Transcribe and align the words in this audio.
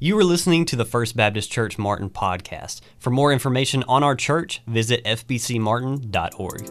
You 0.00 0.16
are 0.16 0.22
listening 0.22 0.64
to 0.66 0.76
the 0.76 0.84
First 0.84 1.16
Baptist 1.16 1.50
Church 1.50 1.76
Martin 1.76 2.08
podcast. 2.08 2.82
For 3.00 3.10
more 3.10 3.32
information 3.32 3.82
on 3.88 4.04
our 4.04 4.14
church, 4.14 4.62
visit 4.68 5.02
fbcmartin.org. 5.02 6.68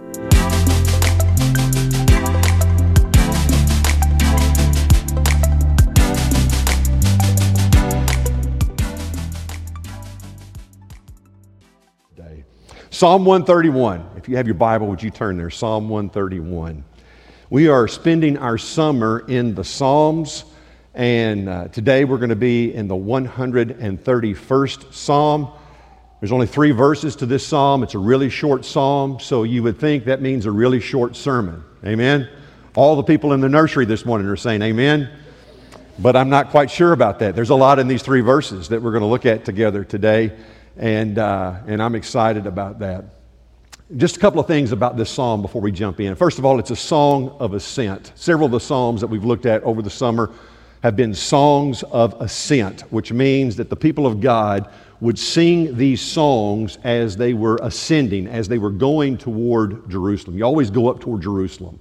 Psalm 12.89 13.25
131. 13.25 14.09
If 14.15 14.29
you 14.29 14.37
have 14.37 14.47
your 14.47 14.53
Bible, 14.53 14.87
would 14.87 15.03
you 15.03 15.09
turn 15.09 15.35
there? 15.35 15.49
Psalm 15.49 15.89
131. 15.89 16.85
We 17.49 17.67
are 17.67 17.89
spending 17.89 18.37
our 18.37 18.57
summer 18.57 19.25
in 19.27 19.53
the 19.53 19.65
Psalms. 19.65 20.45
And 20.97 21.47
uh, 21.47 21.67
today 21.67 22.03
we're 22.05 22.17
going 22.17 22.31
to 22.31 22.35
be 22.35 22.73
in 22.73 22.87
the 22.87 22.95
131st 22.95 24.91
Psalm. 24.91 25.51
There's 26.19 26.31
only 26.31 26.47
three 26.47 26.71
verses 26.71 27.15
to 27.17 27.27
this 27.27 27.45
psalm. 27.45 27.83
It's 27.83 27.93
a 27.93 27.99
really 27.99 28.31
short 28.31 28.65
psalm, 28.65 29.19
so 29.19 29.43
you 29.43 29.61
would 29.61 29.79
think 29.79 30.05
that 30.05 30.23
means 30.23 30.47
a 30.47 30.51
really 30.51 30.79
short 30.79 31.15
sermon. 31.15 31.63
Amen? 31.85 32.27
All 32.75 32.95
the 32.95 33.03
people 33.03 33.33
in 33.33 33.41
the 33.41 33.47
nursery 33.47 33.85
this 33.85 34.07
morning 34.07 34.27
are 34.27 34.35
saying 34.35 34.63
amen, 34.63 35.07
but 35.99 36.15
I'm 36.15 36.29
not 36.29 36.49
quite 36.49 36.71
sure 36.71 36.93
about 36.93 37.19
that. 37.19 37.35
There's 37.35 37.51
a 37.51 37.55
lot 37.55 37.77
in 37.77 37.87
these 37.87 38.01
three 38.01 38.21
verses 38.21 38.67
that 38.69 38.81
we're 38.81 38.89
going 38.89 39.03
to 39.03 39.07
look 39.07 39.27
at 39.27 39.45
together 39.45 39.83
today, 39.83 40.35
and, 40.77 41.19
uh, 41.19 41.59
and 41.67 41.79
I'm 41.79 41.93
excited 41.93 42.47
about 42.47 42.79
that. 42.79 43.05
Just 43.97 44.17
a 44.17 44.19
couple 44.19 44.39
of 44.39 44.47
things 44.47 44.71
about 44.71 44.97
this 44.97 45.11
psalm 45.11 45.43
before 45.43 45.61
we 45.61 45.71
jump 45.71 45.99
in. 45.99 46.15
First 46.15 46.39
of 46.39 46.45
all, 46.45 46.57
it's 46.57 46.71
a 46.71 46.75
song 46.75 47.37
of 47.39 47.53
ascent. 47.53 48.13
Several 48.15 48.47
of 48.47 48.51
the 48.51 48.59
psalms 48.59 49.01
that 49.01 49.07
we've 49.07 49.23
looked 49.23 49.45
at 49.45 49.61
over 49.61 49.83
the 49.83 49.91
summer 49.91 50.33
have 50.83 50.95
been 50.95 51.13
songs 51.13 51.83
of 51.83 52.19
ascent, 52.21 52.81
which 52.91 53.11
means 53.11 53.55
that 53.55 53.69
the 53.69 53.75
people 53.75 54.05
of 54.05 54.21
God 54.21 54.69
would 54.99 55.17
sing 55.17 55.75
these 55.77 56.01
songs 56.01 56.77
as 56.83 57.17
they 57.17 57.33
were 57.33 57.59
ascending, 57.61 58.27
as 58.27 58.47
they 58.47 58.57
were 58.57 58.71
going 58.71 59.17
toward 59.17 59.89
Jerusalem. 59.89 60.37
You 60.37 60.43
always 60.43 60.71
go 60.71 60.87
up 60.89 60.99
toward 60.99 61.21
Jerusalem 61.21 61.79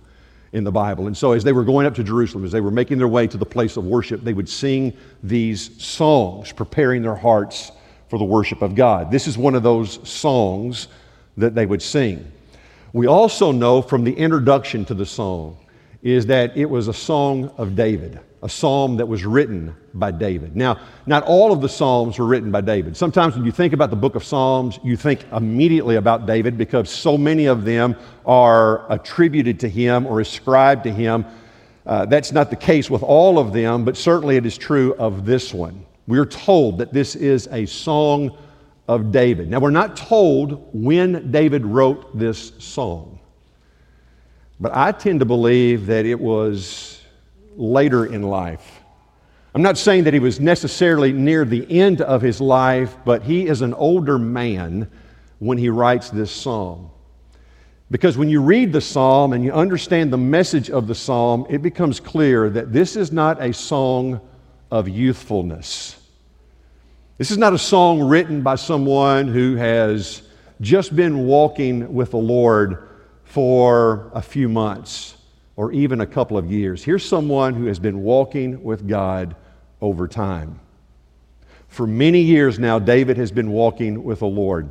in 0.52 0.64
the 0.64 0.72
Bible. 0.72 1.06
And 1.06 1.16
so, 1.16 1.32
as 1.32 1.44
they 1.44 1.52
were 1.52 1.64
going 1.64 1.86
up 1.86 1.94
to 1.96 2.04
Jerusalem, 2.04 2.44
as 2.44 2.52
they 2.52 2.60
were 2.60 2.70
making 2.70 2.98
their 2.98 3.08
way 3.08 3.26
to 3.26 3.36
the 3.36 3.46
place 3.46 3.76
of 3.76 3.84
worship, 3.84 4.22
they 4.22 4.32
would 4.32 4.48
sing 4.48 4.92
these 5.22 5.82
songs, 5.82 6.52
preparing 6.52 7.02
their 7.02 7.14
hearts 7.14 7.72
for 8.08 8.18
the 8.18 8.24
worship 8.24 8.62
of 8.62 8.74
God. 8.74 9.10
This 9.10 9.26
is 9.26 9.36
one 9.36 9.54
of 9.54 9.62
those 9.62 10.06
songs 10.08 10.88
that 11.36 11.54
they 11.54 11.66
would 11.66 11.82
sing. 11.82 12.30
We 12.92 13.06
also 13.06 13.52
know 13.52 13.82
from 13.82 14.04
the 14.04 14.14
introduction 14.14 14.84
to 14.86 14.94
the 14.94 15.04
song 15.04 15.58
is 16.06 16.26
that 16.26 16.56
it 16.56 16.66
was 16.66 16.88
a 16.88 16.94
song 16.94 17.50
of 17.56 17.74
David 17.74 18.20
a 18.42 18.48
psalm 18.48 18.96
that 18.98 19.06
was 19.06 19.24
written 19.24 19.74
by 19.94 20.12
David. 20.12 20.54
Now, 20.54 20.78
not 21.06 21.24
all 21.24 21.52
of 21.52 21.60
the 21.60 21.68
psalms 21.68 22.16
were 22.16 22.26
written 22.26 22.52
by 22.52 22.60
David. 22.60 22.96
Sometimes 22.96 23.34
when 23.34 23.44
you 23.44 23.50
think 23.50 23.72
about 23.72 23.90
the 23.90 23.96
book 23.96 24.14
of 24.14 24.22
Psalms, 24.22 24.78
you 24.84 24.96
think 24.96 25.24
immediately 25.32 25.96
about 25.96 26.26
David 26.26 26.56
because 26.56 26.88
so 26.88 27.18
many 27.18 27.46
of 27.46 27.64
them 27.64 27.96
are 28.24 28.90
attributed 28.92 29.58
to 29.60 29.68
him 29.68 30.06
or 30.06 30.20
ascribed 30.20 30.84
to 30.84 30.92
him. 30.92 31.24
Uh, 31.86 32.04
that's 32.06 32.30
not 32.30 32.50
the 32.50 32.56
case 32.56 32.88
with 32.88 33.02
all 33.02 33.40
of 33.40 33.52
them, 33.52 33.84
but 33.84 33.96
certainly 33.96 34.36
it 34.36 34.46
is 34.46 34.56
true 34.56 34.94
of 34.94 35.24
this 35.24 35.52
one. 35.52 35.84
We're 36.06 36.24
told 36.24 36.78
that 36.78 36.92
this 36.92 37.16
is 37.16 37.48
a 37.50 37.66
song 37.66 38.36
of 38.86 39.10
David. 39.10 39.50
Now, 39.50 39.58
we're 39.58 39.70
not 39.70 39.96
told 39.96 40.68
when 40.72 41.32
David 41.32 41.66
wrote 41.66 42.16
this 42.16 42.52
song, 42.58 43.15
but 44.60 44.74
I 44.74 44.92
tend 44.92 45.20
to 45.20 45.26
believe 45.26 45.86
that 45.86 46.06
it 46.06 46.18
was 46.18 47.02
later 47.56 48.06
in 48.06 48.22
life. 48.22 48.80
I'm 49.54 49.62
not 49.62 49.78
saying 49.78 50.04
that 50.04 50.14
he 50.14 50.20
was 50.20 50.38
necessarily 50.38 51.12
near 51.12 51.44
the 51.44 51.80
end 51.80 52.02
of 52.02 52.20
his 52.20 52.40
life, 52.40 52.96
but 53.04 53.22
he 53.22 53.46
is 53.46 53.62
an 53.62 53.72
older 53.74 54.18
man 54.18 54.90
when 55.38 55.56
he 55.58 55.68
writes 55.68 56.10
this 56.10 56.30
psalm. 56.30 56.90
Because 57.90 58.18
when 58.18 58.28
you 58.28 58.42
read 58.42 58.72
the 58.72 58.80
psalm 58.80 59.32
and 59.32 59.44
you 59.44 59.52
understand 59.52 60.12
the 60.12 60.18
message 60.18 60.70
of 60.70 60.86
the 60.86 60.94
psalm, 60.94 61.46
it 61.48 61.62
becomes 61.62 62.00
clear 62.00 62.50
that 62.50 62.72
this 62.72 62.96
is 62.96 63.12
not 63.12 63.40
a 63.42 63.52
song 63.52 64.20
of 64.70 64.88
youthfulness. 64.88 66.02
This 67.16 67.30
is 67.30 67.38
not 67.38 67.54
a 67.54 67.58
song 67.58 68.02
written 68.02 68.42
by 68.42 68.56
someone 68.56 69.28
who 69.28 69.56
has 69.56 70.22
just 70.60 70.94
been 70.94 71.26
walking 71.26 71.94
with 71.94 72.10
the 72.10 72.18
Lord 72.18 72.86
for 73.36 74.10
a 74.14 74.22
few 74.22 74.48
months 74.48 75.14
or 75.56 75.70
even 75.70 76.00
a 76.00 76.06
couple 76.06 76.38
of 76.38 76.50
years. 76.50 76.82
Here's 76.82 77.04
someone 77.04 77.52
who 77.52 77.66
has 77.66 77.78
been 77.78 78.02
walking 78.02 78.62
with 78.62 78.88
God 78.88 79.36
over 79.82 80.08
time. 80.08 80.58
For 81.68 81.86
many 81.86 82.22
years 82.22 82.58
now, 82.58 82.78
David 82.78 83.18
has 83.18 83.30
been 83.30 83.50
walking 83.50 84.02
with 84.02 84.20
the 84.20 84.26
Lord. 84.26 84.70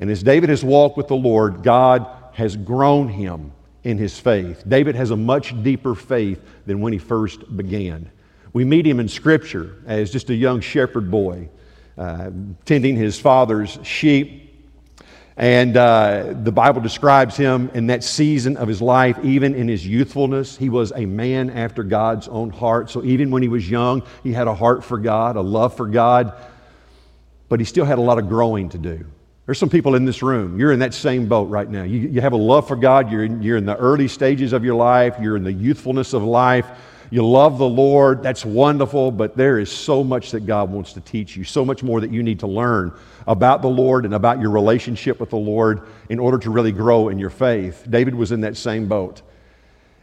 And 0.00 0.10
as 0.10 0.24
David 0.24 0.48
has 0.48 0.64
walked 0.64 0.96
with 0.96 1.06
the 1.06 1.14
Lord, 1.14 1.62
God 1.62 2.04
has 2.32 2.56
grown 2.56 3.06
him 3.06 3.52
in 3.84 3.96
his 3.96 4.18
faith. 4.18 4.64
David 4.66 4.96
has 4.96 5.12
a 5.12 5.16
much 5.16 5.62
deeper 5.62 5.94
faith 5.94 6.42
than 6.66 6.80
when 6.80 6.92
he 6.92 6.98
first 6.98 7.56
began. 7.56 8.10
We 8.52 8.64
meet 8.64 8.84
him 8.84 8.98
in 8.98 9.06
Scripture 9.06 9.76
as 9.86 10.10
just 10.10 10.30
a 10.30 10.34
young 10.34 10.60
shepherd 10.60 11.12
boy, 11.12 11.48
uh, 11.96 12.32
tending 12.64 12.96
his 12.96 13.20
father's 13.20 13.78
sheep 13.84 14.43
and 15.36 15.76
uh, 15.76 16.32
the 16.42 16.52
Bible 16.52 16.80
describes 16.80 17.36
him 17.36 17.70
in 17.74 17.88
that 17.88 18.04
season 18.04 18.56
of 18.56 18.68
his 18.68 18.80
life, 18.80 19.18
even 19.24 19.54
in 19.54 19.66
his 19.66 19.84
youthfulness. 19.84 20.56
He 20.56 20.68
was 20.68 20.92
a 20.94 21.06
man 21.06 21.50
after 21.50 21.82
God's 21.82 22.28
own 22.28 22.50
heart. 22.50 22.88
So 22.90 23.02
even 23.02 23.32
when 23.32 23.42
he 23.42 23.48
was 23.48 23.68
young, 23.68 24.04
he 24.22 24.32
had 24.32 24.46
a 24.46 24.54
heart 24.54 24.84
for 24.84 24.96
God, 24.96 25.34
a 25.36 25.40
love 25.40 25.76
for 25.76 25.88
God, 25.88 26.34
but 27.48 27.58
he 27.58 27.66
still 27.66 27.84
had 27.84 27.98
a 27.98 28.02
lot 28.02 28.18
of 28.18 28.28
growing 28.28 28.68
to 28.70 28.78
do. 28.78 29.04
There's 29.46 29.58
some 29.58 29.68
people 29.68 29.94
in 29.94 30.04
this 30.04 30.22
room. 30.22 30.58
You're 30.58 30.72
in 30.72 30.78
that 30.78 30.94
same 30.94 31.26
boat 31.26 31.50
right 31.50 31.68
now. 31.68 31.82
You, 31.82 31.98
you 31.98 32.20
have 32.20 32.32
a 32.32 32.36
love 32.36 32.66
for 32.66 32.76
God. 32.76 33.10
You're 33.10 33.24
in, 33.24 33.42
you're 33.42 33.58
in 33.58 33.66
the 33.66 33.76
early 33.76 34.08
stages 34.08 34.52
of 34.52 34.64
your 34.64 34.74
life. 34.74 35.16
You're 35.20 35.36
in 35.36 35.44
the 35.44 35.52
youthfulness 35.52 36.14
of 36.14 36.22
life. 36.22 36.66
You 37.14 37.24
love 37.24 37.58
the 37.58 37.68
Lord. 37.68 38.24
That's 38.24 38.44
wonderful, 38.44 39.12
but 39.12 39.36
there 39.36 39.60
is 39.60 39.70
so 39.70 40.02
much 40.02 40.32
that 40.32 40.46
God 40.46 40.68
wants 40.68 40.94
to 40.94 41.00
teach 41.00 41.36
you, 41.36 41.44
so 41.44 41.64
much 41.64 41.80
more 41.80 42.00
that 42.00 42.10
you 42.10 42.24
need 42.24 42.40
to 42.40 42.48
learn 42.48 42.92
about 43.28 43.62
the 43.62 43.68
Lord 43.68 44.04
and 44.04 44.14
about 44.14 44.40
your 44.40 44.50
relationship 44.50 45.20
with 45.20 45.30
the 45.30 45.36
Lord 45.36 45.82
in 46.08 46.18
order 46.18 46.38
to 46.38 46.50
really 46.50 46.72
grow 46.72 47.10
in 47.10 47.20
your 47.20 47.30
faith. 47.30 47.86
David 47.88 48.16
was 48.16 48.32
in 48.32 48.40
that 48.40 48.56
same 48.56 48.88
boat. 48.88 49.22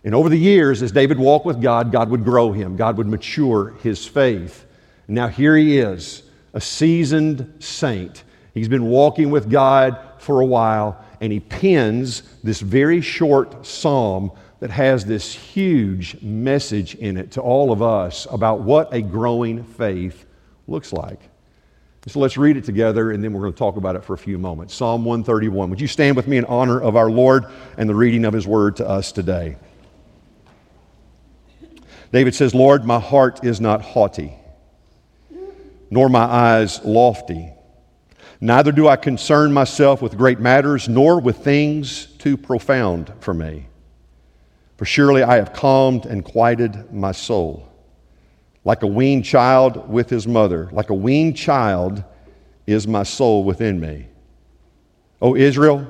And 0.06 0.16
over 0.16 0.30
the 0.30 0.38
years, 0.38 0.82
as 0.82 0.94
David 0.94 1.20
walked 1.20 1.46
with 1.46 1.62
God, 1.62 1.92
God 1.92 2.10
would 2.12 2.24
grow 2.24 2.54
him, 2.54 2.78
God 2.78 2.96
would 2.96 3.08
mature 3.08 3.74
his 3.84 4.08
faith. 4.08 4.66
Now 5.10 5.28
here 5.28 5.58
he 5.58 5.80
is, 5.80 6.24
a 6.54 6.62
seasoned 6.62 7.56
saint. 7.60 8.24
He's 8.54 8.70
been 8.70 8.86
walking 8.86 9.32
with 9.32 9.50
God 9.50 10.00
for 10.18 10.40
a 10.40 10.46
while, 10.46 11.04
and 11.20 11.34
he 11.34 11.42
pens 11.42 12.24
this 12.42 12.62
very 12.62 13.02
short 13.02 13.66
psalm 13.66 14.32
that 14.62 14.70
has 14.70 15.04
this 15.04 15.34
huge 15.34 16.22
message 16.22 16.94
in 16.96 17.18
it 17.18 17.32
to 17.32 17.42
all 17.42 17.72
of 17.72 17.82
us 17.82 18.28
about 18.30 18.62
what 18.62 18.94
a 18.94 19.02
growing 19.02 19.64
faith 19.64 20.26
looks 20.68 20.94
like. 20.94 21.20
So 22.06 22.20
let's 22.20 22.38
read 22.38 22.58
it 22.58 22.64
together 22.64 23.12
and 23.12 23.24
then 23.24 23.34
we're 23.34 23.42
going 23.42 23.54
to 23.54 23.60
talk 23.60 23.76
about 23.76 23.96
it 23.96 24.04
for 24.04 24.14
a 24.14 24.18
few 24.18 24.38
moments. 24.38 24.76
Psalm 24.76 25.04
131. 25.04 25.72
Would 25.72 25.82
you 25.82 25.88
stand 25.88 26.16
with 26.16 26.28
me 26.28 26.38
in 26.38 26.46
honor 26.46 26.80
of 26.80 26.96
our 26.96 27.10
Lord 27.10 27.46
and 27.78 27.90
the 27.90 27.96
reading 27.96 28.24
of 28.24 28.34
his 28.34 28.46
word 28.46 28.76
to 28.78 28.88
us 28.88 29.12
today? 29.12 29.58
David 32.12 32.36
says, 32.36 32.54
Lord, 32.54 32.86
my 32.86 33.00
heart 33.00 33.44
is 33.44 33.60
not 33.60 33.82
haughty, 33.82 34.34
nor 35.90 36.08
my 36.08 36.24
eyes 36.24 36.84
lofty. 36.86 37.52
Neither 38.40 38.72
do 38.72 38.88
I 38.88 38.96
concern 38.96 39.54
myself 39.54 40.04
with 40.04 40.18
great 40.18 40.40
matters, 40.40 40.88
nor 40.88 41.20
with 41.20 41.38
things 41.38 42.06
too 42.18 42.38
profound 42.38 43.12
for 43.22 43.34
me. 43.34 43.68
For 44.82 44.86
surely 44.86 45.22
I 45.22 45.36
have 45.36 45.54
calmed 45.54 46.08
and 46.08 46.26
quieted 46.26 46.92
my 46.92 47.12
soul 47.12 47.70
like 48.64 48.82
a 48.82 48.88
weaned 48.88 49.24
child 49.24 49.88
with 49.88 50.10
his 50.10 50.28
mother. 50.28 50.70
Like 50.72 50.90
a 50.90 50.96
weaned 50.96 51.38
child 51.38 52.04
is 52.66 52.88
my 52.88 53.04
soul 53.04 53.44
within 53.44 53.80
me. 53.80 54.08
O 55.22 55.36
Israel, 55.36 55.86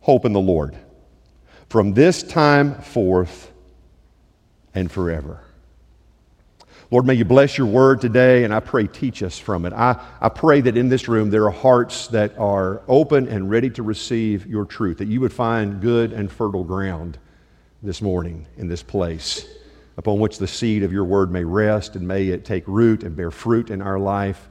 hope 0.00 0.24
in 0.24 0.32
the 0.32 0.40
Lord 0.40 0.74
from 1.68 1.92
this 1.92 2.22
time 2.22 2.76
forth 2.76 3.52
and 4.72 4.90
forever. 4.90 5.42
Lord, 6.90 7.04
may 7.04 7.12
you 7.12 7.26
bless 7.26 7.58
your 7.58 7.66
word 7.66 8.00
today, 8.00 8.44
and 8.44 8.54
I 8.54 8.60
pray 8.60 8.86
teach 8.86 9.22
us 9.22 9.38
from 9.38 9.66
it. 9.66 9.74
I, 9.74 10.02
I 10.18 10.30
pray 10.30 10.62
that 10.62 10.78
in 10.78 10.88
this 10.88 11.08
room 11.08 11.28
there 11.28 11.44
are 11.44 11.50
hearts 11.50 12.06
that 12.06 12.38
are 12.38 12.80
open 12.88 13.28
and 13.28 13.50
ready 13.50 13.68
to 13.68 13.82
receive 13.82 14.46
your 14.46 14.64
truth, 14.64 14.96
that 14.96 15.08
you 15.08 15.20
would 15.20 15.32
find 15.34 15.82
good 15.82 16.14
and 16.14 16.32
fertile 16.32 16.64
ground 16.64 17.18
this 17.82 18.02
morning 18.02 18.46
in 18.56 18.66
this 18.68 18.82
place 18.82 19.46
upon 19.96 20.20
which 20.20 20.38
the 20.38 20.46
seed 20.46 20.82
of 20.82 20.92
your 20.92 21.04
word 21.04 21.30
may 21.30 21.44
rest, 21.44 21.96
and 21.96 22.06
may 22.06 22.28
it 22.28 22.44
take 22.44 22.66
root 22.68 23.02
and 23.02 23.16
bear 23.16 23.30
fruit 23.30 23.70
in 23.70 23.82
our 23.82 23.98
life, 23.98 24.48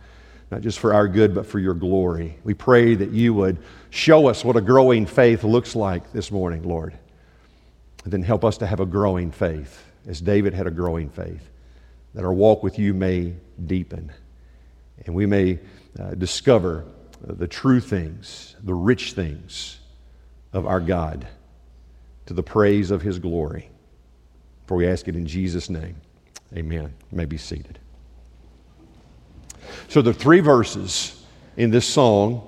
not 0.52 0.62
just 0.62 0.80
for 0.80 0.94
our 0.94 1.08
good, 1.08 1.34
but 1.34 1.46
for 1.46 1.60
your 1.60 1.74
glory. 1.74 2.38
We 2.44 2.54
pray 2.54 2.96
that 2.96 3.12
you 3.12 3.34
would 3.34 3.58
show 3.90 4.28
us 4.28 4.44
what 4.44 4.58
a 4.58 4.62
growing 4.62 5.06
faith 5.06 5.44
looks 5.44 5.76
like 5.76 6.12
this 6.12 6.32
morning, 6.32 6.64
Lord. 6.64 6.98
And 8.04 8.12
then 8.12 8.24
help 8.24 8.44
us 8.44 8.58
to 8.60 8.68
have 8.68 8.82
a 8.82 8.86
growing 8.86 9.32
faith, 9.32 9.84
as 10.06 10.20
David 10.22 10.54
had 10.54 10.68
a 10.68 10.72
growing 10.72 11.10
faith, 11.10 11.50
that 12.14 12.26
our 12.26 12.34
walk 12.34 12.64
with 12.64 12.78
you 12.78 12.94
may 12.94 13.34
deepen. 13.66 14.12
and 15.06 15.16
we 15.16 15.26
may 15.26 15.60
uh, 16.00 16.12
discover 16.12 16.86
the 17.22 17.48
true 17.48 17.80
things, 17.80 18.56
the 18.64 18.74
rich 18.74 19.14
things 19.14 19.80
of 20.54 20.66
our 20.66 20.80
God 20.80 21.28
to 22.28 22.34
the 22.34 22.44
praise 22.44 22.92
of 22.92 23.02
his 23.02 23.20
glory. 23.20 23.70
For 24.68 24.78
we 24.78 24.88
ask 24.88 25.08
it 25.08 25.16
in 25.16 25.26
Jesus' 25.26 25.70
name. 25.70 25.96
Amen. 26.56 26.94
You 27.12 27.18
may 27.18 27.26
be 27.26 27.38
seated. 27.38 27.80
So 29.88 30.02
are 30.02 30.14
three 30.14 30.40
verses 30.40 31.24
in 31.56 31.72
this 31.72 31.86
song, 31.86 32.48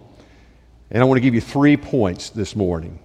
and 0.92 1.02
I 1.02 1.06
want 1.06 1.18
to 1.18 1.22
give 1.22 1.34
you 1.34 1.42
three 1.42 1.76
points 1.76 2.30
this 2.30 2.56
morning. 2.56 3.00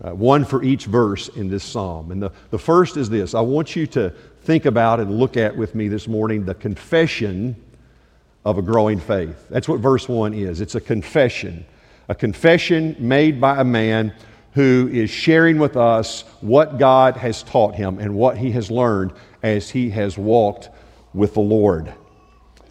Uh, 0.00 0.14
one 0.14 0.44
for 0.44 0.62
each 0.62 0.86
verse 0.86 1.28
in 1.28 1.48
this 1.48 1.62
psalm. 1.62 2.10
And 2.10 2.22
the, 2.22 2.32
the 2.50 2.58
first 2.58 2.96
is 2.96 3.10
this 3.10 3.34
I 3.34 3.40
want 3.40 3.76
you 3.76 3.86
to 3.88 4.10
think 4.42 4.64
about 4.64 5.00
and 5.00 5.18
look 5.18 5.36
at 5.36 5.54
with 5.56 5.74
me 5.74 5.88
this 5.88 6.08
morning 6.08 6.44
the 6.44 6.54
confession 6.54 7.54
of 8.44 8.58
a 8.58 8.62
growing 8.62 8.98
faith. 8.98 9.46
That's 9.50 9.68
what 9.68 9.80
verse 9.80 10.08
1 10.08 10.34
is 10.34 10.60
it's 10.60 10.74
a 10.74 10.80
confession, 10.80 11.64
a 12.08 12.14
confession 12.14 12.96
made 12.98 13.40
by 13.40 13.60
a 13.60 13.64
man 13.64 14.14
who 14.52 14.88
is 14.92 15.10
sharing 15.10 15.58
with 15.58 15.76
us 15.76 16.24
what 16.40 16.78
God 16.78 17.16
has 17.16 17.42
taught 17.42 17.74
him 17.74 17.98
and 17.98 18.14
what 18.14 18.36
he 18.36 18.50
has 18.52 18.70
learned 18.70 19.12
as 19.42 19.70
he 19.70 19.90
has 19.90 20.18
walked 20.18 20.68
with 21.14 21.34
the 21.34 21.40
Lord. 21.40 21.92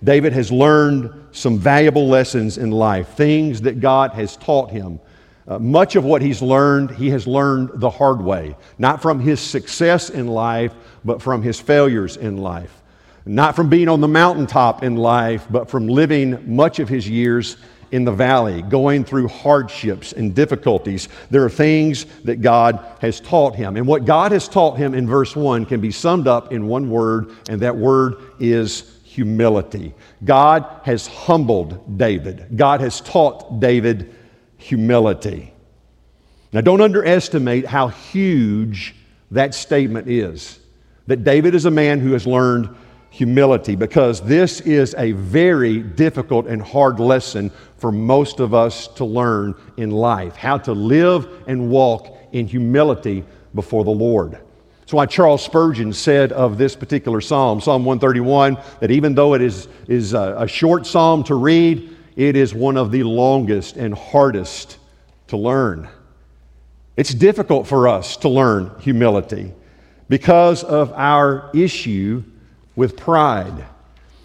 David 0.04 0.34
has 0.34 0.52
learned 0.52 1.12
some 1.32 1.58
valuable 1.58 2.08
lessons 2.08 2.58
in 2.58 2.72
life, 2.72 3.10
things 3.10 3.62
that 3.62 3.80
God 3.80 4.12
has 4.12 4.36
taught 4.38 4.72
him. 4.72 5.00
Uh, 5.48 5.60
much 5.60 5.96
of 5.96 6.04
what 6.04 6.22
he's 6.22 6.42
learned, 6.42 6.92
he 6.92 7.10
has 7.10 7.28
learned 7.28 7.70
the 7.76 7.90
hard 7.90 8.22
way, 8.22 8.56
not 8.78 9.02
from 9.02 9.20
his 9.20 9.40
success 9.40 10.10
in 10.10 10.28
life, 10.28 10.74
but 11.04 11.22
from 11.22 11.42
his 11.42 11.60
failures 11.60 12.18
in 12.18 12.38
life. 12.38 12.82
Not 13.26 13.56
from 13.56 13.70
being 13.70 13.90
on 13.90 14.02
the 14.02 14.08
mountaintop 14.08 14.84
in 14.84 14.96
life, 14.96 15.46
but 15.50 15.70
from 15.70 15.88
living 15.88 16.56
much 16.56 16.80
of 16.80 16.90
his 16.90 17.08
years 17.08 17.58
in 17.92 18.06
the 18.06 18.12
valley, 18.12 18.62
going 18.62 19.04
through 19.04 19.28
hardships 19.28 20.14
and 20.14 20.34
difficulties. 20.34 21.10
There 21.30 21.44
are 21.44 21.50
things 21.50 22.06
that 22.24 22.42
God 22.42 22.86
has 23.00 23.20
taught 23.20 23.56
him. 23.56 23.78
And 23.78 23.86
what 23.86 24.06
God 24.06 24.32
has 24.32 24.48
taught 24.48 24.78
him 24.78 24.94
in 24.94 25.08
verse 25.08 25.36
1 25.36 25.66
can 25.66 25.82
be 25.82 25.92
summed 25.92 26.28
up 26.28 26.52
in 26.52 26.68
one 26.68 26.90
word, 26.90 27.32
and 27.50 27.62
that 27.62 27.76
word 27.76 28.16
is 28.40 29.00
humility. 29.04 29.94
God 30.24 30.66
has 30.84 31.08
humbled 31.08 31.98
David, 31.98 32.56
God 32.56 32.82
has 32.82 33.02
taught 33.02 33.60
David 33.60 34.16
humility. 34.58 35.54
Now, 36.54 36.62
don't 36.62 36.82
underestimate 36.82 37.66
how 37.66 37.88
huge 37.88 38.94
that 39.32 39.54
statement 39.56 40.10
is. 40.10 40.60
That 41.08 41.24
David 41.24 41.56
is 41.56 41.66
a 41.66 41.72
man 41.72 42.00
who 42.00 42.12
has 42.12 42.28
learned 42.28 42.76
humility 43.12 43.76
because 43.76 44.22
this 44.22 44.62
is 44.62 44.96
a 44.98 45.12
very 45.12 45.80
difficult 45.80 46.48
and 46.48 46.62
hard 46.62 47.00
lesson 47.00 47.52
for 47.78 47.92
most 47.92 48.40
of 48.40 48.54
us 48.54 48.88
to 48.88 49.06
learn 49.06 49.54
in 49.78 49.92
life 49.92 50.36
how 50.36 50.58
to 50.58 50.72
live 50.72 51.28
and 51.46 51.70
walk 51.70 52.18
in 52.32 52.48
humility 52.48 53.24
before 53.54 53.84
the 53.84 53.92
Lord. 53.92 54.40
That's 54.80 54.94
why 54.94 55.06
Charles 55.06 55.44
Spurgeon 55.44 55.92
said 55.92 56.32
of 56.32 56.58
this 56.58 56.76
particular 56.76 57.20
psalm, 57.20 57.60
Psalm 57.60 57.84
131, 57.84 58.58
that 58.80 58.92
even 58.92 59.14
though 59.14 59.34
it 59.34 59.42
is, 59.42 59.68
is 59.90 60.14
a, 60.14 60.36
a 60.40 60.48
short 60.48 60.88
psalm 60.88 61.24
to 61.26 61.36
read, 61.36 61.96
it 62.16 62.38
is 62.38 62.54
one 62.54 62.78
of 62.78 62.92
the 62.92 63.04
longest 63.04 63.76
and 63.76 63.94
hardest 63.94 64.78
to 65.28 65.38
learn. 65.38 65.90
It's 66.96 67.14
difficult 67.14 67.68
for 67.68 67.90
us 67.90 68.16
to 68.18 68.30
learn 68.30 68.72
humility 68.80 69.54
because 70.08 70.64
of 70.64 70.94
our 70.94 71.50
issue 71.54 72.24
with 72.76 72.98
pride. 72.98 73.66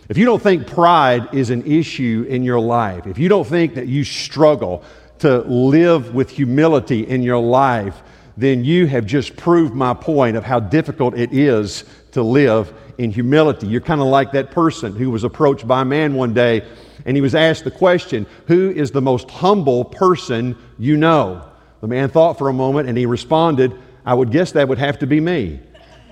If 0.09 0.17
you 0.17 0.25
don't 0.25 0.43
think 0.43 0.67
pride 0.67 1.35
is 1.35 1.51
an 1.51 1.67
issue 1.67 2.27
in 2.29 2.43
your 2.43 2.61
life, 2.61 3.07
if 3.07 3.19
you 3.19 3.29
don't 3.29 3.47
think 3.47 3.75
that 3.75 3.89
you 3.89 4.05
struggle 4.05 4.85
to 5.19 5.39
live 5.41 6.15
with 6.15 6.31
humility 6.31 7.07
in 7.07 7.23
your 7.23 7.39
life, 7.41 8.03
then 8.37 8.65
you 8.65 8.87
have 8.87 9.07
just 9.07 9.37
proved 9.37 9.75
my 9.75 9.95
point 9.95 10.37
of 10.37 10.45
how 10.45 10.61
difficult 10.61 11.17
it 11.17 11.33
is 11.33 11.85
to 12.13 12.23
live 12.23 12.73
in 12.99 13.11
humility. 13.11 13.67
You're 13.67 13.81
kind 13.81 14.01
of 14.01 14.07
like 14.07 14.33
that 14.33 14.51
person 14.51 14.95
who 14.95 15.11
was 15.11 15.25
approached 15.25 15.67
by 15.67 15.83
a 15.83 15.85
man 15.85 16.15
one 16.15 16.35
day 16.35 16.63
and 17.05 17.17
he 17.17 17.21
was 17.21 17.35
asked 17.35 17.65
the 17.65 17.71
question, 17.71 18.27
Who 18.47 18.71
is 18.71 18.91
the 18.91 19.01
most 19.01 19.31
humble 19.31 19.85
person 19.85 20.57
you 20.79 20.97
know? 20.97 21.49
The 21.81 21.89
man 21.89 22.09
thought 22.09 22.37
for 22.37 22.49
a 22.49 22.53
moment 22.53 22.89
and 22.89 22.99
he 22.99 23.07
responded, 23.07 23.75
I 24.05 24.15
would 24.15 24.31
guess 24.31 24.53
that 24.53 24.69
would 24.69 24.79
have 24.79 24.99
to 25.01 25.07
be 25.07 25.21
me. 25.21 25.61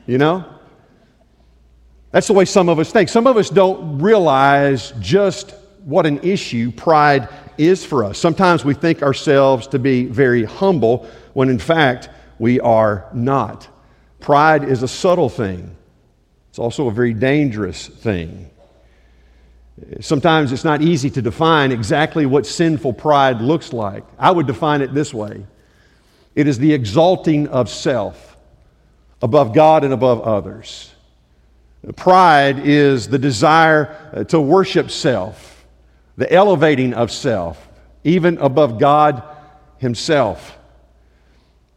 You 0.06 0.18
know? 0.18 0.53
That's 2.14 2.28
the 2.28 2.32
way 2.32 2.44
some 2.44 2.68
of 2.68 2.78
us 2.78 2.92
think. 2.92 3.08
Some 3.08 3.26
of 3.26 3.36
us 3.36 3.50
don't 3.50 3.98
realize 3.98 4.92
just 5.00 5.52
what 5.82 6.06
an 6.06 6.20
issue 6.20 6.70
pride 6.70 7.28
is 7.58 7.84
for 7.84 8.04
us. 8.04 8.18
Sometimes 8.18 8.64
we 8.64 8.72
think 8.72 9.02
ourselves 9.02 9.66
to 9.66 9.80
be 9.80 10.06
very 10.06 10.44
humble 10.44 11.10
when 11.32 11.48
in 11.48 11.58
fact 11.58 12.08
we 12.38 12.60
are 12.60 13.08
not. 13.12 13.66
Pride 14.20 14.62
is 14.62 14.84
a 14.84 14.88
subtle 14.88 15.28
thing, 15.28 15.74
it's 16.50 16.60
also 16.60 16.86
a 16.86 16.92
very 16.92 17.14
dangerous 17.14 17.88
thing. 17.88 18.48
Sometimes 19.98 20.52
it's 20.52 20.62
not 20.62 20.82
easy 20.82 21.10
to 21.10 21.20
define 21.20 21.72
exactly 21.72 22.26
what 22.26 22.46
sinful 22.46 22.92
pride 22.92 23.40
looks 23.40 23.72
like. 23.72 24.04
I 24.20 24.30
would 24.30 24.46
define 24.46 24.82
it 24.82 24.94
this 24.94 25.12
way 25.12 25.44
it 26.36 26.46
is 26.46 26.60
the 26.60 26.74
exalting 26.74 27.48
of 27.48 27.68
self 27.68 28.36
above 29.20 29.52
God 29.52 29.82
and 29.82 29.92
above 29.92 30.20
others. 30.20 30.93
Pride 31.92 32.60
is 32.60 33.08
the 33.08 33.18
desire 33.18 34.10
uh, 34.12 34.24
to 34.24 34.40
worship 34.40 34.90
self, 34.90 35.66
the 36.16 36.32
elevating 36.32 36.94
of 36.94 37.10
self, 37.12 37.68
even 38.04 38.38
above 38.38 38.78
God 38.78 39.22
Himself. 39.78 40.56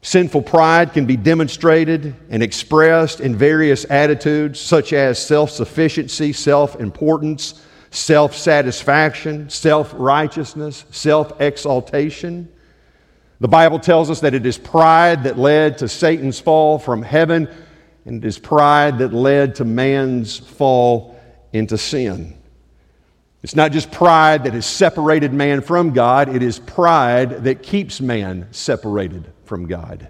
Sinful 0.01 0.43
pride 0.43 0.93
can 0.93 1.05
be 1.05 1.17
demonstrated 1.17 2.15
and 2.29 2.41
expressed 2.41 3.19
in 3.19 3.35
various 3.35 3.85
attitudes 3.89 4.59
such 4.59 4.93
as 4.93 5.23
self 5.23 5.51
sufficiency, 5.51 6.31
self 6.31 6.79
importance, 6.79 7.65
self 7.89 8.33
satisfaction, 8.33 9.49
self 9.49 9.93
righteousness, 9.97 10.85
self 10.91 11.41
exaltation. 11.41 12.47
The 13.41 13.49
Bible 13.49 13.79
tells 13.79 14.09
us 14.09 14.21
that 14.21 14.33
it 14.33 14.45
is 14.45 14.57
pride 14.57 15.25
that 15.25 15.37
led 15.37 15.79
to 15.79 15.89
Satan's 15.89 16.39
fall 16.39 16.79
from 16.79 17.01
heaven 17.01 17.49
and 18.07 18.23
it 18.23 18.27
is 18.27 18.39
pride 18.39 18.99
that 18.99 19.13
led 19.13 19.55
to 19.55 19.65
man's 19.65 20.37
fall 20.37 21.19
into 21.51 21.77
sin. 21.77 22.37
It's 23.43 23.55
not 23.55 23.73
just 23.73 23.91
pride 23.91 24.45
that 24.45 24.53
has 24.53 24.65
separated 24.65 25.33
man 25.33 25.61
from 25.61 25.91
God, 25.91 26.33
it 26.33 26.41
is 26.41 26.57
pride 26.57 27.43
that 27.43 27.61
keeps 27.61 27.99
man 27.99 28.47
separated 28.51 29.31
from 29.43 29.67
God. 29.67 30.07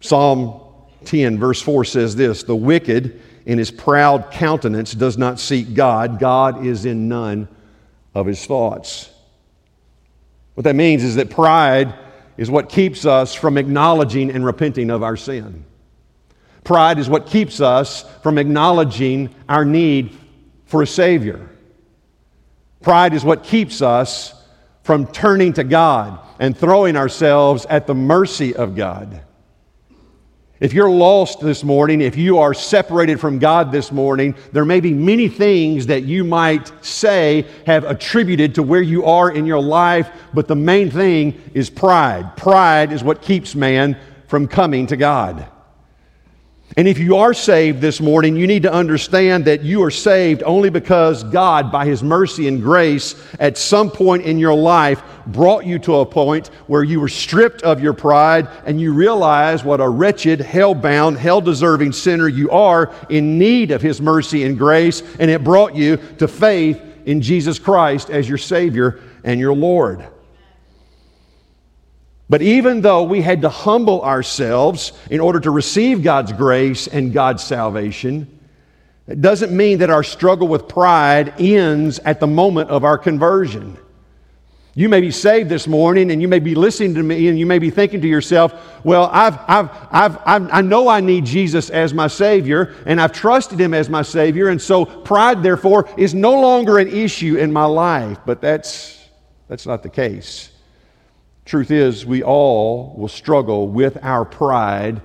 Psalm 0.00 0.60
10, 1.04 1.40
verse 1.40 1.60
4 1.60 1.84
says 1.84 2.14
this 2.14 2.44
The 2.44 2.56
wicked 2.56 3.20
in 3.44 3.58
his 3.58 3.72
proud 3.72 4.30
countenance 4.30 4.92
does 4.92 5.18
not 5.18 5.40
seek 5.40 5.74
God, 5.74 6.20
God 6.20 6.64
is 6.64 6.84
in 6.84 7.08
none 7.08 7.48
of 8.14 8.26
his 8.26 8.46
thoughts. 8.46 9.10
What 10.54 10.62
that 10.64 10.76
means 10.76 11.02
is 11.02 11.16
that 11.16 11.30
pride 11.30 11.94
is 12.36 12.48
what 12.48 12.68
keeps 12.68 13.04
us 13.04 13.34
from 13.34 13.58
acknowledging 13.58 14.30
and 14.30 14.44
repenting 14.44 14.90
of 14.90 15.02
our 15.02 15.16
sin. 15.16 15.64
Pride 16.64 16.98
is 16.98 17.08
what 17.08 17.26
keeps 17.26 17.60
us 17.60 18.04
from 18.22 18.38
acknowledging 18.38 19.34
our 19.48 19.64
need 19.64 20.16
for 20.66 20.82
a 20.82 20.86
Savior. 20.86 21.48
Pride 22.82 23.14
is 23.14 23.24
what 23.24 23.42
keeps 23.42 23.82
us 23.82 24.34
from 24.82 25.06
turning 25.06 25.52
to 25.54 25.64
God 25.64 26.18
and 26.38 26.56
throwing 26.56 26.96
ourselves 26.96 27.66
at 27.66 27.86
the 27.86 27.94
mercy 27.94 28.54
of 28.54 28.76
God. 28.76 29.22
If 30.60 30.72
you're 30.72 30.90
lost 30.90 31.40
this 31.40 31.62
morning, 31.62 32.00
if 32.00 32.16
you 32.16 32.38
are 32.38 32.52
separated 32.52 33.20
from 33.20 33.38
God 33.38 33.70
this 33.70 33.92
morning, 33.92 34.34
there 34.52 34.64
may 34.64 34.80
be 34.80 34.92
many 34.92 35.28
things 35.28 35.86
that 35.86 36.02
you 36.02 36.24
might 36.24 36.72
say 36.84 37.46
have 37.64 37.84
attributed 37.84 38.56
to 38.56 38.64
where 38.64 38.82
you 38.82 39.04
are 39.04 39.30
in 39.30 39.46
your 39.46 39.62
life, 39.62 40.10
but 40.34 40.48
the 40.48 40.56
main 40.56 40.90
thing 40.90 41.40
is 41.54 41.70
pride. 41.70 42.36
Pride 42.36 42.90
is 42.90 43.04
what 43.04 43.22
keeps 43.22 43.54
man 43.54 43.96
from 44.26 44.48
coming 44.48 44.88
to 44.88 44.96
God. 44.96 45.46
And 46.78 46.86
if 46.86 46.96
you 46.96 47.16
are 47.16 47.34
saved 47.34 47.80
this 47.80 48.00
morning, 48.00 48.36
you 48.36 48.46
need 48.46 48.62
to 48.62 48.72
understand 48.72 49.46
that 49.46 49.62
you 49.62 49.82
are 49.82 49.90
saved 49.90 50.44
only 50.44 50.70
because 50.70 51.24
God, 51.24 51.72
by 51.72 51.84
His 51.84 52.04
mercy 52.04 52.46
and 52.46 52.62
grace, 52.62 53.16
at 53.40 53.58
some 53.58 53.90
point 53.90 54.22
in 54.22 54.38
your 54.38 54.54
life, 54.54 55.02
brought 55.26 55.66
you 55.66 55.80
to 55.80 55.96
a 55.96 56.06
point 56.06 56.46
where 56.68 56.84
you 56.84 57.00
were 57.00 57.08
stripped 57.08 57.62
of 57.62 57.82
your 57.82 57.94
pride 57.94 58.46
and 58.64 58.80
you 58.80 58.92
realize 58.92 59.64
what 59.64 59.80
a 59.80 59.88
wretched, 59.88 60.38
hell 60.38 60.72
bound, 60.72 61.18
hell 61.18 61.40
deserving 61.40 61.90
sinner 61.90 62.28
you 62.28 62.48
are 62.52 62.94
in 63.08 63.40
need 63.40 63.72
of 63.72 63.82
His 63.82 64.00
mercy 64.00 64.44
and 64.44 64.56
grace. 64.56 65.02
And 65.18 65.32
it 65.32 65.42
brought 65.42 65.74
you 65.74 65.96
to 66.18 66.28
faith 66.28 66.80
in 67.06 67.20
Jesus 67.20 67.58
Christ 67.58 68.08
as 68.08 68.28
your 68.28 68.38
Savior 68.38 69.00
and 69.24 69.40
your 69.40 69.52
Lord. 69.52 70.06
But 72.28 72.42
even 72.42 72.82
though 72.82 73.04
we 73.04 73.22
had 73.22 73.42
to 73.42 73.48
humble 73.48 74.02
ourselves 74.02 74.92
in 75.10 75.20
order 75.20 75.40
to 75.40 75.50
receive 75.50 76.02
God's 76.02 76.32
grace 76.32 76.86
and 76.86 77.12
God's 77.12 77.42
salvation, 77.42 78.26
It 79.06 79.22
doesn't 79.22 79.56
mean 79.56 79.78
that 79.78 79.88
our 79.88 80.02
struggle 80.02 80.48
with 80.48 80.68
pride 80.68 81.32
ends 81.40 81.98
at 82.00 82.20
the 82.20 82.26
moment 82.26 82.68
of 82.68 82.84
our 82.84 82.98
conversion. 82.98 83.78
You 84.74 84.90
may 84.90 85.00
be 85.00 85.10
saved 85.10 85.48
this 85.48 85.66
morning 85.66 86.10
and 86.10 86.20
you 86.20 86.28
may 86.28 86.38
be 86.38 86.54
listening 86.54 86.94
to 86.94 87.02
me 87.02 87.28
and 87.28 87.38
you 87.38 87.46
may 87.46 87.58
be 87.58 87.70
thinking 87.70 88.02
to 88.02 88.06
yourself, 88.06 88.52
well, 88.84 89.08
I've, 89.10 89.38
I've, 89.48 89.70
I've, 89.90 90.18
I've, 90.26 90.52
i 90.52 90.60
know 90.60 90.88
I 90.88 91.00
need 91.00 91.24
Jesus 91.24 91.70
as 91.70 91.94
my 91.94 92.06
Savior 92.06 92.74
and 92.84 93.00
I've 93.00 93.12
trusted 93.12 93.58
Him 93.58 93.72
as 93.72 93.88
my 93.88 94.02
Savior, 94.02 94.50
and 94.50 94.60
so 94.60 94.84
pride, 94.84 95.42
therefore, 95.42 95.88
is 95.96 96.14
no 96.14 96.38
longer 96.38 96.78
an 96.78 96.88
issue 96.88 97.36
in 97.36 97.50
my 97.50 97.64
life. 97.64 98.18
But 98.26 98.42
that's, 98.42 99.08
that's 99.48 99.66
not 99.66 99.82
the 99.82 99.88
case. 99.88 100.52
Truth 101.48 101.70
is, 101.70 102.04
we 102.04 102.22
all 102.22 102.92
will 102.94 103.08
struggle 103.08 103.68
with 103.68 103.96
our 104.04 104.26
pride 104.26 105.00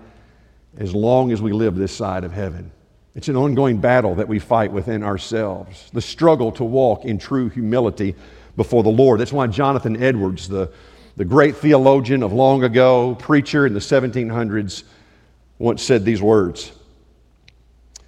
as 0.77 0.93
long 0.93 1.31
as 1.31 1.41
we 1.41 1.53
live 1.53 1.75
this 1.75 1.95
side 1.95 2.25
of 2.25 2.33
heaven. 2.33 2.69
It's 3.15 3.29
an 3.29 3.37
ongoing 3.37 3.77
battle 3.77 4.15
that 4.15 4.27
we 4.27 4.39
fight 4.39 4.69
within 4.69 5.03
ourselves. 5.03 5.89
The 5.93 6.01
struggle 6.01 6.51
to 6.53 6.65
walk 6.65 7.05
in 7.05 7.17
true 7.17 7.47
humility 7.47 8.15
before 8.57 8.83
the 8.83 8.89
Lord. 8.89 9.21
That's 9.21 9.31
why 9.31 9.47
Jonathan 9.47 10.03
Edwards, 10.03 10.49
the, 10.49 10.69
the 11.15 11.23
great 11.23 11.55
theologian 11.55 12.23
of 12.23 12.33
long 12.33 12.65
ago, 12.65 13.15
preacher 13.15 13.65
in 13.65 13.73
the 13.73 13.79
1700s, 13.79 14.83
once 15.59 15.81
said 15.81 16.03
these 16.03 16.21
words. 16.21 16.73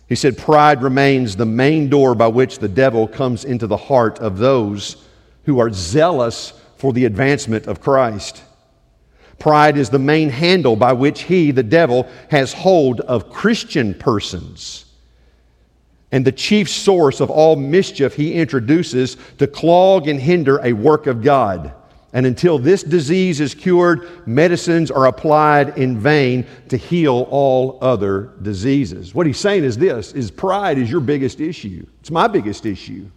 He 0.09 0.15
said, 0.15 0.37
Pride 0.37 0.83
remains 0.83 1.37
the 1.37 1.45
main 1.45 1.87
door 1.87 2.13
by 2.15 2.27
which 2.27 2.59
the 2.59 2.67
devil 2.67 3.07
comes 3.07 3.45
into 3.45 3.65
the 3.65 3.77
heart 3.77 4.19
of 4.19 4.39
those 4.39 4.97
who 5.45 5.59
are 5.59 5.71
zealous 5.71 6.51
for 6.85 6.93
the 6.93 7.05
advancement 7.05 7.65
of 7.65 7.81
Christ. 7.81 8.43
Pride 9.39 9.75
is 9.75 9.89
the 9.89 9.97
main 9.97 10.29
handle 10.29 10.75
by 10.75 10.93
which 10.93 11.23
he, 11.23 11.49
the 11.49 11.63
devil, 11.63 12.07
has 12.29 12.53
hold 12.53 13.01
of 13.01 13.31
Christian 13.31 13.95
persons 13.95 14.85
and 16.11 16.23
the 16.23 16.31
chief 16.31 16.69
source 16.69 17.21
of 17.21 17.31
all 17.31 17.55
mischief 17.55 18.13
he 18.13 18.35
introduces 18.35 19.17
to 19.39 19.47
clog 19.47 20.07
and 20.07 20.19
hinder 20.19 20.59
a 20.63 20.73
work 20.73 21.07
of 21.07 21.23
God. 21.23 21.73
And 22.13 22.23
until 22.27 22.59
this 22.59 22.83
disease 22.83 23.39
is 23.39 23.55
cured, 23.55 24.27
medicines 24.27 24.91
are 24.91 25.07
applied 25.07 25.79
in 25.79 25.97
vain 25.97 26.45
to 26.69 26.77
heal 26.77 27.25
all 27.31 27.79
other 27.81 28.33
diseases. 28.43 29.15
What 29.15 29.25
he's 29.25 29.39
saying 29.39 29.63
is 29.63 29.75
this 29.75 30.13
is 30.13 30.29
pride 30.29 30.77
is 30.77 30.91
your 30.91 31.01
biggest 31.01 31.39
issue. 31.39 31.87
It's 32.01 32.11
my 32.11 32.27
biggest 32.27 32.63
issue. 32.67 33.09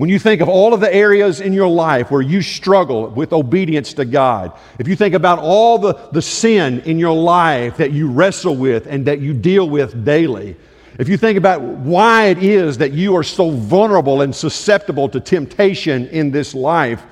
When 0.00 0.08
you 0.08 0.18
think 0.18 0.40
of 0.40 0.48
all 0.48 0.72
of 0.72 0.80
the 0.80 0.90
areas 0.90 1.42
in 1.42 1.52
your 1.52 1.68
life 1.68 2.10
where 2.10 2.22
you 2.22 2.40
struggle 2.40 3.08
with 3.10 3.34
obedience 3.34 3.92
to 3.92 4.06
God, 4.06 4.58
if 4.78 4.88
you 4.88 4.96
think 4.96 5.14
about 5.14 5.40
all 5.40 5.76
the, 5.76 5.92
the 6.12 6.22
sin 6.22 6.80
in 6.86 6.98
your 6.98 7.14
life 7.14 7.76
that 7.76 7.92
you 7.92 8.10
wrestle 8.10 8.56
with 8.56 8.86
and 8.86 9.04
that 9.04 9.20
you 9.20 9.34
deal 9.34 9.68
with 9.68 10.02
daily, 10.02 10.56
if 10.98 11.06
you 11.06 11.18
think 11.18 11.36
about 11.36 11.60
why 11.60 12.28
it 12.28 12.42
is 12.42 12.78
that 12.78 12.92
you 12.92 13.14
are 13.14 13.22
so 13.22 13.50
vulnerable 13.50 14.22
and 14.22 14.34
susceptible 14.34 15.06
to 15.10 15.20
temptation 15.20 16.06
in 16.06 16.30
this 16.30 16.54
life, 16.54 17.02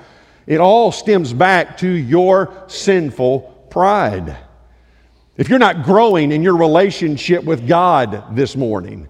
it 0.47 0.59
all 0.59 0.91
stems 0.91 1.31
back 1.31 1.77
to 1.77 1.87
your 1.87 2.51
sinful 2.65 3.67
pride. 3.69 4.35
If 5.37 5.47
you're 5.47 5.59
not 5.59 5.83
growing 5.83 6.31
in 6.31 6.41
your 6.41 6.57
relationship 6.57 7.43
with 7.43 7.67
God 7.67 8.35
this 8.35 8.55
morning, 8.55 9.07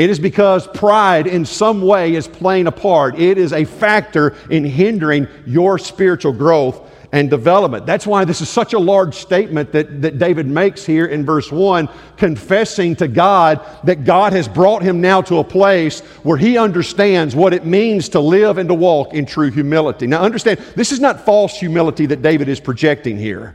it 0.00 0.08
is 0.08 0.18
because 0.18 0.66
pride 0.68 1.26
in 1.26 1.44
some 1.44 1.82
way 1.82 2.14
is 2.14 2.26
playing 2.26 2.66
a 2.66 2.72
part. 2.72 3.18
It 3.18 3.36
is 3.36 3.52
a 3.52 3.66
factor 3.66 4.34
in 4.48 4.64
hindering 4.64 5.28
your 5.44 5.78
spiritual 5.78 6.32
growth 6.32 6.90
and 7.12 7.28
development. 7.28 7.84
That's 7.84 8.06
why 8.06 8.24
this 8.24 8.40
is 8.40 8.48
such 8.48 8.72
a 8.72 8.78
large 8.78 9.14
statement 9.14 9.72
that, 9.72 10.00
that 10.00 10.18
David 10.18 10.46
makes 10.46 10.86
here 10.86 11.04
in 11.04 11.26
verse 11.26 11.52
1, 11.52 11.86
confessing 12.16 12.96
to 12.96 13.08
God 13.08 13.60
that 13.84 14.04
God 14.04 14.32
has 14.32 14.48
brought 14.48 14.80
him 14.80 15.02
now 15.02 15.20
to 15.20 15.36
a 15.36 15.44
place 15.44 16.00
where 16.22 16.38
he 16.38 16.56
understands 16.56 17.36
what 17.36 17.52
it 17.52 17.66
means 17.66 18.08
to 18.10 18.20
live 18.20 18.56
and 18.56 18.70
to 18.70 18.74
walk 18.74 19.12
in 19.12 19.26
true 19.26 19.50
humility. 19.50 20.06
Now, 20.06 20.22
understand, 20.22 20.60
this 20.76 20.92
is 20.92 21.00
not 21.00 21.26
false 21.26 21.58
humility 21.58 22.06
that 22.06 22.22
David 22.22 22.48
is 22.48 22.58
projecting 22.58 23.18
here. 23.18 23.54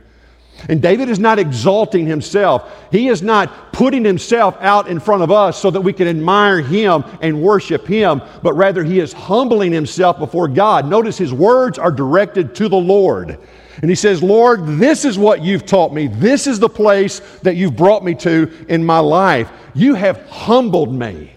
And 0.70 0.82
David 0.82 1.10
is 1.10 1.20
not 1.20 1.38
exalting 1.38 2.06
himself. 2.06 2.72
He 2.92 3.10
is 3.10 3.22
not 3.22 3.74
putting 3.74 4.06
himself 4.06 4.58
out 4.62 4.88
in 4.88 5.00
front 5.00 5.22
of 5.22 5.32
us 5.32 5.62
so 5.62 5.70
that 5.70 5.82
we 5.82 5.94
can 5.94 6.08
admire 6.08 6.62
him 6.62 7.04
and 7.22 7.42
worship 7.42 7.86
him, 7.86 8.22
but 8.42 8.54
rather 8.54 8.84
he 8.84 9.00
is 9.00 9.14
humbling 9.14 9.72
himself 9.72 10.18
before 10.18 10.48
God. 10.48 10.88
Notice 10.88 11.18
his 11.18 11.34
words 11.34 11.78
are 11.78 11.92
directed 11.92 12.56
to 12.56 12.70
the 12.70 12.78
Lord. 12.78 13.38
And 13.82 13.92
he 13.92 13.96
says, 13.96 14.24
Lord, 14.24 14.66
this 14.66 15.04
is 15.04 15.18
what 15.18 15.44
you've 15.44 15.66
taught 15.66 15.94
me. 15.94 16.08
This 16.08 16.48
is 16.48 16.60
the 16.60 16.70
place 16.70 17.20
that 17.44 17.58
you've 17.58 17.76
brought 17.76 18.04
me 18.06 18.16
to 18.16 18.52
in 18.70 18.86
my 18.86 19.00
life. 19.00 19.52
You 19.74 19.96
have 19.96 20.28
humbled 20.30 20.94
me. 20.94 21.35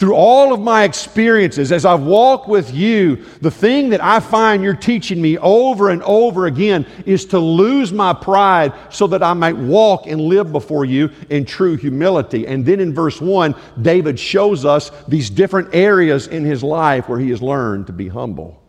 Through 0.00 0.14
all 0.14 0.54
of 0.54 0.60
my 0.60 0.84
experiences, 0.84 1.70
as 1.72 1.84
I've 1.84 2.00
walked 2.00 2.48
with 2.48 2.72
you, 2.72 3.16
the 3.42 3.50
thing 3.50 3.90
that 3.90 4.02
I 4.02 4.18
find 4.18 4.62
you're 4.62 4.72
teaching 4.74 5.20
me 5.20 5.36
over 5.36 5.90
and 5.90 6.02
over 6.04 6.46
again 6.46 6.86
is 7.04 7.26
to 7.26 7.38
lose 7.38 7.92
my 7.92 8.14
pride 8.14 8.72
so 8.88 9.06
that 9.08 9.22
I 9.22 9.34
might 9.34 9.56
walk 9.56 10.06
and 10.06 10.18
live 10.18 10.52
before 10.52 10.86
you 10.86 11.10
in 11.28 11.44
true 11.44 11.76
humility. 11.76 12.46
And 12.46 12.64
then 12.64 12.80
in 12.80 12.94
verse 12.94 13.20
1, 13.20 13.54
David 13.82 14.18
shows 14.18 14.64
us 14.64 14.90
these 15.06 15.28
different 15.28 15.74
areas 15.74 16.28
in 16.28 16.46
his 16.46 16.62
life 16.62 17.06
where 17.06 17.18
he 17.18 17.28
has 17.28 17.42
learned 17.42 17.86
to 17.88 17.92
be 17.92 18.08
humble. 18.08 18.59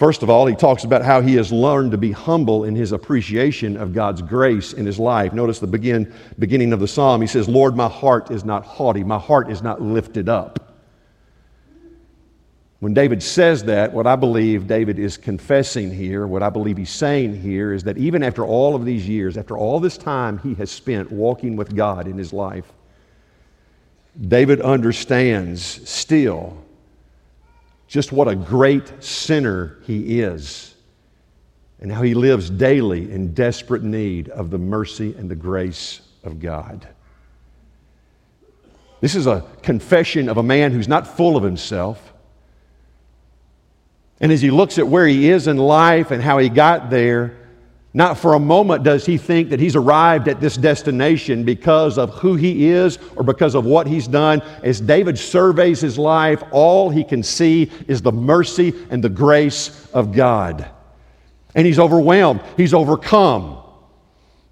First 0.00 0.22
of 0.22 0.30
all, 0.30 0.46
he 0.46 0.54
talks 0.54 0.84
about 0.84 1.02
how 1.02 1.20
he 1.20 1.34
has 1.34 1.52
learned 1.52 1.90
to 1.90 1.98
be 1.98 2.10
humble 2.10 2.64
in 2.64 2.74
his 2.74 2.92
appreciation 2.92 3.76
of 3.76 3.92
God's 3.92 4.22
grace 4.22 4.72
in 4.72 4.86
his 4.86 4.98
life. 4.98 5.34
Notice 5.34 5.58
the 5.58 5.66
begin, 5.66 6.10
beginning 6.38 6.72
of 6.72 6.80
the 6.80 6.88
psalm. 6.88 7.20
He 7.20 7.26
says, 7.26 7.50
Lord, 7.50 7.76
my 7.76 7.86
heart 7.86 8.30
is 8.30 8.42
not 8.42 8.64
haughty, 8.64 9.04
my 9.04 9.18
heart 9.18 9.50
is 9.50 9.60
not 9.60 9.82
lifted 9.82 10.26
up. 10.26 10.74
When 12.78 12.94
David 12.94 13.22
says 13.22 13.64
that, 13.64 13.92
what 13.92 14.06
I 14.06 14.16
believe 14.16 14.66
David 14.66 14.98
is 14.98 15.18
confessing 15.18 15.92
here, 15.92 16.26
what 16.26 16.42
I 16.42 16.48
believe 16.48 16.78
he's 16.78 16.88
saying 16.88 17.38
here, 17.38 17.74
is 17.74 17.84
that 17.84 17.98
even 17.98 18.22
after 18.22 18.42
all 18.42 18.74
of 18.74 18.86
these 18.86 19.06
years, 19.06 19.36
after 19.36 19.58
all 19.58 19.80
this 19.80 19.98
time 19.98 20.38
he 20.38 20.54
has 20.54 20.70
spent 20.70 21.12
walking 21.12 21.56
with 21.56 21.76
God 21.76 22.08
in 22.08 22.16
his 22.16 22.32
life, 22.32 22.72
David 24.18 24.62
understands 24.62 25.86
still 25.86 26.56
just 27.90 28.12
what 28.12 28.28
a 28.28 28.36
great 28.36 29.02
sinner 29.02 29.76
he 29.82 30.20
is 30.20 30.76
and 31.80 31.90
how 31.90 32.02
he 32.02 32.14
lives 32.14 32.48
daily 32.48 33.10
in 33.10 33.34
desperate 33.34 33.82
need 33.82 34.28
of 34.28 34.50
the 34.50 34.58
mercy 34.58 35.12
and 35.18 35.28
the 35.28 35.34
grace 35.34 36.00
of 36.22 36.38
God. 36.38 36.86
This 39.00 39.16
is 39.16 39.26
a 39.26 39.44
confession 39.62 40.28
of 40.28 40.36
a 40.36 40.42
man 40.42 40.70
who's 40.70 40.86
not 40.86 41.04
full 41.04 41.36
of 41.36 41.42
himself. 41.42 42.12
And 44.20 44.30
as 44.30 44.40
he 44.40 44.52
looks 44.52 44.78
at 44.78 44.86
where 44.86 45.06
he 45.06 45.28
is 45.28 45.48
in 45.48 45.56
life 45.56 46.12
and 46.12 46.22
how 46.22 46.38
he 46.38 46.48
got 46.48 46.90
there, 46.90 47.36
not 47.92 48.18
for 48.18 48.34
a 48.34 48.38
moment 48.38 48.84
does 48.84 49.04
he 49.04 49.18
think 49.18 49.50
that 49.50 49.58
he's 49.58 49.74
arrived 49.74 50.28
at 50.28 50.40
this 50.40 50.56
destination 50.56 51.42
because 51.42 51.98
of 51.98 52.10
who 52.10 52.36
he 52.36 52.68
is 52.68 52.98
or 53.16 53.24
because 53.24 53.56
of 53.56 53.64
what 53.64 53.88
he's 53.88 54.06
done. 54.06 54.42
As 54.62 54.80
David 54.80 55.18
surveys 55.18 55.80
his 55.80 55.98
life, 55.98 56.40
all 56.52 56.90
he 56.90 57.02
can 57.02 57.24
see 57.24 57.70
is 57.88 58.00
the 58.00 58.12
mercy 58.12 58.74
and 58.90 59.02
the 59.02 59.08
grace 59.08 59.88
of 59.92 60.12
God. 60.12 60.70
And 61.56 61.66
he's 61.66 61.80
overwhelmed, 61.80 62.42
he's 62.56 62.74
overcome 62.74 63.60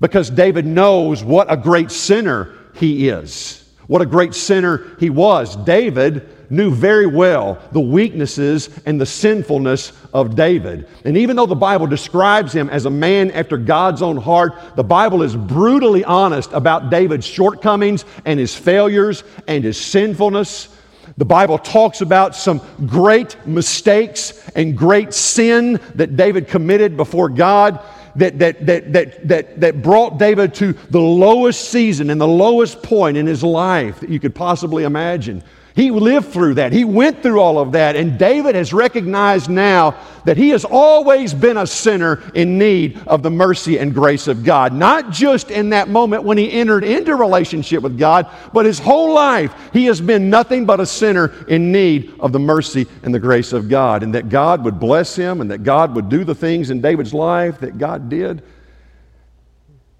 because 0.00 0.30
David 0.30 0.66
knows 0.66 1.22
what 1.22 1.50
a 1.50 1.56
great 1.56 1.92
sinner 1.92 2.56
he 2.74 3.08
is, 3.08 3.72
what 3.86 4.02
a 4.02 4.06
great 4.06 4.34
sinner 4.34 4.96
he 4.98 5.10
was. 5.10 5.54
David 5.54 6.28
knew 6.50 6.70
very 6.70 7.06
well 7.06 7.58
the 7.72 7.80
weaknesses 7.80 8.70
and 8.86 9.00
the 9.00 9.06
sinfulness 9.06 9.92
of 10.12 10.34
David. 10.34 10.88
And 11.04 11.16
even 11.16 11.36
though 11.36 11.46
the 11.46 11.54
Bible 11.54 11.86
describes 11.86 12.52
him 12.52 12.70
as 12.70 12.86
a 12.86 12.90
man 12.90 13.30
after 13.32 13.56
God's 13.56 14.02
own 14.02 14.16
heart, 14.16 14.54
the 14.76 14.84
Bible 14.84 15.22
is 15.22 15.36
brutally 15.36 16.04
honest 16.04 16.52
about 16.52 16.90
David's 16.90 17.26
shortcomings 17.26 18.04
and 18.24 18.40
his 18.40 18.54
failures 18.54 19.24
and 19.46 19.64
his 19.64 19.78
sinfulness. 19.78 20.74
The 21.16 21.24
Bible 21.24 21.58
talks 21.58 22.00
about 22.00 22.36
some 22.36 22.60
great 22.86 23.36
mistakes 23.46 24.48
and 24.50 24.76
great 24.76 25.12
sin 25.12 25.80
that 25.94 26.16
David 26.16 26.48
committed 26.48 26.96
before 26.96 27.28
God 27.28 27.80
that, 28.16 28.38
that, 28.38 28.66
that, 28.66 28.92
that, 28.92 29.28
that, 29.28 29.60
that 29.60 29.82
brought 29.82 30.18
David 30.18 30.54
to 30.54 30.72
the 30.72 31.00
lowest 31.00 31.70
season 31.70 32.10
and 32.10 32.20
the 32.20 32.28
lowest 32.28 32.82
point 32.82 33.16
in 33.16 33.26
his 33.26 33.42
life 33.42 34.00
that 34.00 34.10
you 34.10 34.20
could 34.20 34.34
possibly 34.34 34.84
imagine. 34.84 35.42
He 35.78 35.92
lived 35.92 36.32
through 36.32 36.54
that. 36.54 36.72
He 36.72 36.84
went 36.84 37.22
through 37.22 37.38
all 37.38 37.56
of 37.56 37.70
that. 37.70 37.94
And 37.94 38.18
David 38.18 38.56
has 38.56 38.72
recognized 38.72 39.48
now 39.48 39.96
that 40.24 40.36
he 40.36 40.48
has 40.48 40.64
always 40.64 41.32
been 41.32 41.56
a 41.56 41.68
sinner 41.68 42.20
in 42.34 42.58
need 42.58 43.00
of 43.06 43.22
the 43.22 43.30
mercy 43.30 43.78
and 43.78 43.94
grace 43.94 44.26
of 44.26 44.42
God. 44.42 44.72
Not 44.72 45.12
just 45.12 45.52
in 45.52 45.70
that 45.70 45.88
moment 45.88 46.24
when 46.24 46.36
he 46.36 46.50
entered 46.50 46.82
into 46.82 47.14
relationship 47.14 47.80
with 47.80 47.96
God, 47.96 48.28
but 48.52 48.66
his 48.66 48.80
whole 48.80 49.14
life 49.14 49.54
he 49.72 49.84
has 49.84 50.00
been 50.00 50.28
nothing 50.28 50.66
but 50.66 50.80
a 50.80 50.84
sinner 50.84 51.32
in 51.46 51.70
need 51.70 52.12
of 52.18 52.32
the 52.32 52.40
mercy 52.40 52.88
and 53.04 53.14
the 53.14 53.20
grace 53.20 53.52
of 53.52 53.68
God. 53.68 54.02
And 54.02 54.12
that 54.16 54.28
God 54.28 54.64
would 54.64 54.80
bless 54.80 55.14
him 55.14 55.40
and 55.40 55.48
that 55.52 55.62
God 55.62 55.94
would 55.94 56.08
do 56.08 56.24
the 56.24 56.34
things 56.34 56.70
in 56.70 56.80
David's 56.80 57.14
life 57.14 57.60
that 57.60 57.78
God 57.78 58.08
did. 58.08 58.42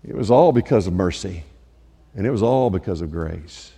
It 0.02 0.16
was 0.16 0.28
all 0.28 0.50
because 0.50 0.88
of 0.88 0.92
mercy 0.92 1.44
And 2.16 2.26
it 2.26 2.30
was 2.32 2.42
all 2.42 2.68
because 2.68 3.00
of 3.00 3.12
grace. 3.12 3.70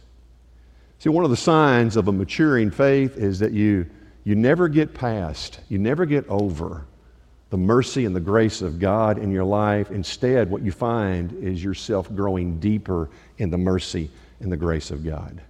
See, 1.01 1.09
one 1.09 1.25
of 1.25 1.31
the 1.31 1.37
signs 1.37 1.97
of 1.97 2.09
a 2.09 2.13
maturing 2.13 2.71
faith 2.71 3.17
is 3.17 3.39
that 3.39 3.53
you, 3.53 3.87
you 4.23 4.35
never 4.35 4.69
get 4.69 4.93
past, 4.93 5.61
you 5.71 5.79
never 5.79 6.05
get 6.05 6.29
over 6.29 6.85
the 7.49 7.57
mercy 7.57 8.05
and 8.05 8.15
the 8.15 8.21
grace 8.21 8.61
of 8.61 8.79
God 8.79 9.17
in 9.17 9.31
your 9.31 9.45
life. 9.45 9.91
Instead, 9.91 10.51
what 10.51 10.61
you 10.61 10.71
find 10.71 11.33
is 11.43 11.65
yourself 11.65 12.15
growing 12.15 12.61
deeper 12.61 13.09
in 13.39 13.49
the 13.49 13.57
mercy 13.57 14.11
and 14.41 14.53
the 14.53 14.59
grace 14.59 14.91
of 14.91 15.03
God. 15.03 15.41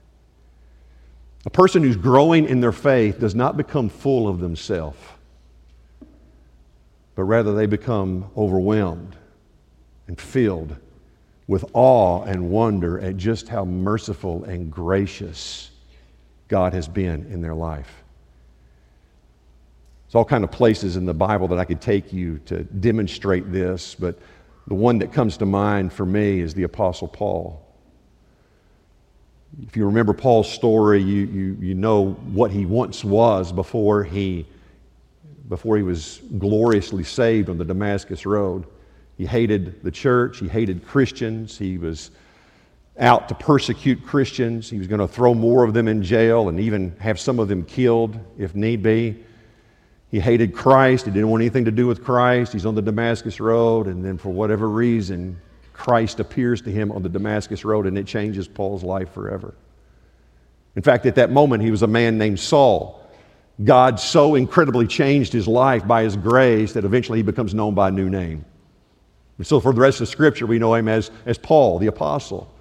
A 1.45 1.51
person 1.51 1.83
who's 1.83 1.97
growing 1.97 2.47
in 2.47 2.61
their 2.61 2.71
faith 2.71 3.19
does 3.19 3.35
not 3.35 3.57
become 3.57 3.89
full 3.89 4.29
of 4.29 4.39
themselves, 4.39 5.01
but 7.17 7.25
rather 7.25 7.55
they 7.55 7.67
become 7.67 8.31
overwhelmed 8.37 9.17
and 10.07 10.21
filled 10.21 10.77
with 11.51 11.65
awe 11.73 12.23
and 12.23 12.49
wonder 12.49 13.01
at 13.01 13.17
just 13.17 13.49
how 13.49 13.65
merciful 13.65 14.45
and 14.45 14.71
gracious 14.71 15.73
God 16.47 16.73
has 16.73 16.87
been 16.87 17.27
in 17.27 17.43
their 17.43 17.57
life. 17.57 18.05
There's 20.07 20.15
all 20.15 20.25
kind 20.25 20.45
of 20.45 20.53
places 20.53 20.95
in 20.95 21.07
the 21.07 21.13
Bible 21.13 21.49
that 21.49 21.59
I 21.59 21.65
could 21.65 21.81
take 21.81 22.13
you 22.13 22.39
to 22.47 22.63
demonstrate 22.63 23.51
this, 23.51 23.97
but 23.97 24.17
the 24.69 24.75
one 24.75 24.99
that 25.01 25.13
comes 25.13 25.37
to 25.39 25.45
mind 25.45 25.93
for 25.93 26.07
me 26.07 26.39
is 26.39 26.55
the 26.55 26.63
Apostle 26.63 27.09
Paul. 27.09 27.67
If 29.67 29.77
you 29.77 29.87
remember 29.87 30.13
Paul's 30.13 30.49
story, 30.49 31.03
you, 31.03 31.27
you, 31.27 31.57
you 31.61 31.75
know 31.75 32.13
what 32.33 32.53
he 32.53 32.65
once 32.65 33.03
was 33.03 33.51
before 33.51 34.05
he, 34.05 34.47
before 35.49 35.77
he 35.77 35.83
was 35.83 36.21
gloriously 36.39 37.03
saved 37.03 37.49
on 37.49 37.59
the 37.59 37.65
Damascus 37.65 38.25
Road. 38.25 38.67
He 39.21 39.27
hated 39.27 39.83
the 39.83 39.91
church, 39.91 40.39
he 40.39 40.49
hated 40.49 40.87
Christians, 40.87 41.59
he 41.59 41.77
was 41.77 42.11
out 42.99 43.29
to 43.29 43.35
persecute 43.35 44.03
Christians, 44.03 44.71
he 44.71 44.79
was 44.79 44.87
going 44.87 45.03
to 45.03 45.07
throw 45.07 45.35
more 45.35 45.63
of 45.63 45.75
them 45.75 45.89
in 45.89 46.03
jail 46.03 46.49
and 46.49 46.59
even 46.59 46.97
have 47.01 47.21
some 47.21 47.39
of 47.39 47.47
them 47.47 47.63
killed 47.63 48.19
if 48.39 48.55
need 48.55 48.83
be. 48.83 49.23
He 50.11 50.21
hated 50.21 50.55
Christ, 50.55 51.05
he 51.05 51.11
didn't 51.11 51.29
want 51.29 51.43
anything 51.43 51.67
to 51.67 51.71
do 51.71 51.87
with 51.87 52.03
Christ. 52.03 52.55
He's 52.55 52.65
on 52.65 52.75
the 52.75 52.81
Damascus 52.81 53.41
Road, 53.41 53.89
and 53.89 54.03
then 54.03 54.17
for 54.17 54.31
whatever 54.31 54.71
reason, 54.71 55.39
Christ 55.75 56.19
appears 56.19 56.63
to 56.63 56.71
him 56.71 56.91
on 56.91 57.03
the 57.03 57.11
Damascus 57.11 57.63
Road 57.63 57.85
and 57.85 57.99
it 57.99 58.07
changes 58.07 58.49
Paul's 58.49 58.83
life 58.83 59.13
forever. 59.13 59.53
In 60.77 60.83
fact, 60.83 61.05
at 61.05 61.17
that 61.17 61.31
moment, 61.31 61.63
he 61.63 61.71
was 61.71 61.83
a 61.83 61.87
man 61.87 62.17
named 62.17 62.41
Saul. 62.41 63.07
God 63.63 64.01
so 64.01 64.35
incredibly 64.35 64.87
changed 64.87 65.35
his 65.35 65.47
life 65.47 65.87
by 65.87 66.05
his 66.05 66.17
grace 66.17 66.73
that 66.73 66.87
eventually 66.87 67.19
he 67.19 67.23
becomes 67.23 67.53
known 67.53 67.75
by 67.75 67.89
a 67.89 67.93
new 67.93 68.09
name. 68.09 68.47
And 69.41 69.47
so, 69.47 69.59
for 69.59 69.73
the 69.73 69.81
rest 69.81 70.03
of 70.03 70.09
Scripture, 70.09 70.45
we 70.45 70.59
know 70.59 70.75
him 70.75 70.87
as, 70.87 71.11
as 71.25 71.39
Paul, 71.39 71.79
the 71.79 71.87
apostle. 71.87 72.53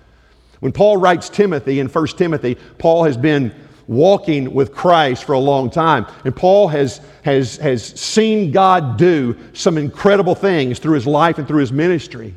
When 0.61 0.71
Paul 0.71 0.95
writes 0.95 1.27
Timothy 1.27 1.81
in 1.81 1.89
1 1.89 2.07
Timothy, 2.15 2.55
Paul 2.77 3.03
has 3.03 3.17
been 3.17 3.53
walking 3.87 4.53
with 4.53 4.73
Christ 4.73 5.25
for 5.25 5.33
a 5.33 5.39
long 5.39 5.69
time. 5.69 6.07
And 6.23 6.33
Paul 6.33 6.69
has, 6.69 7.01
has, 7.25 7.57
has 7.57 7.83
seen 7.83 8.53
God 8.53 8.95
do 8.95 9.37
some 9.51 9.77
incredible 9.77 10.35
things 10.35 10.79
through 10.79 10.93
his 10.93 11.05
life 11.05 11.37
and 11.37 11.45
through 11.45 11.59
his 11.59 11.73
ministry. 11.73 12.33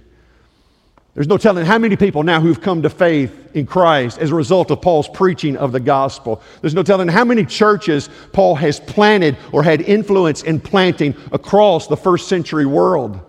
There's 1.14 1.28
no 1.28 1.38
telling 1.38 1.64
how 1.64 1.78
many 1.78 1.94
people 1.94 2.24
now 2.24 2.40
who've 2.40 2.60
come 2.60 2.82
to 2.82 2.90
faith 2.90 3.54
in 3.54 3.64
Christ 3.64 4.18
as 4.18 4.32
a 4.32 4.34
result 4.34 4.72
of 4.72 4.82
Paul's 4.82 5.08
preaching 5.08 5.56
of 5.56 5.70
the 5.70 5.78
gospel. 5.78 6.42
There's 6.62 6.74
no 6.74 6.82
telling 6.82 7.06
how 7.06 7.24
many 7.24 7.44
churches 7.44 8.10
Paul 8.32 8.56
has 8.56 8.80
planted 8.80 9.36
or 9.52 9.62
had 9.62 9.82
influence 9.82 10.42
in 10.42 10.58
planting 10.58 11.14
across 11.30 11.86
the 11.86 11.96
first 11.96 12.26
century 12.26 12.66
world. 12.66 13.20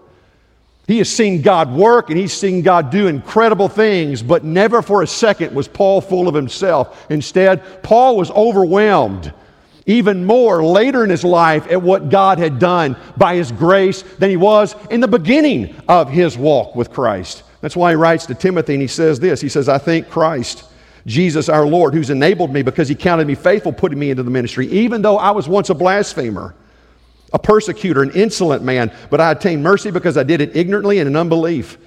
He 0.87 0.97
has 0.97 1.09
seen 1.09 1.41
God 1.41 1.71
work 1.71 2.09
and 2.09 2.19
he's 2.19 2.33
seen 2.33 2.61
God 2.61 2.89
do 2.89 3.07
incredible 3.07 3.69
things, 3.69 4.21
but 4.21 4.43
never 4.43 4.81
for 4.81 5.01
a 5.01 5.07
second 5.07 5.55
was 5.55 5.67
Paul 5.67 6.01
full 6.01 6.27
of 6.27 6.35
himself. 6.35 7.05
Instead, 7.09 7.83
Paul 7.83 8.17
was 8.17 8.29
overwhelmed 8.31 9.33
even 9.85 10.25
more 10.25 10.63
later 10.63 11.03
in 11.03 11.09
his 11.09 11.23
life 11.23 11.69
at 11.69 11.81
what 11.81 12.09
God 12.09 12.37
had 12.37 12.59
done 12.59 12.95
by 13.17 13.35
his 13.35 13.51
grace 13.51 14.01
than 14.01 14.29
he 14.29 14.37
was 14.37 14.75
in 14.89 15.01
the 15.01 15.07
beginning 15.07 15.75
of 15.87 16.09
his 16.09 16.37
walk 16.37 16.75
with 16.75 16.89
Christ. 16.89 17.43
That's 17.61 17.75
why 17.75 17.91
he 17.91 17.95
writes 17.95 18.25
to 18.27 18.35
Timothy 18.35 18.73
and 18.73 18.81
he 18.81 18.87
says 18.87 19.19
this 19.19 19.41
He 19.41 19.49
says, 19.49 19.69
I 19.69 19.77
thank 19.77 20.09
Christ, 20.09 20.65
Jesus 21.05 21.49
our 21.49 21.65
Lord, 21.65 21.93
who's 21.93 22.09
enabled 22.09 22.53
me 22.53 22.61
because 22.61 22.87
he 22.87 22.95
counted 22.95 23.27
me 23.27 23.35
faithful, 23.35 23.73
putting 23.73 23.99
me 23.99 24.09
into 24.09 24.23
the 24.23 24.31
ministry, 24.31 24.67
even 24.67 25.01
though 25.01 25.17
I 25.17 25.31
was 25.31 25.47
once 25.47 25.69
a 25.69 25.73
blasphemer, 25.73 26.55
a 27.33 27.39
persecutor, 27.39 28.03
an 28.03 28.11
insolent 28.11 28.63
man, 28.63 28.95
but 29.09 29.19
I 29.19 29.31
obtained 29.31 29.63
mercy 29.63 29.91
because 29.91 30.17
I 30.17 30.23
did 30.23 30.39
it 30.39 30.55
ignorantly 30.55 30.99
and 30.99 31.09
in 31.09 31.15
unbelief. 31.15 31.77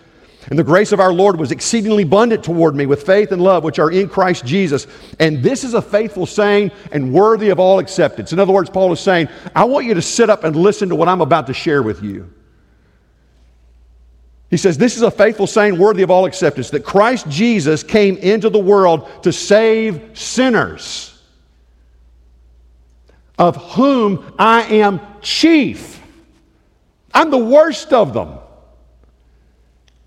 And 0.49 0.59
the 0.59 0.65
grace 0.65 0.93
of 0.93 1.01
our 1.01 1.13
Lord 1.13 1.39
was 1.39 1.51
exceedingly 1.51 2.05
abundant 2.05 2.45
toward 2.45 2.77
me 2.77 2.87
with 2.87 3.03
faith 3.03 3.33
and 3.33 3.43
love, 3.43 3.65
which 3.65 3.81
are 3.81 3.91
in 3.91 4.09
Christ 4.09 4.45
Jesus. 4.45 4.87
And 5.19 5.43
this 5.43 5.65
is 5.65 5.75
a 5.75 5.83
faithful 5.83 6.25
saying 6.25 6.71
and 6.93 7.13
worthy 7.13 7.51
of 7.51 7.59
all 7.59 7.81
acceptance. 7.81 8.33
In 8.33 8.39
other 8.39 8.53
words, 8.53 8.71
Paul 8.71 8.93
is 8.93 9.01
saying, 9.01 9.29
I 9.57 9.65
want 9.65 9.87
you 9.87 9.95
to 9.95 10.03
sit 10.03 10.31
up 10.31 10.45
and 10.45 10.55
listen 10.55 10.89
to 10.91 10.95
what 10.95 11.09
I'm 11.09 11.21
about 11.21 11.49
to 11.49 11.55
share 11.55 11.83
with 11.83 12.03
you. 12.03 12.33
He 14.51 14.57
says, 14.57 14.79
This 14.79 14.97
is 14.97 15.03
a 15.03 15.11
faithful 15.11 15.49
saying 15.49 15.79
worthy 15.79 16.03
of 16.03 16.11
all 16.11 16.27
acceptance 16.27 16.71
that 16.71 16.85
Christ 16.85 17.29
Jesus 17.29 17.83
came 17.83 18.17
into 18.19 18.49
the 18.49 18.61
world 18.61 19.09
to 19.25 19.33
save 19.33 20.17
sinners, 20.17 21.21
of 23.37 23.57
whom 23.73 24.33
I 24.39 24.63
am 24.63 25.01
chief. 25.27 26.01
I'm 27.13 27.31
the 27.31 27.37
worst 27.37 27.93
of 27.93 28.15
them. 28.15 28.39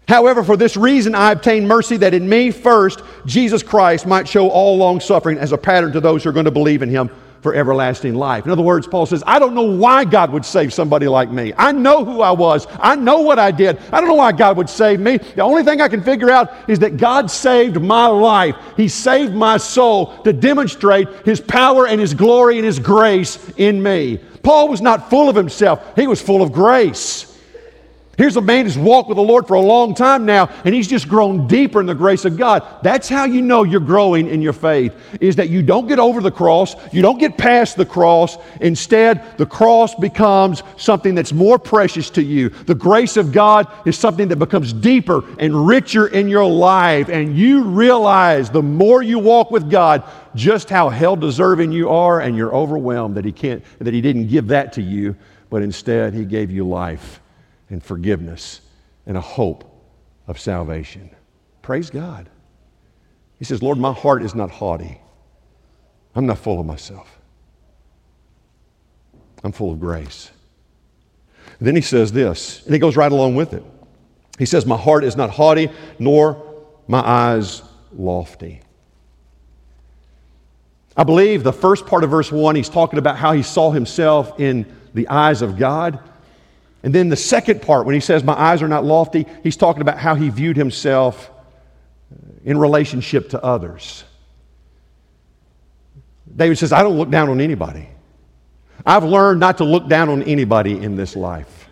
However, 0.08 0.44
for 0.44 0.58
this 0.58 0.78
reason 0.78 1.14
I 1.14 1.34
obtained 1.34 1.68
mercy 1.68 1.98
that 1.98 2.14
in 2.14 2.28
me 2.28 2.50
first 2.50 3.02
Jesus 3.26 3.62
Christ 3.62 4.08
might 4.08 4.28
show 4.28 4.50
all 4.50 4.78
long 4.78 5.00
suffering 5.00 5.38
as 5.38 5.52
a 5.52 5.58
pattern 5.58 5.92
to 5.92 6.00
those 6.00 6.24
who 6.24 6.30
are 6.30 6.34
going 6.34 6.46
to 6.46 6.52
believe 6.52 6.82
in 6.82 6.90
him 6.90 7.12
for 7.42 7.54
everlasting 7.54 8.16
life. 8.16 8.46
In 8.46 8.52
other 8.52 8.62
words, 8.62 8.88
Paul 8.88 9.06
says, 9.06 9.24
I 9.26 9.40
don't 9.40 9.54
know 9.54 9.76
why 9.76 10.06
God 10.06 10.32
would 10.32 10.46
save 10.46 10.74
somebody 10.74 11.08
like 11.08 11.30
me. 11.30 11.54
I 11.58 11.72
know 11.72 12.04
who 12.04 12.22
I 12.22 12.32
was. 12.32 12.68
I 12.80 12.96
know 12.96 13.20
what 13.22 13.40
I 13.40 13.52
did. 13.52 13.78
I 13.92 14.00
don't 14.00 14.10
know 14.10 14.16
why 14.16 14.32
God 14.32 14.58
would 14.58 14.70
save 14.70 15.00
me. 15.00 15.18
The 15.18 15.42
only 15.42 15.64
thing 15.64 15.82
I 15.82 15.88
can 15.88 16.04
figure 16.04 16.30
out 16.30 16.70
is 16.70 16.80
that 16.80 16.98
God 16.98 17.32
saved 17.32 17.82
my 17.82 18.08
life. 18.08 18.56
He 18.76 18.88
saved 18.88 19.34
my 19.34 19.58
soul 19.58 20.22
to 20.24 20.34
demonstrate 20.34 21.08
His 21.26 21.40
power 21.40 21.88
and 21.88 22.00
His 22.00 22.14
glory 22.14 22.58
and 22.58 22.66
His 22.66 22.80
grace 22.80 23.38
in 23.58 23.82
me. 23.82 24.20
Paul 24.44 24.70
was 24.70 24.82
not 24.82 25.10
full 25.10 25.30
of 25.30 25.36
himself, 25.36 25.96
he 25.96 26.08
was 26.08 26.22
full 26.22 26.42
of 26.42 26.52
grace. 26.52 27.29
Here's 28.20 28.36
a 28.36 28.42
man 28.42 28.66
who's 28.66 28.78
walked 28.78 29.08
with 29.08 29.16
the 29.16 29.24
Lord 29.24 29.48
for 29.48 29.54
a 29.54 29.62
long 29.62 29.96
time 29.96 30.26
now, 30.26 30.50
and 30.66 30.76
he's 30.76 30.90
just 30.90 31.08
grown 31.08 31.48
deeper 31.48 31.80
in 31.80 31.86
the 31.86 31.96
grace 31.96 32.26
of 32.26 32.36
God. 32.36 32.68
That's 32.84 33.08
how 33.08 33.24
you 33.24 33.42
know 33.42 33.64
you're 33.64 33.80
growing 33.80 34.28
in 34.28 34.42
your 34.42 34.52
faith, 34.52 34.94
is 35.22 35.38
that 35.38 35.48
you 35.48 35.62
don't 35.62 35.88
get 35.88 36.00
over 36.00 36.20
the 36.20 36.30
cross, 36.30 36.76
you 36.92 37.02
don't 37.02 37.18
get 37.18 37.38
past 37.38 37.78
the 37.78 37.86
cross. 37.86 38.38
Instead, 38.60 39.38
the 39.38 39.46
cross 39.46 39.96
becomes 39.96 40.64
something 40.76 41.16
that's 41.16 41.32
more 41.32 41.58
precious 41.58 42.10
to 42.10 42.22
you. 42.22 42.50
The 42.50 42.76
grace 42.76 43.16
of 43.16 43.32
God 43.32 43.72
is 43.88 43.98
something 43.98 44.28
that 44.28 44.36
becomes 44.36 44.74
deeper 44.74 45.24
and 45.40 45.66
richer 45.66 46.08
in 46.08 46.28
your 46.28 46.44
life, 46.46 47.08
and 47.08 47.38
you 47.38 47.64
realize 47.64 48.50
the 48.50 48.62
more 48.62 49.02
you 49.02 49.18
walk 49.18 49.50
with 49.50 49.72
God, 49.72 50.04
just 50.36 50.70
how 50.70 50.90
hell 50.90 51.16
deserving 51.16 51.72
you 51.72 51.88
are, 51.88 52.20
and 52.20 52.36
you're 52.36 52.54
overwhelmed 52.54 53.16
that 53.16 53.24
He 53.24 53.32
can't, 53.32 53.64
that 53.80 53.94
He 53.94 54.02
didn't 54.02 54.28
give 54.28 54.48
that 54.48 54.74
to 54.74 54.82
you, 54.82 55.16
but 55.50 55.62
instead 55.62 56.14
He 56.14 56.26
gave 56.26 56.52
you 56.52 56.68
life 56.68 57.19
and 57.70 57.84
forgiveness 57.84 58.62
and 59.06 59.18
a 59.18 59.22
hope 59.22 59.64
of 60.28 60.40
salvation. 60.40 61.10
Praise 61.62 61.90
God. 61.90 62.30
He 63.38 63.46
says, 63.46 63.64
Lord, 63.64 63.78
my 63.78 63.94
heart 63.94 64.24
is 64.24 64.36
not 64.36 64.52
haughty. 64.52 65.00
I'm 66.16 66.26
not 66.26 66.40
full 66.40 66.60
of 66.60 66.66
myself. 66.66 67.20
I'm 69.44 69.52
full 69.52 69.72
of 69.72 69.80
grace. 69.80 70.32
Then 71.62 71.76
he 71.76 71.82
says 71.82 72.12
this, 72.12 72.64
and 72.66 72.74
he 72.74 72.80
goes 72.80 72.96
right 72.96 73.12
along 73.12 73.36
with 73.36 73.54
it. 73.54 73.64
He 74.38 74.46
says, 74.46 74.66
My 74.66 74.78
heart 74.78 75.04
is 75.04 75.16
not 75.16 75.30
haughty, 75.30 75.70
nor 75.98 76.66
my 76.88 77.00
eyes 77.00 77.62
lofty. 77.92 78.62
I 80.96 81.04
believe 81.04 81.44
the 81.44 81.54
first 81.54 81.86
part 81.86 82.04
of 82.04 82.10
verse 82.10 82.32
1, 82.32 82.56
he's 82.56 82.70
talking 82.70 83.00
about 83.00 83.18
how 83.18 83.32
he 83.32 83.44
saw 83.44 83.72
himself 83.72 84.40
in 84.40 84.66
the 84.94 85.08
eyes 85.08 85.42
of 85.42 85.58
God. 85.58 86.00
And 86.84 86.96
then 86.96 87.10
the 87.10 87.16
second 87.16 87.62
part, 87.62 87.86
when 87.86 87.94
he 87.94 88.02
says, 88.02 88.24
My 88.24 88.40
eyes 88.40 88.62
are 88.62 88.68
not 88.68 88.86
lofty, 88.86 89.26
he's 89.44 89.58
talking 89.58 89.82
about 89.82 89.98
how 89.98 90.16
he 90.16 90.30
viewed 90.30 90.58
himself 90.58 91.30
in 92.44 92.58
relationship 92.58 93.30
to 93.30 93.44
others. 93.44 94.04
David 96.34 96.58
says, 96.58 96.72
I 96.72 96.84
don't 96.84 96.98
look 96.98 97.10
down 97.10 97.30
on 97.30 97.42
anybody. 97.42 97.90
I've 98.86 99.04
learned 99.04 99.40
not 99.40 99.58
to 99.58 99.66
look 99.66 99.88
down 99.88 100.10
on 100.10 100.24
anybody 100.24 100.82
in 100.82 100.96
this 100.96 101.16
life. 101.16 101.70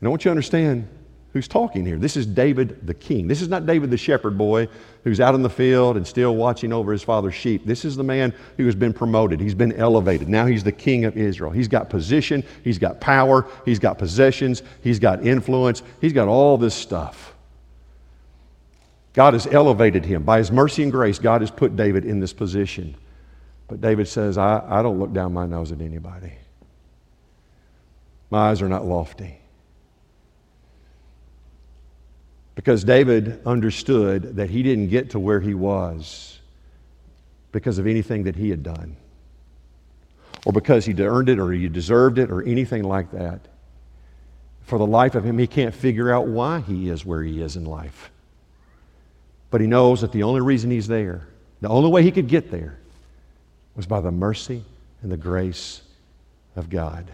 And 0.00 0.08
I 0.08 0.10
want 0.10 0.24
you 0.24 0.30
to 0.30 0.32
understand 0.32 0.88
who's 1.36 1.46
talking 1.46 1.84
here. 1.84 1.98
This 1.98 2.16
is 2.16 2.24
David 2.24 2.86
the 2.86 2.94
king. 2.94 3.28
This 3.28 3.42
is 3.42 3.48
not 3.48 3.66
David 3.66 3.90
the 3.90 3.98
shepherd 3.98 4.38
boy 4.38 4.68
who's 5.04 5.20
out 5.20 5.34
in 5.34 5.42
the 5.42 5.50
field 5.50 5.98
and 5.98 6.06
still 6.06 6.34
watching 6.34 6.72
over 6.72 6.92
his 6.92 7.02
father's 7.02 7.34
sheep. 7.34 7.66
This 7.66 7.84
is 7.84 7.94
the 7.94 8.02
man 8.02 8.32
who 8.56 8.64
has 8.64 8.74
been 8.74 8.94
promoted. 8.94 9.38
He's 9.38 9.54
been 9.54 9.74
elevated. 9.74 10.30
Now 10.30 10.46
he's 10.46 10.64
the 10.64 10.72
king 10.72 11.04
of 11.04 11.14
Israel. 11.16 11.50
He's 11.50 11.68
got 11.68 11.90
position, 11.90 12.42
he's 12.64 12.78
got 12.78 13.02
power, 13.02 13.46
he's 13.66 13.78
got 13.78 13.98
possessions, 13.98 14.62
he's 14.82 14.98
got 14.98 15.26
influence, 15.26 15.82
he's 16.00 16.14
got 16.14 16.26
all 16.26 16.56
this 16.56 16.74
stuff. 16.74 17.34
God 19.12 19.34
has 19.34 19.46
elevated 19.46 20.06
him. 20.06 20.22
By 20.22 20.38
his 20.38 20.50
mercy 20.50 20.82
and 20.84 20.90
grace, 20.92 21.18
God 21.18 21.42
has 21.42 21.50
put 21.50 21.76
David 21.76 22.06
in 22.06 22.18
this 22.18 22.32
position. 22.32 22.96
But 23.68 23.82
David 23.82 24.08
says, 24.08 24.38
I, 24.38 24.64
I 24.66 24.80
don't 24.80 24.98
look 24.98 25.12
down 25.12 25.34
my 25.34 25.44
nose 25.44 25.70
at 25.70 25.82
anybody. 25.82 26.32
My 28.30 28.50
eyes 28.50 28.62
are 28.62 28.68
not 28.70 28.86
lofty. 28.86 29.40
Because 32.56 32.82
David 32.82 33.40
understood 33.46 34.36
that 34.36 34.50
he 34.50 34.64
didn't 34.64 34.88
get 34.88 35.10
to 35.10 35.20
where 35.20 35.40
he 35.40 35.54
was 35.54 36.40
because 37.52 37.78
of 37.78 37.86
anything 37.86 38.24
that 38.24 38.34
he 38.34 38.50
had 38.50 38.62
done, 38.62 38.96
or 40.44 40.52
because 40.52 40.84
he'd 40.86 40.98
earned 40.98 41.28
it, 41.28 41.38
or 41.38 41.52
he 41.52 41.68
deserved 41.68 42.18
it, 42.18 42.30
or 42.30 42.42
anything 42.42 42.82
like 42.82 43.12
that. 43.12 43.40
For 44.62 44.78
the 44.78 44.86
life 44.86 45.14
of 45.14 45.24
him, 45.24 45.38
he 45.38 45.46
can't 45.46 45.74
figure 45.74 46.12
out 46.12 46.26
why 46.26 46.60
he 46.60 46.88
is 46.88 47.04
where 47.04 47.22
he 47.22 47.40
is 47.40 47.56
in 47.56 47.64
life. 47.64 48.10
But 49.50 49.60
he 49.60 49.66
knows 49.66 50.00
that 50.00 50.12
the 50.12 50.24
only 50.24 50.40
reason 50.40 50.70
he's 50.70 50.88
there, 50.88 51.28
the 51.60 51.68
only 51.68 51.90
way 51.90 52.02
he 52.02 52.10
could 52.10 52.26
get 52.26 52.50
there, 52.50 52.78
was 53.76 53.86
by 53.86 54.00
the 54.00 54.10
mercy 54.10 54.64
and 55.02 55.12
the 55.12 55.16
grace 55.16 55.82
of 56.56 56.70
God. 56.70 57.06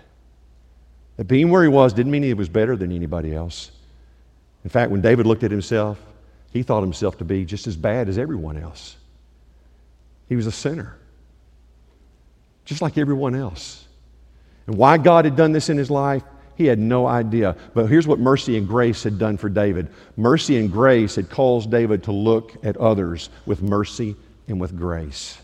That 1.16 1.24
being 1.24 1.50
where 1.50 1.62
he 1.62 1.68
was 1.68 1.92
didn't 1.92 2.12
mean 2.12 2.22
he 2.22 2.33
was 2.33 2.48
better 2.48 2.76
than 2.76 2.92
anybody 2.92 3.35
else. 3.35 3.70
In 4.64 4.70
fact, 4.70 4.90
when 4.90 5.01
David 5.01 5.27
looked 5.27 5.42
at 5.42 5.51
himself, 5.51 5.98
he 6.53 6.62
thought 6.62 6.83
himself 6.83 7.18
to 7.18 7.25
be 7.25 7.44
just 7.44 7.66
as 7.66 7.77
bad 7.77 8.09
as 8.09 8.18
everyone 8.18 8.57
else. 8.57 8.96
He 10.29 10.37
was 10.37 10.46
a 10.46 10.53
sinner, 10.53 10.96
just 12.64 12.81
like 12.81 12.96
everyone 12.96 13.35
else. 13.35 13.87
And 14.66 14.77
why 14.77 14.98
God 14.98 15.25
had 15.25 15.37
done 15.37 15.53
this 15.53 15.68
in 15.68 15.77
his 15.77 15.90
life, 15.90 16.22
he 16.57 16.66
had 16.66 16.79
no 16.79 17.07
idea. 17.07 17.57
But 17.75 17.87
here's 17.87 18.07
what 18.07 18.18
mercy 18.18 18.57
and 18.57 18.68
grace 18.68 19.03
had 19.03 19.18
done 19.18 19.37
for 19.37 19.48
David 19.48 19.88
mercy 20.16 20.59
and 20.59 20.70
grace 20.70 21.16
had 21.16 21.31
caused 21.31 21.70
David 21.70 22.05
to 22.05 22.12
look 22.12 22.55
at 22.64 22.77
others 22.77 23.31
with 23.46 23.62
mercy 23.62 24.14
and 24.48 24.61
with 24.61 24.77
grace. 24.77 25.38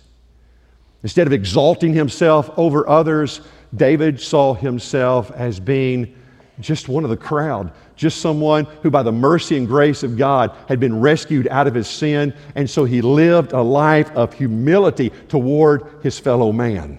Instead 1.02 1.26
of 1.26 1.32
exalting 1.32 1.92
himself 1.94 2.50
over 2.56 2.88
others, 2.88 3.40
David 3.74 4.20
saw 4.20 4.54
himself 4.54 5.30
as 5.30 5.60
being 5.60 6.14
just 6.60 6.88
one 6.88 7.04
of 7.04 7.10
the 7.10 7.16
crowd, 7.16 7.72
just 7.96 8.20
someone 8.20 8.64
who, 8.82 8.90
by 8.90 9.02
the 9.02 9.12
mercy 9.12 9.56
and 9.56 9.66
grace 9.66 10.02
of 10.02 10.16
God, 10.16 10.56
had 10.68 10.80
been 10.80 11.00
rescued 11.00 11.48
out 11.48 11.66
of 11.66 11.74
his 11.74 11.88
sin, 11.88 12.34
and 12.54 12.68
so 12.68 12.84
he 12.84 13.00
lived 13.00 13.52
a 13.52 13.62
life 13.62 14.10
of 14.12 14.32
humility 14.32 15.10
toward 15.28 15.86
his 16.02 16.18
fellow 16.18 16.52
man. 16.52 16.98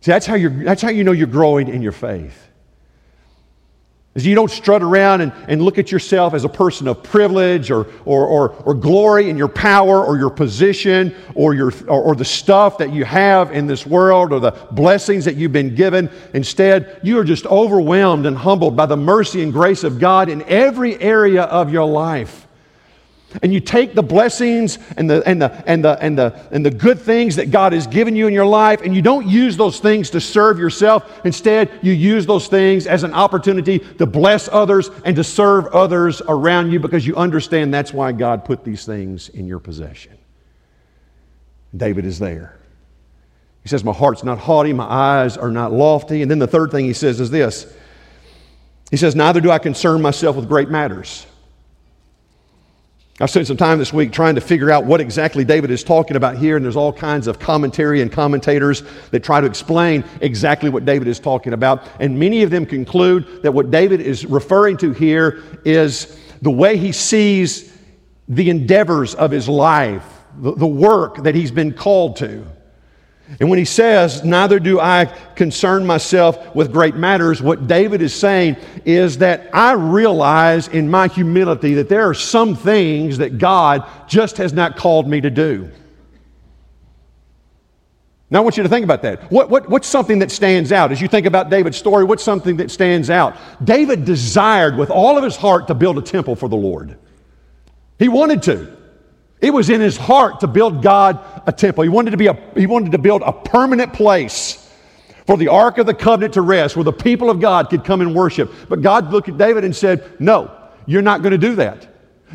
See, 0.00 0.10
that's 0.10 0.26
how, 0.26 0.34
you're, 0.34 0.64
that's 0.64 0.80
how 0.80 0.90
you 0.90 1.04
know 1.04 1.12
you're 1.12 1.26
growing 1.26 1.68
in 1.68 1.82
your 1.82 1.92
faith. 1.92 2.49
Is 4.16 4.26
you 4.26 4.34
don't 4.34 4.50
strut 4.50 4.82
around 4.82 5.20
and, 5.20 5.32
and 5.46 5.62
look 5.62 5.78
at 5.78 5.92
yourself 5.92 6.34
as 6.34 6.44
a 6.44 6.48
person 6.48 6.88
of 6.88 7.00
privilege 7.00 7.70
or, 7.70 7.86
or, 8.04 8.26
or, 8.26 8.50
or 8.64 8.74
glory 8.74 9.30
in 9.30 9.36
your 9.36 9.48
power 9.48 10.04
or 10.04 10.18
your 10.18 10.30
position 10.30 11.14
or, 11.36 11.54
your, 11.54 11.72
or, 11.86 12.02
or 12.02 12.16
the 12.16 12.24
stuff 12.24 12.78
that 12.78 12.92
you 12.92 13.04
have 13.04 13.52
in 13.52 13.68
this 13.68 13.86
world 13.86 14.32
or 14.32 14.40
the 14.40 14.50
blessings 14.72 15.24
that 15.26 15.36
you've 15.36 15.52
been 15.52 15.76
given. 15.76 16.10
Instead, 16.34 16.98
you 17.04 17.20
are 17.20 17.24
just 17.24 17.46
overwhelmed 17.46 18.26
and 18.26 18.36
humbled 18.36 18.74
by 18.74 18.86
the 18.86 18.96
mercy 18.96 19.44
and 19.44 19.52
grace 19.52 19.84
of 19.84 20.00
God 20.00 20.28
in 20.28 20.42
every 20.42 21.00
area 21.00 21.44
of 21.44 21.72
your 21.72 21.86
life. 21.86 22.48
And 23.42 23.52
you 23.52 23.60
take 23.60 23.94
the 23.94 24.02
blessings 24.02 24.78
and 24.96 25.08
the, 25.08 25.22
and, 25.26 25.40
the, 25.40 25.62
and, 25.66 25.84
the, 25.84 26.02
and, 26.02 26.18
the, 26.18 26.48
and 26.50 26.66
the 26.66 26.70
good 26.70 27.00
things 27.00 27.36
that 27.36 27.50
God 27.50 27.72
has 27.72 27.86
given 27.86 28.16
you 28.16 28.26
in 28.26 28.34
your 28.34 28.46
life, 28.46 28.80
and 28.82 28.94
you 28.94 29.02
don't 29.02 29.26
use 29.26 29.56
those 29.56 29.78
things 29.78 30.10
to 30.10 30.20
serve 30.20 30.58
yourself. 30.58 31.20
Instead, 31.24 31.70
you 31.82 31.92
use 31.92 32.26
those 32.26 32.48
things 32.48 32.86
as 32.86 33.04
an 33.04 33.14
opportunity 33.14 33.78
to 33.78 34.06
bless 34.06 34.48
others 34.48 34.90
and 35.04 35.14
to 35.16 35.24
serve 35.24 35.66
others 35.68 36.20
around 36.28 36.72
you 36.72 36.80
because 36.80 37.06
you 37.06 37.14
understand 37.16 37.72
that's 37.72 37.92
why 37.92 38.12
God 38.12 38.44
put 38.44 38.64
these 38.64 38.84
things 38.84 39.28
in 39.28 39.46
your 39.46 39.60
possession. 39.60 40.18
David 41.76 42.04
is 42.04 42.18
there. 42.18 42.58
He 43.62 43.68
says, 43.68 43.84
My 43.84 43.92
heart's 43.92 44.24
not 44.24 44.38
haughty, 44.38 44.72
my 44.72 44.84
eyes 44.84 45.36
are 45.36 45.50
not 45.50 45.72
lofty. 45.72 46.22
And 46.22 46.30
then 46.30 46.38
the 46.38 46.46
third 46.46 46.70
thing 46.70 46.84
he 46.84 46.92
says 46.92 47.20
is 47.20 47.30
this 47.30 47.72
He 48.90 48.96
says, 48.96 49.14
Neither 49.14 49.40
do 49.40 49.50
I 49.50 49.58
concern 49.58 50.02
myself 50.02 50.36
with 50.36 50.48
great 50.48 50.68
matters. 50.68 51.26
I've 53.22 53.28
spent 53.28 53.46
some 53.46 53.58
time 53.58 53.78
this 53.78 53.92
week 53.92 54.12
trying 54.12 54.34
to 54.36 54.40
figure 54.40 54.70
out 54.70 54.86
what 54.86 54.98
exactly 54.98 55.44
David 55.44 55.70
is 55.70 55.84
talking 55.84 56.16
about 56.16 56.38
here, 56.38 56.56
and 56.56 56.64
there's 56.64 56.74
all 56.74 56.90
kinds 56.90 57.26
of 57.26 57.38
commentary 57.38 58.00
and 58.00 58.10
commentators 58.10 58.82
that 59.10 59.22
try 59.22 59.42
to 59.42 59.46
explain 59.46 60.04
exactly 60.22 60.70
what 60.70 60.86
David 60.86 61.06
is 61.06 61.20
talking 61.20 61.52
about. 61.52 61.86
And 62.00 62.18
many 62.18 62.42
of 62.42 62.48
them 62.48 62.64
conclude 62.64 63.42
that 63.42 63.52
what 63.52 63.70
David 63.70 64.00
is 64.00 64.24
referring 64.24 64.78
to 64.78 64.94
here 64.94 65.42
is 65.66 66.18
the 66.40 66.50
way 66.50 66.78
he 66.78 66.92
sees 66.92 67.76
the 68.26 68.48
endeavors 68.48 69.14
of 69.14 69.30
his 69.30 69.50
life, 69.50 70.22
the, 70.38 70.54
the 70.54 70.66
work 70.66 71.22
that 71.24 71.34
he's 71.34 71.50
been 71.50 71.74
called 71.74 72.16
to. 72.16 72.46
And 73.38 73.48
when 73.48 73.58
he 73.58 73.64
says, 73.64 74.24
Neither 74.24 74.58
do 74.58 74.80
I 74.80 75.04
concern 75.36 75.86
myself 75.86 76.54
with 76.54 76.72
great 76.72 76.96
matters, 76.96 77.40
what 77.40 77.68
David 77.68 78.02
is 78.02 78.14
saying 78.14 78.56
is 78.84 79.18
that 79.18 79.48
I 79.52 79.72
realize 79.72 80.66
in 80.68 80.90
my 80.90 81.06
humility 81.06 81.74
that 81.74 81.88
there 81.88 82.08
are 82.08 82.14
some 82.14 82.56
things 82.56 83.18
that 83.18 83.38
God 83.38 83.86
just 84.08 84.38
has 84.38 84.52
not 84.52 84.76
called 84.76 85.06
me 85.06 85.20
to 85.20 85.30
do. 85.30 85.70
Now, 88.32 88.38
I 88.38 88.42
want 88.42 88.56
you 88.56 88.62
to 88.62 88.68
think 88.68 88.84
about 88.84 89.02
that. 89.02 89.30
What, 89.30 89.50
what, 89.50 89.68
what's 89.68 89.88
something 89.88 90.20
that 90.20 90.30
stands 90.30 90.70
out? 90.70 90.92
As 90.92 91.00
you 91.00 91.08
think 91.08 91.26
about 91.26 91.50
David's 91.50 91.76
story, 91.76 92.04
what's 92.04 92.22
something 92.22 92.58
that 92.58 92.70
stands 92.70 93.10
out? 93.10 93.36
David 93.62 94.04
desired 94.04 94.76
with 94.76 94.88
all 94.88 95.18
of 95.18 95.24
his 95.24 95.36
heart 95.36 95.66
to 95.66 95.74
build 95.74 95.98
a 95.98 96.02
temple 96.02 96.36
for 96.36 96.48
the 96.48 96.56
Lord. 96.56 96.96
He 97.98 98.08
wanted 98.08 98.42
to. 98.44 98.79
It 99.40 99.52
was 99.52 99.70
in 99.70 99.80
his 99.80 99.96
heart 99.96 100.40
to 100.40 100.46
build 100.46 100.82
God 100.82 101.18
a 101.46 101.52
temple. 101.52 101.82
He 101.82 101.88
wanted 101.88 102.10
to, 102.10 102.16
be 102.16 102.26
a, 102.26 102.38
he 102.54 102.66
wanted 102.66 102.92
to 102.92 102.98
build 102.98 103.22
a 103.22 103.32
permanent 103.32 103.92
place 103.94 104.70
for 105.26 105.36
the 105.36 105.48
Ark 105.48 105.78
of 105.78 105.86
the 105.86 105.94
Covenant 105.94 106.34
to 106.34 106.42
rest, 106.42 106.76
where 106.76 106.84
the 106.84 106.92
people 106.92 107.30
of 107.30 107.40
God 107.40 107.70
could 107.70 107.84
come 107.84 108.00
and 108.00 108.14
worship. 108.14 108.52
But 108.68 108.82
God 108.82 109.10
looked 109.10 109.28
at 109.28 109.38
David 109.38 109.64
and 109.64 109.74
said, 109.74 110.20
No, 110.20 110.50
you're 110.86 111.02
not 111.02 111.22
going 111.22 111.32
to 111.32 111.38
do 111.38 111.54
that. 111.56 111.86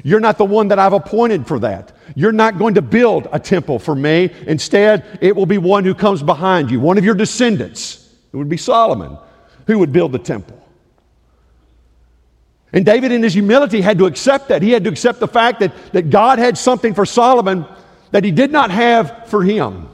You're 0.03 0.19
not 0.19 0.37
the 0.37 0.45
one 0.45 0.69
that 0.69 0.79
I've 0.79 0.93
appointed 0.93 1.47
for 1.47 1.59
that. 1.59 1.93
You're 2.15 2.31
not 2.31 2.57
going 2.57 2.73
to 2.75 2.81
build 2.81 3.27
a 3.31 3.39
temple 3.39 3.79
for 3.79 3.95
me. 3.95 4.33
Instead, 4.47 5.19
it 5.21 5.35
will 5.35 5.45
be 5.45 5.57
one 5.57 5.85
who 5.85 5.93
comes 5.93 6.21
behind 6.21 6.69
you, 6.69 6.79
one 6.79 6.97
of 6.97 7.05
your 7.05 7.15
descendants. 7.15 8.13
It 8.33 8.37
would 8.37 8.49
be 8.49 8.57
Solomon 8.57 9.17
who 9.67 9.79
would 9.79 9.91
build 9.91 10.11
the 10.11 10.19
temple. 10.19 10.61
And 12.75 12.85
David, 12.85 13.13
in 13.13 13.23
his 13.23 13.33
humility, 13.33 13.79
had 13.79 13.97
to 13.99 14.05
accept 14.05 14.49
that. 14.49 14.61
He 14.61 14.71
had 14.71 14.83
to 14.83 14.89
accept 14.89 15.21
the 15.21 15.29
fact 15.29 15.61
that, 15.61 15.73
that 15.93 16.09
God 16.09 16.39
had 16.39 16.57
something 16.57 16.93
for 16.93 17.05
Solomon 17.05 17.65
that 18.11 18.25
he 18.25 18.31
did 18.31 18.51
not 18.51 18.69
have 18.69 19.29
for 19.29 19.43
him. 19.43 19.87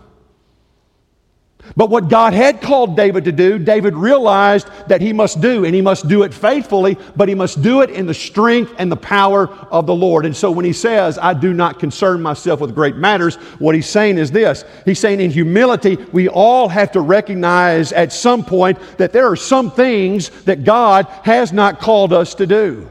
But 1.76 1.90
what 1.90 2.10
God 2.10 2.34
had 2.34 2.62
called 2.62 2.98
David 2.98 3.26
to 3.26 3.32
do, 3.32 3.58
David 3.58 3.96
realized 3.96 4.68
that 4.88 5.02
he 5.02 5.14
must 5.14 5.42
do, 5.42 5.66
and 5.66 5.74
he 5.74 5.82
must 5.82 6.08
do 6.08 6.24
it 6.24 6.34
faithfully, 6.34 6.98
but 7.16 7.30
he 7.30 7.36
must 7.36 7.62
do 7.62 7.82
it 7.82 7.90
in 7.90 8.06
the 8.06 8.14
strength 8.14 8.74
and 8.78 8.92
the 8.92 8.98
power 8.98 9.48
of 9.72 9.86
the 9.86 9.96
Lord. 9.96 10.26
And 10.26 10.36
so 10.36 10.52
when 10.52 10.66
he 10.66 10.74
says, 10.74 11.18
I 11.18 11.34
do 11.34 11.54
not 11.54 11.80
concern 11.80 12.22
myself 12.22 12.60
with 12.60 12.76
great 12.76 12.96
matters, 12.96 13.36
what 13.60 13.76
he's 13.76 13.88
saying 13.88 14.18
is 14.18 14.32
this 14.32 14.66
He's 14.86 15.00
saying, 15.00 15.22
in 15.22 15.32
humility, 15.32 15.98
we 16.12 16.28
all 16.28 16.68
have 16.68 16.92
to 16.92 17.02
recognize 17.02 17.92
at 17.94 18.12
some 18.12 18.44
point 18.44 18.78
that 18.98 19.14
there 19.14 19.28
are 19.28 19.36
some 19.36 19.72
things 19.72 20.30
that 20.44 20.64
God 20.64 21.06
has 21.24 21.54
not 21.54 21.80
called 21.80 22.14
us 22.14 22.36
to 22.36 22.48
do. 22.48 22.90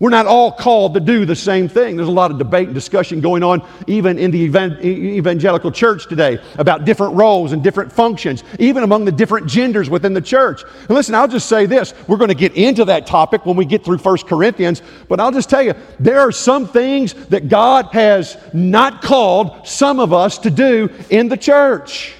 We're 0.00 0.08
not 0.08 0.26
all 0.26 0.50
called 0.50 0.94
to 0.94 1.00
do 1.00 1.26
the 1.26 1.36
same 1.36 1.68
thing. 1.68 1.96
There's 1.96 2.08
a 2.08 2.10
lot 2.10 2.30
of 2.30 2.38
debate 2.38 2.68
and 2.68 2.74
discussion 2.74 3.20
going 3.20 3.42
on, 3.42 3.62
even 3.86 4.18
in 4.18 4.30
the 4.30 4.40
evangelical 4.40 5.70
church 5.70 6.08
today, 6.08 6.42
about 6.56 6.86
different 6.86 7.16
roles 7.16 7.52
and 7.52 7.62
different 7.62 7.92
functions, 7.92 8.42
even 8.58 8.82
among 8.82 9.04
the 9.04 9.12
different 9.12 9.46
genders 9.46 9.90
within 9.90 10.14
the 10.14 10.22
church. 10.22 10.62
And 10.62 10.90
listen, 10.90 11.14
I'll 11.14 11.28
just 11.28 11.50
say 11.50 11.66
this 11.66 11.92
we're 12.08 12.16
going 12.16 12.28
to 12.28 12.34
get 12.34 12.54
into 12.54 12.86
that 12.86 13.06
topic 13.06 13.44
when 13.44 13.56
we 13.56 13.66
get 13.66 13.84
through 13.84 13.98
1 13.98 14.16
Corinthians, 14.20 14.80
but 15.06 15.20
I'll 15.20 15.32
just 15.32 15.50
tell 15.50 15.62
you 15.62 15.74
there 15.98 16.20
are 16.20 16.32
some 16.32 16.66
things 16.66 17.12
that 17.26 17.50
God 17.50 17.88
has 17.92 18.38
not 18.54 19.02
called 19.02 19.68
some 19.68 20.00
of 20.00 20.14
us 20.14 20.38
to 20.38 20.50
do 20.50 20.88
in 21.10 21.28
the 21.28 21.36
church. 21.36 22.14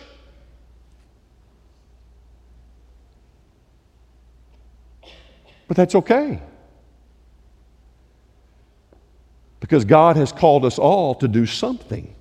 But 5.66 5.78
that's 5.78 5.94
okay. 5.94 6.42
Because 9.61 9.85
God 9.85 10.16
has 10.16 10.33
called 10.33 10.64
us 10.64 10.79
all 10.79 11.14
to 11.16 11.29
do 11.29 11.46
something 11.46 12.14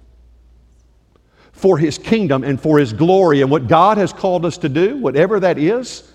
for 1.52 1.78
His 1.78 1.98
kingdom 1.98 2.44
and 2.44 2.60
for 2.60 2.80
His 2.80 2.94
glory. 2.94 3.42
And 3.42 3.50
what 3.50 3.68
God 3.68 3.98
has 3.98 4.14
called 4.14 4.46
us 4.46 4.58
to 4.60 4.70
do, 4.70 4.98
whatever 4.98 5.40
that 5.40 5.58
is, 5.58 6.10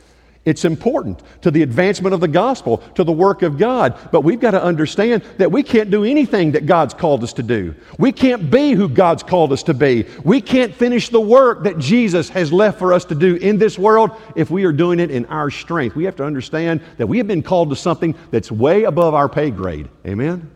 it's 0.45 0.67
important 0.67 1.23
to 1.41 1.51
the 1.51 1.63
advancement 1.63 2.13
of 2.13 2.21
the 2.21 2.29
gospel, 2.29 2.79
to 2.97 3.05
the 3.05 3.13
work 3.13 3.41
of 3.41 3.57
God. 3.57 3.99
But 4.13 4.23
we've 4.23 4.41
got 4.41 4.51
to 4.51 4.63
understand 4.63 5.23
that 5.39 5.51
we 5.51 5.63
can't 5.63 5.91
do 5.91 6.05
anything 6.05 6.53
that 6.53 6.67
God's 6.67 6.93
called 6.93 7.23
us 7.23 7.33
to 7.35 7.43
do. 7.43 7.75
We 7.99 8.13
can't 8.13 8.51
be 8.51 8.73
who 8.73 8.89
God's 8.89 9.23
called 9.23 9.53
us 9.53 9.63
to 9.65 9.75
be. 9.75 10.07
We 10.23 10.43
can't 10.43 10.75
finish 10.75 11.09
the 11.09 11.21
work 11.21 11.65
that 11.65 11.79
Jesus 11.79 12.29
has 12.29 12.53
left 12.53 12.79
for 12.79 12.93
us 12.93 13.07
to 13.07 13.15
do 13.15 13.37
in 13.37 13.57
this 13.57 13.79
world 13.79 14.11
if 14.37 14.51
we 14.51 14.65
are 14.65 14.73
doing 14.73 15.01
it 15.01 15.11
in 15.11 15.25
our 15.27 15.51
strength. 15.51 15.97
We 15.97 16.05
have 16.05 16.17
to 16.17 16.25
understand 16.25 16.83
that 16.99 17.07
we 17.07 17.19
have 17.19 17.27
been 17.27 17.43
called 17.43 17.71
to 17.71 17.77
something 17.77 18.15
that's 18.31 18.53
way 18.53 18.85
above 18.85 19.15
our 19.15 19.31
pay 19.31 19.51
grade. 19.51 19.89
Amen? 20.07 20.51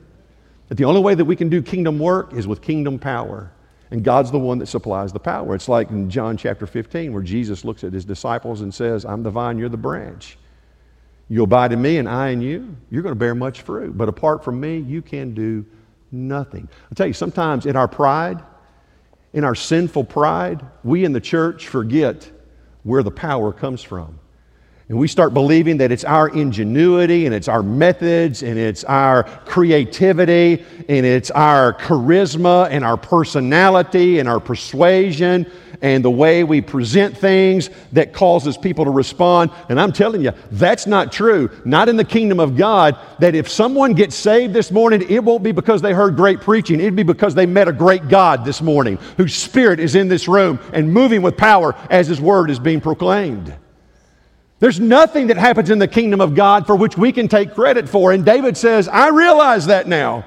That 0.68 0.76
the 0.76 0.84
only 0.84 1.00
way 1.00 1.14
that 1.14 1.24
we 1.24 1.36
can 1.36 1.48
do 1.48 1.62
kingdom 1.62 1.98
work 1.98 2.34
is 2.34 2.46
with 2.46 2.60
kingdom 2.60 2.98
power. 2.98 3.50
And 3.90 4.04
God's 4.04 4.30
the 4.30 4.38
one 4.38 4.58
that 4.58 4.66
supplies 4.66 5.12
the 5.12 5.18
power. 5.18 5.54
It's 5.54 5.68
like 5.68 5.90
in 5.90 6.10
John 6.10 6.36
chapter 6.36 6.66
15, 6.66 7.12
where 7.12 7.22
Jesus 7.22 7.64
looks 7.64 7.84
at 7.84 7.92
his 7.92 8.04
disciples 8.04 8.60
and 8.60 8.72
says, 8.72 9.06
I'm 9.06 9.22
the 9.22 9.30
vine, 9.30 9.58
you're 9.58 9.70
the 9.70 9.78
branch. 9.78 10.36
You 11.30 11.42
abide 11.42 11.72
in 11.72 11.80
me, 11.80 11.98
and 11.98 12.08
I 12.08 12.28
in 12.30 12.40
you, 12.42 12.76
you're 12.90 13.02
going 13.02 13.14
to 13.14 13.18
bear 13.18 13.34
much 13.34 13.62
fruit. 13.62 13.96
But 13.96 14.08
apart 14.08 14.44
from 14.44 14.60
me, 14.60 14.78
you 14.78 15.00
can 15.00 15.34
do 15.34 15.64
nothing. 16.10 16.68
I'll 16.84 16.96
tell 16.96 17.06
you, 17.06 17.12
sometimes 17.12 17.66
in 17.66 17.76
our 17.76 17.88
pride, 17.88 18.42
in 19.32 19.44
our 19.44 19.54
sinful 19.54 20.04
pride, 20.04 20.64
we 20.84 21.04
in 21.04 21.12
the 21.12 21.20
church 21.20 21.68
forget 21.68 22.30
where 22.82 23.02
the 23.02 23.10
power 23.10 23.52
comes 23.52 23.82
from. 23.82 24.18
And 24.88 24.96
we 24.96 25.06
start 25.06 25.34
believing 25.34 25.76
that 25.78 25.92
it's 25.92 26.04
our 26.04 26.30
ingenuity 26.30 27.26
and 27.26 27.34
it's 27.34 27.48
our 27.48 27.62
methods 27.62 28.42
and 28.42 28.58
it's 28.58 28.84
our 28.84 29.24
creativity 29.44 30.64
and 30.88 31.04
it's 31.04 31.30
our 31.30 31.74
charisma 31.74 32.70
and 32.70 32.82
our 32.82 32.96
personality 32.96 34.18
and 34.18 34.26
our 34.26 34.40
persuasion 34.40 35.50
and 35.82 36.02
the 36.02 36.10
way 36.10 36.42
we 36.42 36.62
present 36.62 37.16
things 37.16 37.68
that 37.92 38.14
causes 38.14 38.56
people 38.56 38.86
to 38.86 38.90
respond. 38.90 39.50
And 39.68 39.78
I'm 39.78 39.92
telling 39.92 40.22
you, 40.22 40.32
that's 40.52 40.86
not 40.86 41.12
true. 41.12 41.50
Not 41.66 41.90
in 41.90 41.96
the 41.96 42.04
kingdom 42.04 42.40
of 42.40 42.56
God. 42.56 42.98
That 43.18 43.34
if 43.34 43.46
someone 43.46 43.92
gets 43.92 44.16
saved 44.16 44.54
this 44.54 44.72
morning, 44.72 45.04
it 45.08 45.22
won't 45.22 45.42
be 45.42 45.52
because 45.52 45.82
they 45.82 45.92
heard 45.92 46.16
great 46.16 46.40
preaching. 46.40 46.80
It'd 46.80 46.96
be 46.96 47.02
because 47.02 47.34
they 47.34 47.46
met 47.46 47.68
a 47.68 47.72
great 47.72 48.08
God 48.08 48.42
this 48.42 48.62
morning 48.62 48.96
whose 49.18 49.34
spirit 49.34 49.80
is 49.80 49.94
in 49.94 50.08
this 50.08 50.28
room 50.28 50.58
and 50.72 50.90
moving 50.90 51.20
with 51.20 51.36
power 51.36 51.74
as 51.90 52.08
his 52.08 52.22
word 52.22 52.48
is 52.50 52.58
being 52.58 52.80
proclaimed. 52.80 53.54
There's 54.60 54.80
nothing 54.80 55.28
that 55.28 55.36
happens 55.36 55.70
in 55.70 55.78
the 55.78 55.86
kingdom 55.86 56.20
of 56.20 56.34
God 56.34 56.66
for 56.66 56.74
which 56.74 56.98
we 56.98 57.12
can 57.12 57.28
take 57.28 57.54
credit 57.54 57.88
for. 57.88 58.12
And 58.12 58.24
David 58.24 58.56
says, 58.56 58.88
I 58.88 59.08
realize 59.08 59.66
that 59.66 59.86
now. 59.86 60.24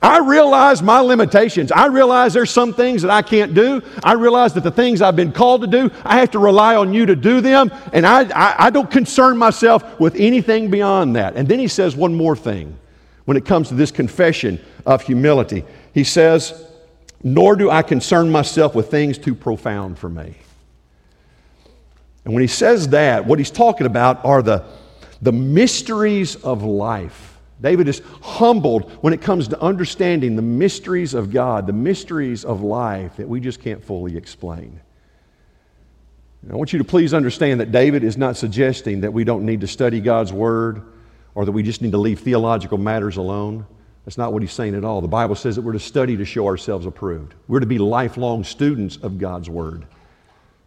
I 0.00 0.18
realize 0.18 0.82
my 0.82 1.00
limitations. 1.00 1.72
I 1.72 1.86
realize 1.86 2.34
there's 2.34 2.50
some 2.50 2.74
things 2.74 3.02
that 3.02 3.10
I 3.10 3.22
can't 3.22 3.54
do. 3.54 3.82
I 4.02 4.12
realize 4.12 4.52
that 4.54 4.62
the 4.62 4.70
things 4.70 5.00
I've 5.00 5.16
been 5.16 5.32
called 5.32 5.62
to 5.62 5.66
do, 5.66 5.90
I 6.04 6.18
have 6.18 6.32
to 6.32 6.38
rely 6.38 6.76
on 6.76 6.92
you 6.92 7.06
to 7.06 7.16
do 7.16 7.40
them. 7.40 7.72
And 7.92 8.06
I, 8.06 8.24
I, 8.30 8.66
I 8.66 8.70
don't 8.70 8.90
concern 8.90 9.38
myself 9.38 9.98
with 9.98 10.14
anything 10.16 10.70
beyond 10.70 11.16
that. 11.16 11.36
And 11.36 11.48
then 11.48 11.58
he 11.58 11.68
says 11.68 11.96
one 11.96 12.14
more 12.14 12.36
thing 12.36 12.76
when 13.24 13.36
it 13.36 13.44
comes 13.44 13.68
to 13.68 13.74
this 13.74 13.90
confession 13.90 14.60
of 14.84 15.02
humility. 15.02 15.64
He 15.94 16.04
says, 16.04 16.68
Nor 17.22 17.56
do 17.56 17.70
I 17.70 17.82
concern 17.82 18.30
myself 18.30 18.74
with 18.74 18.90
things 18.90 19.16
too 19.16 19.34
profound 19.34 19.98
for 19.98 20.10
me. 20.10 20.34
And 22.24 22.32
when 22.32 22.40
he 22.40 22.46
says 22.46 22.88
that, 22.88 23.26
what 23.26 23.38
he's 23.38 23.50
talking 23.50 23.86
about 23.86 24.24
are 24.24 24.42
the, 24.42 24.64
the 25.20 25.32
mysteries 25.32 26.36
of 26.36 26.62
life. 26.62 27.38
David 27.60 27.88
is 27.88 28.02
humbled 28.20 28.90
when 29.02 29.12
it 29.12 29.22
comes 29.22 29.48
to 29.48 29.60
understanding 29.60 30.36
the 30.36 30.42
mysteries 30.42 31.14
of 31.14 31.30
God, 31.32 31.66
the 31.66 31.72
mysteries 31.72 32.44
of 32.44 32.62
life 32.62 33.16
that 33.16 33.28
we 33.28 33.40
just 33.40 33.60
can't 33.60 33.84
fully 33.84 34.16
explain. 34.16 34.80
And 36.42 36.52
I 36.52 36.56
want 36.56 36.72
you 36.72 36.78
to 36.78 36.84
please 36.84 37.14
understand 37.14 37.60
that 37.60 37.72
David 37.72 38.04
is 38.04 38.18
not 38.18 38.36
suggesting 38.36 39.00
that 39.00 39.12
we 39.12 39.24
don't 39.24 39.46
need 39.46 39.62
to 39.62 39.66
study 39.66 40.00
God's 40.00 40.32
Word 40.32 40.82
or 41.34 41.44
that 41.46 41.52
we 41.52 41.62
just 41.62 41.80
need 41.80 41.92
to 41.92 41.98
leave 41.98 42.20
theological 42.20 42.76
matters 42.76 43.16
alone. 43.16 43.66
That's 44.04 44.18
not 44.18 44.34
what 44.34 44.42
he's 44.42 44.52
saying 44.52 44.74
at 44.74 44.84
all. 44.84 45.00
The 45.00 45.08
Bible 45.08 45.34
says 45.34 45.56
that 45.56 45.62
we're 45.62 45.72
to 45.72 45.78
study 45.78 46.18
to 46.18 46.24
show 46.26 46.46
ourselves 46.46 46.84
approved. 46.84 47.34
We're 47.48 47.60
to 47.60 47.66
be 47.66 47.78
lifelong 47.78 48.44
students 48.44 48.98
of 48.98 49.18
God's 49.18 49.48
Word. 49.48 49.86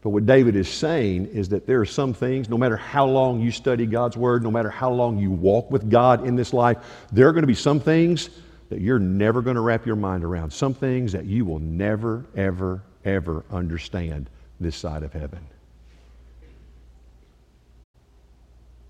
But 0.08 0.12
what 0.12 0.26
David 0.26 0.56
is 0.56 0.70
saying 0.70 1.26
is 1.34 1.50
that 1.50 1.68
there 1.68 1.82
are 1.82 1.86
some 1.86 2.14
things, 2.14 2.48
no 2.48 2.58
matter 2.58 2.78
how 2.78 3.06
long 3.06 3.42
you 3.42 3.52
study 3.52 3.86
God's 3.86 4.16
Word, 4.16 4.42
no 4.42 4.50
matter 4.50 4.70
how 4.70 4.90
long 4.90 5.18
you 5.18 5.32
walk 5.32 5.70
with 5.70 5.90
God 5.90 6.26
in 6.26 6.38
this 6.38 6.54
life, 6.54 6.78
there 7.12 7.28
are 7.28 7.34
going 7.34 7.44
to 7.44 7.48
be 7.48 7.54
some 7.54 7.82
things 7.82 8.30
that 8.70 8.80
you're 8.80 9.00
never 9.00 9.42
going 9.42 9.58
to 9.58 9.62
wrap 9.62 9.86
your 9.86 9.98
mind 9.98 10.24
around. 10.24 10.54
Some 10.54 10.74
things 10.74 11.12
that 11.12 11.26
you 11.26 11.44
will 11.44 11.60
never, 11.60 12.24
ever, 12.38 12.84
ever 13.04 13.44
understand 13.52 14.30
this 14.62 14.78
side 14.78 15.04
of 15.04 15.12
heaven. 15.12 15.46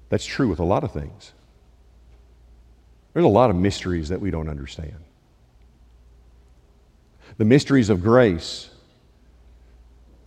That's 0.10 0.24
true 0.24 0.50
with 0.50 0.60
a 0.60 0.66
lot 0.66 0.84
of 0.84 0.92
things. 0.92 1.34
There's 3.14 3.26
a 3.26 3.28
lot 3.28 3.50
of 3.50 3.56
mysteries 3.56 4.10
that 4.10 4.22
we 4.22 4.30
don't 4.30 4.50
understand. 4.50 4.98
The 7.40 7.46
mysteries 7.46 7.90
of 7.90 8.04
grace 8.04 8.70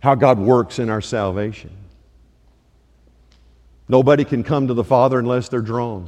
how 0.01 0.15
God 0.15 0.39
works 0.39 0.79
in 0.79 0.89
our 0.89 1.01
salvation. 1.01 1.71
Nobody 3.87 4.25
can 4.25 4.43
come 4.43 4.67
to 4.67 4.73
the 4.73 4.83
Father 4.83 5.19
unless 5.19 5.49
they're 5.49 5.61
drawn. 5.61 6.07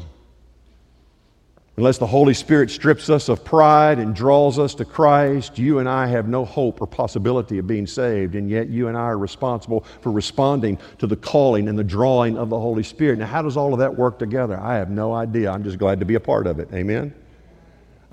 Unless 1.75 1.97
the 1.97 2.07
Holy 2.07 2.35
Spirit 2.35 2.69
strips 2.69 3.09
us 3.09 3.29
of 3.29 3.43
pride 3.43 3.97
and 3.97 4.15
draws 4.15 4.59
us 4.59 4.75
to 4.75 4.85
Christ, 4.85 5.57
you 5.57 5.79
and 5.79 5.89
I 5.89 6.05
have 6.05 6.27
no 6.27 6.45
hope 6.45 6.81
or 6.81 6.87
possibility 6.87 7.57
of 7.57 7.65
being 7.65 7.87
saved, 7.87 8.35
and 8.35 8.47
yet 8.47 8.69
you 8.69 8.89
and 8.89 8.97
I 8.97 9.01
are 9.01 9.17
responsible 9.17 9.83
for 10.01 10.11
responding 10.11 10.77
to 10.99 11.07
the 11.07 11.15
calling 11.15 11.67
and 11.67 11.77
the 11.77 11.83
drawing 11.83 12.37
of 12.37 12.49
the 12.49 12.59
Holy 12.59 12.83
Spirit. 12.83 13.17
Now, 13.17 13.25
how 13.25 13.41
does 13.41 13.57
all 13.57 13.73
of 13.73 13.79
that 13.79 13.95
work 13.95 14.19
together? 14.19 14.59
I 14.59 14.75
have 14.75 14.91
no 14.91 15.13
idea. 15.13 15.51
I'm 15.51 15.63
just 15.63 15.79
glad 15.79 15.99
to 15.99 16.05
be 16.05 16.13
a 16.13 16.19
part 16.19 16.45
of 16.45 16.59
it. 16.59 16.69
Amen? 16.73 17.13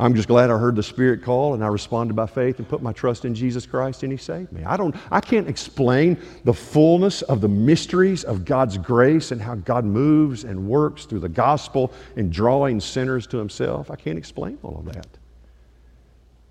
I'm 0.01 0.15
just 0.15 0.29
glad 0.29 0.51
I 0.51 0.57
heard 0.57 0.77
the 0.77 0.83
Spirit 0.83 1.23
call 1.23 1.53
and 1.53 1.63
I 1.63 1.67
responded 1.67 2.15
by 2.15 2.27
faith 2.27 2.59
and 2.59 2.67
put 2.67 2.81
my 2.81 2.91
trust 2.91 3.27
in 3.27 3.35
Jesus 3.35 3.67
Christ 3.67 4.03
and 4.03 4.11
He 4.11 4.17
saved 4.17 4.51
me. 4.51 4.65
I, 4.65 4.79
don't, 4.79 4.97
I 5.11 5.21
can't 5.21 5.47
explain 5.47 6.17
the 6.45 6.55
fullness 6.55 7.21
of 7.21 7.43
the 7.43 7.49
mysteries 7.49 8.25
of 8.25 8.47
God's 8.47 8.79
grace 8.79 9.31
and 9.31 9.43
how 9.43 9.57
God 9.57 9.85
moves 9.85 10.45
and 10.45 10.67
works 10.67 11.05
through 11.05 11.19
the 11.19 11.29
gospel 11.29 11.93
in 12.17 12.31
drawing 12.31 12.81
sinners 12.81 13.27
to 13.27 13.37
Himself. 13.37 13.91
I 13.91 13.97
can't 13.97 14.17
explain 14.17 14.59
all 14.63 14.79
of 14.79 14.87
that. 14.87 15.07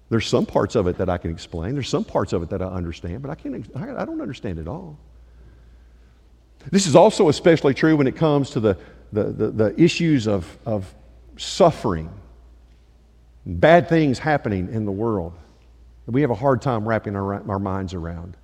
There's 0.09 0.27
some 0.27 0.45
parts 0.45 0.75
of 0.75 0.85
it 0.85 0.99
that 0.99 1.09
I 1.09 1.17
can 1.17 1.31
explain, 1.31 1.73
there's 1.73 1.89
some 1.89 2.03
parts 2.03 2.33
of 2.33 2.43
it 2.43 2.49
that 2.51 2.61
I 2.61 2.67
understand, 2.67 3.23
but 3.23 3.31
I, 3.31 3.35
can't, 3.35 3.65
I 3.75 4.05
don't 4.05 4.21
understand 4.21 4.59
it 4.59 4.67
all. 4.67 4.95
This 6.71 6.85
is 6.85 6.95
also 6.95 7.29
especially 7.29 7.73
true 7.73 7.97
when 7.97 8.05
it 8.05 8.15
comes 8.15 8.51
to 8.51 8.59
the, 8.59 8.77
the, 9.11 9.23
the, 9.23 9.47
the 9.49 9.81
issues 9.81 10.27
of, 10.27 10.55
of 10.67 10.93
suffering 11.37 12.11
bad 13.45 13.89
things 13.89 14.19
happening 14.19 14.71
in 14.73 14.85
the 14.85 14.91
world 14.91 15.33
that 16.05 16.11
we 16.11 16.21
have 16.21 16.31
a 16.31 16.35
hard 16.35 16.61
time 16.61 16.87
wrapping 16.87 17.15
our, 17.15 17.35
our 17.49 17.59
minds 17.59 17.93
around. 17.93 18.35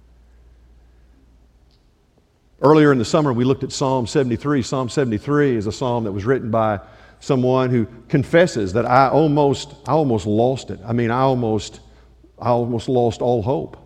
Earlier 2.62 2.92
in 2.92 2.98
the 2.98 3.06
summer, 3.06 3.34
we 3.34 3.44
looked 3.44 3.64
at 3.64 3.72
Psalm 3.72 4.08
73. 4.08 4.62
Psalm 4.62 4.88
73 4.88 5.56
is 5.58 5.68
a 5.68 5.72
psalm 5.72 6.06
that 6.06 6.12
was 6.12 6.26
written 6.26 6.52
by 6.52 6.80
someone 7.20 7.70
who 7.70 7.88
confesses 8.08 8.74
that 8.74 8.86
I 8.86 9.10
almost, 9.10 9.74
I 9.88 9.92
almost 9.92 10.26
lost 10.26 10.70
it. 10.70 10.80
I 10.86 10.94
mean, 10.94 11.12
I 11.12 11.22
almost, 11.22 11.82
I 12.40 12.50
almost 12.50 12.88
lost 12.88 13.22
all 13.22 13.42
hope. 13.42 13.78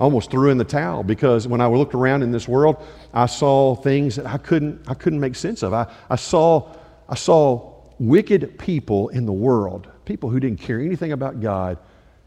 I 0.00 0.04
almost 0.04 0.32
threw 0.32 0.50
in 0.50 0.58
the 0.58 0.64
towel 0.64 1.04
because 1.04 1.46
when 1.46 1.60
I 1.60 1.66
looked 1.66 1.94
around 1.94 2.22
in 2.22 2.32
this 2.32 2.48
world, 2.48 2.84
I 3.14 3.26
saw 3.26 3.76
things 3.76 4.16
that 4.16 4.26
I 4.26 4.38
couldn't, 4.38 4.80
I 4.88 4.94
couldn't 4.94 5.20
make 5.20 5.36
sense 5.36 5.62
of. 5.62 5.72
I, 5.72 5.86
I, 6.10 6.16
saw, 6.16 6.74
I 7.08 7.14
saw 7.14 7.74
wicked 8.00 8.58
people 8.58 9.10
in 9.10 9.26
the 9.26 9.32
world 9.32 9.91
people 10.12 10.28
who 10.28 10.38
didn't 10.38 10.60
care 10.60 10.78
anything 10.78 11.12
about 11.12 11.40
God 11.40 11.78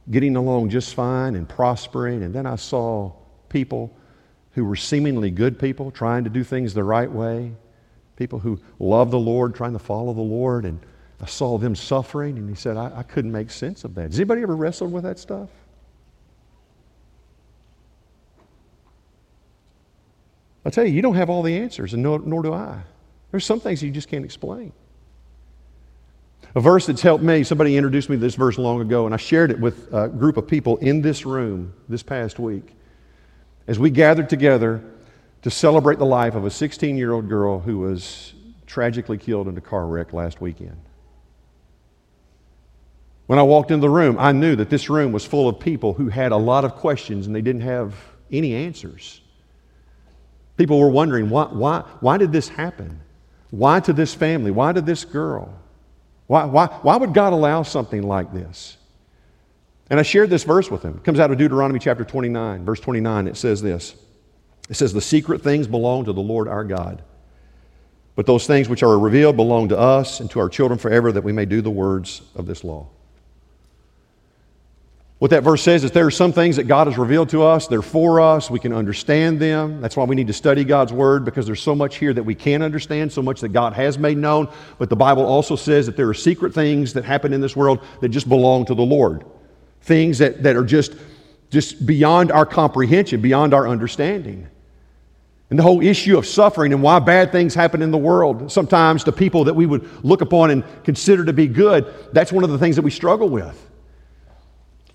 getting 0.10 0.36
along 0.36 0.70
just 0.72 0.96
fine 0.96 1.36
and 1.36 1.48
prospering. 1.48 2.24
And 2.24 2.34
then 2.34 2.48
I 2.48 2.56
saw 2.56 3.12
people 3.48 3.96
who 4.54 4.66
were 4.66 4.76
seemingly 4.76 5.30
good 5.30 5.60
people 5.60 5.92
trying 5.92 6.24
to 6.24 6.32
do 6.32 6.44
things 6.44 6.74
the 6.74 6.84
right 6.84 7.12
way, 7.12 7.52
people 8.16 8.40
who 8.40 8.60
love 8.80 9.12
the 9.12 9.20
Lord, 9.20 9.54
trying 9.54 9.74
to 9.74 9.80
follow 9.80 10.14
the 10.16 10.22
Lord. 10.22 10.66
And 10.66 10.80
I 11.22 11.28
saw 11.28 11.60
them 11.60 11.76
suffering, 11.76 12.40
and 12.40 12.50
he 12.50 12.56
said, 12.56 12.76
I, 12.76 12.92
I 12.96 13.04
couldn't 13.04 13.32
make 13.32 13.52
sense 13.52 13.84
of 13.84 13.94
that. 13.94 14.06
Has 14.06 14.16
anybody 14.16 14.42
ever 14.42 14.56
wrestled 14.56 14.92
with 14.92 15.04
that 15.04 15.20
stuff? 15.20 15.52
I 20.66 20.72
tell 20.72 20.88
you, 20.88 20.92
you 20.92 21.04
don't 21.04 21.14
have 21.14 21.30
all 21.30 21.44
the 21.44 21.56
answers, 21.56 21.94
and 21.94 22.02
nor, 22.02 22.18
nor 22.18 22.42
do 22.42 22.52
I. 22.52 22.82
There's 23.30 23.46
some 23.46 23.60
things 23.60 23.84
you 23.84 23.92
just 23.92 24.08
can't 24.08 24.26
explain. 24.26 24.74
A 26.56 26.62
verse 26.62 26.86
that's 26.86 27.02
helped 27.02 27.24
me, 27.24 27.44
somebody 27.44 27.76
introduced 27.76 28.10
me 28.10 28.16
to 28.16 28.20
this 28.22 28.36
verse 28.36 28.58
long 28.58 28.80
ago, 28.80 29.06
and 29.06 29.14
I 29.14 29.18
shared 29.18 29.52
it 29.52 29.60
with 29.60 29.94
a 29.94 30.08
group 30.08 30.38
of 30.38 30.48
people 30.48 30.78
in 30.78 31.02
this 31.02 31.26
room 31.26 31.74
this 31.90 32.02
past 32.02 32.40
week. 32.40 32.74
As 33.68 33.78
we 33.78 33.90
gathered 33.90 34.30
together 34.30 34.82
to 35.42 35.52
celebrate 35.52 36.00
the 36.00 36.06
life 36.06 36.34
of 36.34 36.46
a 36.46 36.50
16 36.50 36.96
year 36.98 37.12
old 37.12 37.28
girl 37.28 37.60
who 37.60 37.80
was 37.80 38.34
tragically 38.66 39.18
killed 39.18 39.50
in 39.50 39.58
a 39.58 39.62
car 39.62 39.86
wreck 39.86 40.14
last 40.14 40.40
weekend. 40.40 40.80
When 43.28 43.38
I 43.38 43.44
walked 43.44 43.72
into 43.72 43.82
the 43.82 43.90
room, 43.90 44.18
I 44.18 44.32
knew 44.32 44.56
that 44.56 44.70
this 44.70 44.90
room 44.90 45.12
was 45.12 45.26
full 45.26 45.50
of 45.50 45.60
people 45.60 45.94
who 45.94 46.08
had 46.08 46.32
a 46.32 46.38
lot 46.38 46.64
of 46.64 46.76
questions 46.76 47.28
and 47.28 47.36
they 47.36 47.42
didn't 47.42 47.62
have 47.62 47.96
any 48.32 48.54
answers. 48.54 49.20
People 50.56 50.80
were 50.80 50.90
wondering 50.90 51.30
why, 51.30 51.46
why, 51.46 51.84
why 52.00 52.18
did 52.18 52.32
this 52.32 52.48
happen? 52.48 53.02
Why 53.50 53.82
to 53.82 53.92
this 53.92 54.14
family? 54.14 54.52
Why 54.52 54.72
to 54.72 54.82
this 54.82 55.04
girl? 55.04 55.54
Why, 56.28 56.46
why, 56.46 56.68
why 56.68 56.98
would 56.98 57.14
God 57.14 57.34
allow 57.34 57.64
something 57.64 58.02
like 58.02 58.34
this? 58.34 58.78
And 59.90 60.00
I 60.00 60.04
shared 60.04 60.30
this 60.30 60.44
verse 60.44 60.72
with 60.72 60.82
him. 60.82 60.98
It 60.98 61.04
comes 61.04 61.20
out 61.20 61.32
of 61.32 61.38
Deuteronomy 61.38 61.80
chapter 61.80 62.04
29, 62.04 62.66
verse 62.66 62.80
29. 62.80 63.28
It 63.28 63.38
says 63.38 63.62
this 63.62 63.96
It 64.70 64.76
says, 64.76 64.94
The 64.94 65.02
secret 65.02 65.42
things 65.42 65.68
belong 65.68 66.06
to 66.06 66.14
the 66.14 66.22
Lord 66.22 66.48
our 66.48 66.64
God. 66.64 67.04
But 68.16 68.26
those 68.26 68.48
things 68.48 68.70
which 68.70 68.82
are 68.82 68.98
revealed 68.98 69.36
belong 69.36 69.70
to 69.70 69.78
us 69.78 70.22
and 70.22 70.32
to 70.32 70.40
our 70.40 70.50
children 70.50 70.80
forever, 70.80 71.12
that 71.12 71.24
we 71.24 71.34
may 71.34 71.46
do 71.46 71.62
the 71.62 71.70
words 71.70 72.22
of 72.34 72.46
this 72.46 72.64
law. 72.64 72.88
What 75.26 75.32
that 75.32 75.42
verse 75.42 75.64
says 75.64 75.84
is 75.84 75.90
there 75.90 76.06
are 76.06 76.12
some 76.12 76.32
things 76.32 76.56
that 76.58 76.66
God 76.66 76.86
has 76.86 77.00
revealed 77.00 77.30
to 77.30 77.42
us, 77.42 77.66
they're 77.66 77.82
for 77.82 78.22
us, 78.22 78.52
we 78.52 78.60
can 78.60 78.72
understand 78.72 79.40
them. 79.40 79.82
That's 79.82 79.98
why 79.98 80.04
we 80.04 80.16
need 80.16 80.28
to 80.28 80.34
study 80.34 80.64
God's 80.64 80.94
Word 80.94 81.26
because 81.26 81.48
there's 81.48 81.64
so 81.64 81.74
much 81.74 81.96
here 81.96 82.14
that 82.14 82.22
we 82.22 82.36
can't 82.36 82.62
understand, 82.62 83.12
so 83.12 83.24
much 83.24 83.42
that 83.42 83.50
God 83.50 83.74
has 83.74 83.98
made 83.98 84.20
known. 84.20 84.48
But 84.78 84.92
the 84.92 84.96
Bible 84.96 85.26
also 85.26 85.56
says 85.56 85.88
that 85.88 85.98
there 85.98 86.08
are 86.08 86.14
secret 86.14 86.54
things 86.54 86.94
that 86.94 87.06
happen 87.06 87.34
in 87.34 87.42
this 87.42 87.56
world 87.56 87.80
that 88.02 88.10
just 88.10 88.30
belong 88.30 88.66
to 88.66 88.76
the 88.76 88.84
Lord. 88.84 89.26
Things 89.82 90.20
that, 90.20 90.44
that 90.44 90.56
are 90.56 90.64
just, 90.64 90.94
just 91.50 91.88
beyond 91.88 92.32
our 92.32 92.46
comprehension, 92.46 93.20
beyond 93.20 93.56
our 93.56 93.68
understanding. 93.68 94.48
And 95.50 95.58
the 95.58 95.64
whole 95.64 95.82
issue 95.82 96.20
of 96.20 96.28
suffering 96.28 96.72
and 96.72 96.84
why 96.84 97.00
bad 97.00 97.32
things 97.32 97.56
happen 97.56 97.82
in 97.82 97.90
the 97.90 97.98
world, 97.98 98.52
sometimes 98.52 99.04
to 99.06 99.12
people 99.12 99.46
that 99.46 99.56
we 99.56 99.66
would 99.66 100.06
look 100.06 100.22
upon 100.22 100.52
and 100.52 100.64
consider 100.84 101.26
to 101.26 101.34
be 101.34 101.48
good, 101.48 101.92
that's 102.14 102.32
one 102.32 102.44
of 102.44 102.52
the 102.52 102.60
things 102.60 102.76
that 102.76 102.84
we 102.84 102.92
struggle 102.92 103.28
with. 103.28 103.72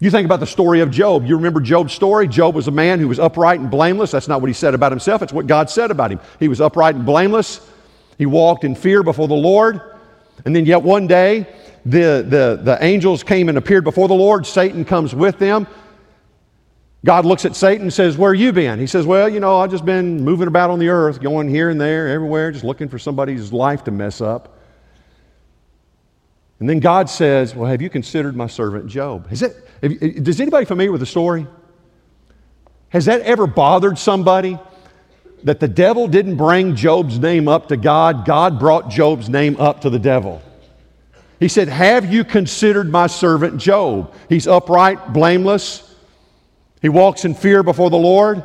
You 0.02 0.10
think 0.10 0.24
about 0.24 0.40
the 0.40 0.46
story 0.46 0.80
of 0.80 0.90
Job. 0.90 1.26
You 1.26 1.36
remember 1.36 1.60
Job's 1.60 1.92
story? 1.92 2.26
Job 2.26 2.54
was 2.54 2.68
a 2.68 2.70
man 2.72 2.98
who 2.98 3.08
was 3.08 3.18
upright 3.18 3.60
and 3.60 3.70
blameless. 3.70 4.10
That's 4.10 4.28
not 4.28 4.40
what 4.40 4.48
he 4.48 4.54
said 4.54 4.74
about 4.74 4.92
himself, 4.92 5.22
it's 5.22 5.32
what 5.32 5.46
God 5.46 5.68
said 5.68 5.90
about 5.90 6.10
him. 6.10 6.20
He 6.40 6.48
was 6.48 6.60
upright 6.60 6.94
and 6.94 7.04
blameless. 7.04 7.68
He 8.16 8.26
walked 8.26 8.64
in 8.64 8.74
fear 8.74 9.02
before 9.02 9.28
the 9.28 9.34
Lord. 9.34 9.80
And 10.44 10.56
then, 10.56 10.64
yet 10.64 10.82
one 10.82 11.06
day, 11.06 11.46
the, 11.84 12.24
the, 12.26 12.60
the 12.62 12.78
angels 12.80 13.22
came 13.22 13.48
and 13.48 13.58
appeared 13.58 13.84
before 13.84 14.08
the 14.08 14.14
Lord. 14.14 14.46
Satan 14.46 14.84
comes 14.86 15.14
with 15.14 15.38
them. 15.38 15.66
God 17.04 17.24
looks 17.24 17.44
at 17.44 17.56
Satan 17.56 17.82
and 17.82 17.92
says, 17.92 18.18
Where 18.18 18.34
you 18.34 18.52
been? 18.52 18.78
He 18.78 18.86
says, 18.86 19.06
Well, 19.06 19.28
you 19.28 19.40
know, 19.40 19.58
I've 19.58 19.70
just 19.70 19.84
been 19.84 20.22
moving 20.22 20.48
about 20.48 20.70
on 20.70 20.78
the 20.78 20.88
earth, 20.88 21.20
going 21.20 21.48
here 21.48 21.70
and 21.70 21.80
there, 21.80 22.08
everywhere, 22.08 22.52
just 22.52 22.64
looking 22.64 22.88
for 22.88 22.98
somebody's 22.98 23.52
life 23.52 23.84
to 23.84 23.90
mess 23.90 24.20
up. 24.20 24.59
And 26.60 26.68
then 26.68 26.78
God 26.78 27.10
says, 27.10 27.54
Well, 27.54 27.68
have 27.68 27.82
you 27.82 27.90
considered 27.90 28.36
my 28.36 28.46
servant 28.46 28.86
Job? 28.86 29.26
Is 29.32 29.42
it, 29.42 30.22
does 30.22 30.40
anybody 30.40 30.66
familiar 30.66 30.92
with 30.92 31.00
the 31.00 31.06
story? 31.06 31.46
Has 32.90 33.06
that 33.06 33.22
ever 33.22 33.46
bothered 33.46 33.98
somebody? 33.98 34.58
That 35.42 35.58
the 35.58 35.68
devil 35.68 36.06
didn't 36.06 36.36
bring 36.36 36.76
Job's 36.76 37.18
name 37.18 37.48
up 37.48 37.68
to 37.68 37.76
God, 37.78 38.26
God 38.26 38.58
brought 38.58 38.90
Job's 38.90 39.30
name 39.30 39.56
up 39.58 39.80
to 39.80 39.90
the 39.90 39.98
devil. 39.98 40.42
He 41.38 41.48
said, 41.48 41.68
Have 41.68 42.12
you 42.12 42.24
considered 42.24 42.90
my 42.90 43.06
servant 43.06 43.58
Job? 43.58 44.14
He's 44.28 44.46
upright, 44.46 45.14
blameless. 45.14 45.86
He 46.82 46.90
walks 46.90 47.24
in 47.24 47.34
fear 47.34 47.62
before 47.62 47.88
the 47.88 47.96
Lord. 47.96 48.44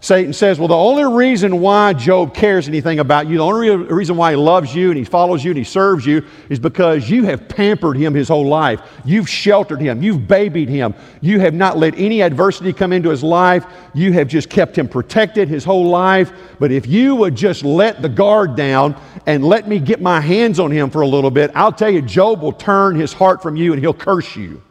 Satan 0.00 0.32
says, 0.32 0.58
Well, 0.58 0.68
the 0.68 0.76
only 0.76 1.04
reason 1.04 1.60
why 1.60 1.92
Job 1.92 2.34
cares 2.34 2.68
anything 2.68 2.98
about 2.98 3.28
you, 3.28 3.38
the 3.38 3.44
only 3.44 3.70
reason 3.70 4.16
why 4.16 4.32
he 4.32 4.36
loves 4.36 4.74
you 4.74 4.90
and 4.90 4.98
he 4.98 5.04
follows 5.04 5.42
you 5.44 5.50
and 5.50 5.58
he 5.58 5.64
serves 5.64 6.04
you 6.04 6.24
is 6.48 6.58
because 6.58 7.08
you 7.08 7.24
have 7.24 7.48
pampered 7.48 7.96
him 7.96 8.12
his 8.12 8.28
whole 8.28 8.46
life. 8.46 8.80
You've 9.04 9.28
sheltered 9.28 9.80
him. 9.80 10.02
You've 10.02 10.28
babied 10.28 10.68
him. 10.68 10.94
You 11.20 11.40
have 11.40 11.54
not 11.54 11.78
let 11.78 11.94
any 11.96 12.22
adversity 12.22 12.72
come 12.72 12.92
into 12.92 13.08
his 13.08 13.22
life. 13.22 13.64
You 13.94 14.12
have 14.12 14.28
just 14.28 14.50
kept 14.50 14.76
him 14.76 14.88
protected 14.88 15.48
his 15.48 15.64
whole 15.64 15.88
life. 15.88 16.32
But 16.58 16.72
if 16.72 16.86
you 16.86 17.16
would 17.16 17.34
just 17.34 17.64
let 17.64 18.02
the 18.02 18.08
guard 18.08 18.54
down 18.54 19.00
and 19.26 19.44
let 19.44 19.66
me 19.66 19.78
get 19.78 20.00
my 20.00 20.20
hands 20.20 20.60
on 20.60 20.70
him 20.70 20.90
for 20.90 21.02
a 21.02 21.08
little 21.08 21.30
bit, 21.30 21.50
I'll 21.54 21.72
tell 21.72 21.90
you, 21.90 22.02
Job 22.02 22.42
will 22.42 22.52
turn 22.52 22.96
his 22.96 23.12
heart 23.12 23.42
from 23.42 23.56
you 23.56 23.72
and 23.72 23.80
he'll 23.80 23.94
curse 23.94 24.36
you. 24.36 24.62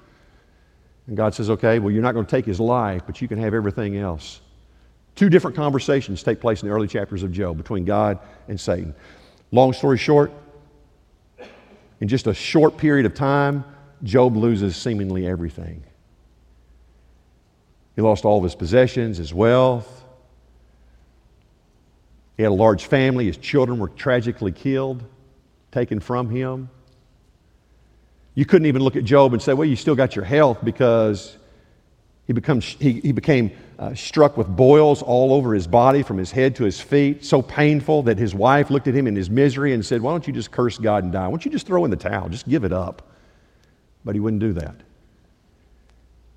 And 1.07 1.17
God 1.17 1.33
says, 1.33 1.49
Okay, 1.49 1.79
well, 1.79 1.91
you're 1.91 2.03
not 2.03 2.13
going 2.13 2.25
to 2.25 2.31
take 2.31 2.45
his 2.45 2.59
life, 2.59 3.03
but 3.05 3.21
you 3.21 3.27
can 3.27 3.39
have 3.39 3.53
everything 3.53 3.97
else. 3.97 4.41
Two 5.15 5.29
different 5.29 5.55
conversations 5.55 6.23
take 6.23 6.41
place 6.41 6.61
in 6.61 6.67
the 6.67 6.75
early 6.75 6.87
chapters 6.87 7.23
of 7.23 7.31
Job 7.31 7.57
between 7.57 7.85
God 7.85 8.19
and 8.47 8.59
Satan. 8.59 8.93
Long 9.51 9.71
story 9.71 9.97
short, 9.97 10.31
in 12.01 12.07
just 12.07 12.27
a 12.27 12.33
short 12.33 12.77
period 12.77 13.05
of 13.05 13.13
time, 13.13 13.63
Job 14.03 14.35
loses 14.35 14.75
seemingly 14.75 15.25
everything. 15.25 15.83
He 17.95 18.01
lost 18.01 18.25
all 18.25 18.37
of 18.37 18.43
his 18.43 18.55
possessions, 18.55 19.17
his 19.17 19.33
wealth. 19.33 20.03
He 22.35 22.43
had 22.43 22.49
a 22.49 22.53
large 22.53 22.85
family. 22.85 23.27
His 23.27 23.37
children 23.37 23.79
were 23.79 23.87
tragically 23.87 24.51
killed, 24.51 25.03
taken 25.71 26.01
from 26.01 26.29
him. 26.29 26.69
You 28.33 28.43
couldn't 28.43 28.65
even 28.65 28.81
look 28.81 28.97
at 28.97 29.05
Job 29.05 29.31
and 29.31 29.41
say, 29.41 29.53
well, 29.53 29.67
you 29.67 29.77
still 29.77 29.95
got 29.95 30.13
your 30.17 30.25
health 30.25 30.57
because 30.61 31.37
he, 32.27 32.33
becomes, 32.33 32.65
he, 32.65 32.93
he 33.01 33.11
became 33.11 33.51
uh, 33.77 33.93
struck 33.93 34.37
with 34.37 34.47
boils 34.47 35.01
all 35.01 35.33
over 35.33 35.53
his 35.53 35.67
body 35.67 36.01
from 36.01 36.17
his 36.17 36.31
head 36.31 36.55
to 36.55 36.63
his 36.63 36.81
feet, 36.81 37.23
so 37.23 37.41
painful 37.41 38.03
that 38.03 38.17
his 38.17 38.33
wife 38.33 38.69
looked 38.69 38.87
at 38.87 38.95
him 38.95 39.05
in 39.05 39.15
his 39.15 39.29
misery 39.29 39.73
and 39.73 39.85
said, 39.85 40.01
Why 40.01 40.11
don't 40.11 40.25
you 40.25 40.33
just 40.33 40.51
curse 40.51 40.77
God 40.77 41.03
and 41.03 41.13
die? 41.13 41.25
Why 41.25 41.31
don't 41.31 41.45
you 41.45 41.51
just 41.51 41.67
throw 41.67 41.85
in 41.85 41.91
the 41.91 41.97
towel? 41.97 42.29
Just 42.29 42.47
give 42.47 42.63
it 42.63 42.73
up. 42.73 43.03
But 44.03 44.15
he 44.15 44.19
wouldn't 44.19 44.39
do 44.39 44.53
that. 44.53 44.75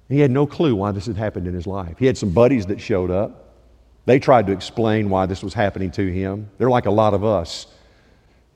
He 0.08 0.20
had 0.20 0.30
no 0.30 0.46
clue 0.46 0.74
why 0.74 0.92
this 0.92 1.06
had 1.06 1.16
happened 1.16 1.46
in 1.46 1.54
his 1.54 1.66
life. 1.66 1.98
He 1.98 2.06
had 2.06 2.16
some 2.16 2.30
buddies 2.30 2.66
that 2.66 2.80
showed 2.80 3.10
up. 3.10 3.54
They 4.06 4.18
tried 4.18 4.46
to 4.46 4.52
explain 4.52 5.10
why 5.10 5.26
this 5.26 5.42
was 5.42 5.52
happening 5.52 5.90
to 5.92 6.10
him. 6.10 6.50
They're 6.56 6.70
like 6.70 6.86
a 6.86 6.90
lot 6.90 7.12
of 7.12 7.24
us. 7.24 7.66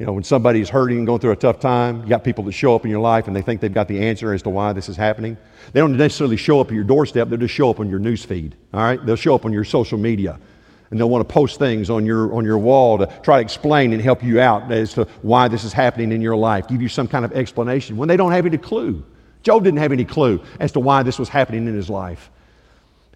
You 0.02 0.06
know, 0.06 0.14
when 0.14 0.24
somebody's 0.24 0.68
hurting 0.68 0.98
and 0.98 1.06
going 1.06 1.20
through 1.20 1.30
a 1.30 1.36
tough 1.36 1.60
time, 1.60 2.02
you 2.02 2.08
got 2.08 2.24
people 2.24 2.42
that 2.46 2.52
show 2.54 2.74
up 2.74 2.84
in 2.84 2.90
your 2.90 2.98
life 2.98 3.28
and 3.28 3.36
they 3.36 3.40
think 3.40 3.60
they've 3.60 3.72
got 3.72 3.86
the 3.86 4.00
answer 4.00 4.32
as 4.32 4.42
to 4.42 4.50
why 4.50 4.72
this 4.72 4.88
is 4.88 4.96
happening. 4.96 5.36
They 5.72 5.78
don't 5.78 5.96
necessarily 5.96 6.36
show 6.36 6.58
up 6.58 6.66
at 6.66 6.72
your 6.72 6.82
doorstep, 6.82 7.28
they'll 7.28 7.38
just 7.38 7.54
show 7.54 7.70
up 7.70 7.78
on 7.78 7.88
your 7.88 8.00
news 8.00 8.24
feed. 8.24 8.56
All 8.74 8.82
right? 8.82 9.06
They'll 9.06 9.14
show 9.14 9.36
up 9.36 9.44
on 9.44 9.52
your 9.52 9.62
social 9.62 9.98
media. 9.98 10.40
And 10.90 10.98
they'll 10.98 11.08
want 11.08 11.28
to 11.28 11.32
post 11.32 11.60
things 11.60 11.88
on 11.88 12.04
your, 12.04 12.34
on 12.34 12.44
your 12.44 12.58
wall 12.58 12.98
to 12.98 13.06
try 13.22 13.36
to 13.36 13.42
explain 13.42 13.92
and 13.92 14.02
help 14.02 14.24
you 14.24 14.40
out 14.40 14.72
as 14.72 14.92
to 14.94 15.04
why 15.22 15.46
this 15.46 15.62
is 15.62 15.72
happening 15.72 16.10
in 16.10 16.20
your 16.20 16.34
life, 16.34 16.66
give 16.66 16.82
you 16.82 16.88
some 16.88 17.06
kind 17.06 17.24
of 17.24 17.30
explanation 17.30 17.96
when 17.96 18.08
they 18.08 18.16
don't 18.16 18.32
have 18.32 18.44
any 18.44 18.58
clue. 18.58 19.04
Job 19.44 19.62
didn't 19.62 19.78
have 19.78 19.92
any 19.92 20.04
clue 20.04 20.42
as 20.58 20.72
to 20.72 20.80
why 20.80 21.04
this 21.04 21.16
was 21.16 21.28
happening 21.28 21.68
in 21.68 21.76
his 21.76 21.88
life. 21.88 22.28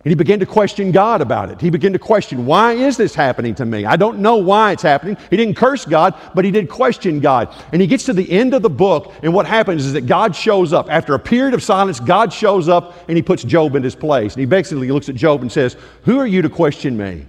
And 0.07 0.13
he 0.13 0.15
began 0.15 0.39
to 0.39 0.47
question 0.47 0.93
God 0.93 1.21
about 1.21 1.51
it. 1.51 1.61
He 1.61 1.69
began 1.69 1.93
to 1.93 1.99
question, 1.99 2.47
why 2.47 2.75
is 2.75 2.97
this 2.97 3.13
happening 3.13 3.57
to 3.57 3.65
me? 3.65 3.85
I 3.85 3.97
don't 3.97 4.21
know 4.21 4.37
why 4.37 4.71
it's 4.71 4.85
happening. 4.85 5.17
He 5.31 5.37
didn't 5.37 5.57
curse 5.57 5.85
God, 5.85 6.15
but 6.33 6.45
he 6.45 6.53
did 6.53 6.69
question 6.69 7.19
God. 7.19 7.53
And 7.73 7.83
he 7.83 7.89
gets 7.89 8.05
to 8.05 8.13
the 8.13 8.31
end 8.31 8.55
of 8.55 8.63
the 8.63 8.71
book, 8.71 9.13
and 9.25 9.35
what 9.35 9.47
happens 9.47 9.85
is 9.85 9.95
that 9.95 10.07
God 10.07 10.37
shows 10.37 10.73
up. 10.73 10.89
After 10.89 11.15
a 11.15 11.19
period 11.19 11.55
of 11.55 11.63
silence, 11.65 11.99
God 11.99 12.33
shows 12.33 12.69
up 12.69 12.95
and 13.09 13.17
he 13.17 13.23
puts 13.23 13.43
Job 13.43 13.75
in 13.75 13.83
his 13.83 13.97
place. 13.97 14.35
And 14.35 14.39
he 14.39 14.47
basically 14.47 14.93
looks 14.93 15.09
at 15.09 15.17
Job 15.17 15.43
and 15.43 15.51
says, 15.51 15.77
Who 16.05 16.21
are 16.21 16.27
you 16.29 16.41
to 16.41 16.49
question 16.49 16.97
me? 16.97 17.27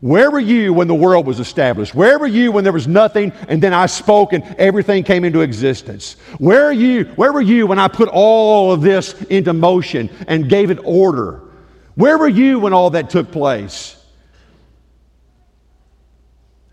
Where 0.00 0.30
were 0.30 0.38
you 0.38 0.72
when 0.72 0.86
the 0.86 0.94
world 0.94 1.26
was 1.26 1.40
established? 1.40 1.96
Where 1.96 2.20
were 2.20 2.28
you 2.28 2.52
when 2.52 2.62
there 2.62 2.72
was 2.72 2.86
nothing 2.86 3.32
and 3.48 3.60
then 3.60 3.74
I 3.74 3.86
spoke 3.86 4.32
and 4.32 4.44
everything 4.56 5.02
came 5.02 5.24
into 5.24 5.40
existence? 5.40 6.12
Where 6.38 6.64
are 6.64 6.72
you? 6.72 7.06
Where 7.16 7.32
were 7.32 7.42
you 7.42 7.66
when 7.66 7.80
I 7.80 7.88
put 7.88 8.08
all 8.08 8.70
of 8.70 8.82
this 8.82 9.20
into 9.22 9.52
motion 9.52 10.10
and 10.28 10.48
gave 10.48 10.70
it 10.70 10.78
order? 10.84 11.42
Where 11.98 12.16
were 12.16 12.28
you 12.28 12.60
when 12.60 12.72
all 12.72 12.90
that 12.90 13.10
took 13.10 13.32
place? 13.32 13.96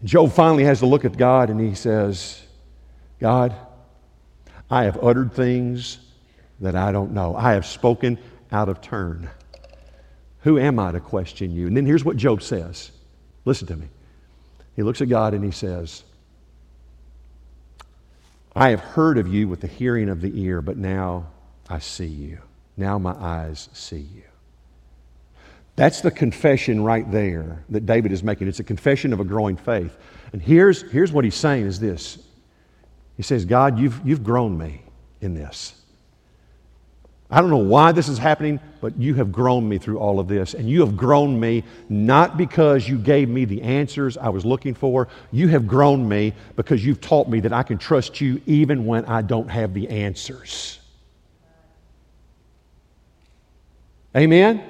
Job 0.04 0.32
finally 0.32 0.66
has 0.66 0.82
to 0.82 0.86
look 0.86 1.04
at 1.04 1.18
God 1.18 1.50
and 1.50 1.60
he 1.60 1.74
says, 1.74 2.44
God, 3.20 3.56
I 4.70 4.84
have 4.84 5.04
uttered 5.04 5.34
things 5.34 5.98
that 6.60 6.76
I 6.76 6.92
don't 6.92 7.12
know. 7.12 7.36
I 7.36 7.54
have 7.54 7.66
spoken 7.66 8.20
out 8.52 8.70
of 8.70 8.82
turn. 8.82 9.28
Who 10.42 10.60
am 10.60 10.78
I 10.78 10.92
to 10.92 11.00
question 11.00 11.56
you? 11.56 11.66
And 11.66 11.76
then 11.76 11.88
here's 11.88 12.06
what 12.06 12.18
Job 12.18 12.44
says. 12.44 12.92
Listen 13.46 13.66
to 13.66 13.76
me. 13.76 13.88
He 14.76 14.84
looks 14.84 15.02
at 15.02 15.10
God 15.10 15.34
and 15.34 15.44
he 15.44 15.50
says, 15.50 16.04
I 18.56 18.70
have 18.70 18.82
heard 18.82 19.18
of 19.18 19.28
you 19.28 19.48
with 19.48 19.62
the 19.62 19.68
hearing 19.68 20.08
of 20.08 20.22
the 20.22 20.40
ear, 20.40 20.62
but 20.62 20.78
now 20.78 21.26
I 21.68 21.80
see 21.80 22.06
you. 22.06 22.38
Now 22.78 23.00
my 23.00 23.16
eyes 23.20 23.70
see 23.74 24.06
you. 24.14 24.22
That's 25.76 26.02
the 26.02 26.12
confession 26.12 26.84
right 26.84 27.10
there 27.12 27.64
that 27.70 27.86
David 27.86 28.12
is 28.12 28.24
making. 28.24 28.48
It's 28.48 28.60
a 28.60 28.64
confession 28.64 29.12
of 29.12 29.20
a 29.20 29.26
growing 29.26 29.58
faith. 29.58 29.98
And 30.32 30.42
here's, 30.42 30.90
here's 30.92 31.12
what 31.12 31.26
he's 31.26 31.36
saying 31.36 31.66
is 31.66 31.80
this. 31.80 32.18
He 33.18 33.24
says, 33.24 33.46
God, 33.46 33.78
you've, 33.80 34.00
you've 34.06 34.24
grown 34.24 34.58
me 34.58 34.82
in 35.22 35.34
this. 35.34 35.74
I 37.30 37.42
don't 37.42 37.50
know 37.50 37.58
why 37.58 37.92
this 37.92 38.08
is 38.08 38.18
happening, 38.18 38.60
but 38.80 38.98
you 38.98 39.16
have 39.16 39.32
grown 39.32 39.68
me 39.68 39.78
through 39.78 39.98
all 39.98 40.20
of 40.20 40.28
this. 40.28 40.54
And 40.54 40.70
you 40.70 40.82
have 40.82 40.96
grown 40.96 41.40
me 41.40 41.64
not 41.90 42.38
because 42.38 42.88
you 42.88 42.98
gave 42.98 43.28
me 43.28 43.46
the 43.46 43.62
answers 43.64 44.16
I 44.16 44.30
was 44.30 44.46
looking 44.46 44.76
for. 44.76 45.08
You 45.32 45.48
have 45.50 45.68
grown 45.68 46.08
me 46.08 46.34
because 46.56 46.86
you've 46.86 47.02
taught 47.02 47.28
me 47.28 47.40
that 47.42 47.52
I 47.52 47.64
can 47.64 47.78
trust 47.78 48.22
you 48.22 48.42
even 48.46 48.86
when 48.86 49.06
I 49.06 49.24
don't 49.24 49.50
have 49.50 49.74
the 49.74 49.90
answers. 49.90 50.80
Amen? 54.16 54.64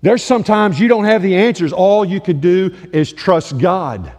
There's 0.00 0.22
sometimes 0.22 0.78
you 0.78 0.88
don't 0.88 1.04
have 1.04 1.22
the 1.22 1.36
answers. 1.36 1.72
All 1.72 2.04
you 2.04 2.20
can 2.20 2.40
do 2.40 2.74
is 2.92 3.12
trust 3.12 3.58
God. 3.58 4.12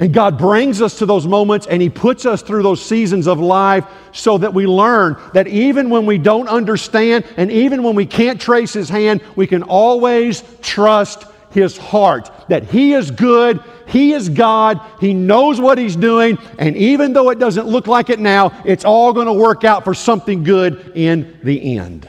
And 0.00 0.12
God 0.12 0.38
brings 0.38 0.80
us 0.80 0.98
to 0.98 1.06
those 1.06 1.26
moments 1.26 1.66
and 1.66 1.82
He 1.82 1.90
puts 1.90 2.24
us 2.24 2.42
through 2.42 2.62
those 2.62 2.84
seasons 2.84 3.26
of 3.26 3.40
life 3.40 3.84
so 4.12 4.38
that 4.38 4.54
we 4.54 4.66
learn 4.66 5.16
that 5.34 5.48
even 5.48 5.90
when 5.90 6.06
we 6.06 6.18
don't 6.18 6.48
understand 6.48 7.24
and 7.36 7.50
even 7.50 7.82
when 7.82 7.96
we 7.96 8.06
can't 8.06 8.40
trace 8.40 8.72
His 8.72 8.88
hand, 8.88 9.22
we 9.34 9.46
can 9.46 9.64
always 9.64 10.44
trust 10.62 11.24
his 11.50 11.76
heart 11.76 12.30
that 12.48 12.64
he 12.64 12.92
is 12.92 13.10
good, 13.10 13.62
he 13.86 14.12
is 14.12 14.28
God, 14.28 14.80
he 15.00 15.14
knows 15.14 15.60
what 15.60 15.78
he's 15.78 15.96
doing, 15.96 16.38
and 16.58 16.76
even 16.76 17.12
though 17.12 17.30
it 17.30 17.38
doesn't 17.38 17.66
look 17.66 17.86
like 17.86 18.10
it 18.10 18.20
now, 18.20 18.52
it's 18.64 18.84
all 18.84 19.12
going 19.12 19.26
to 19.26 19.32
work 19.32 19.64
out 19.64 19.84
for 19.84 19.94
something 19.94 20.42
good 20.42 20.92
in 20.94 21.38
the 21.42 21.78
end. 21.78 22.08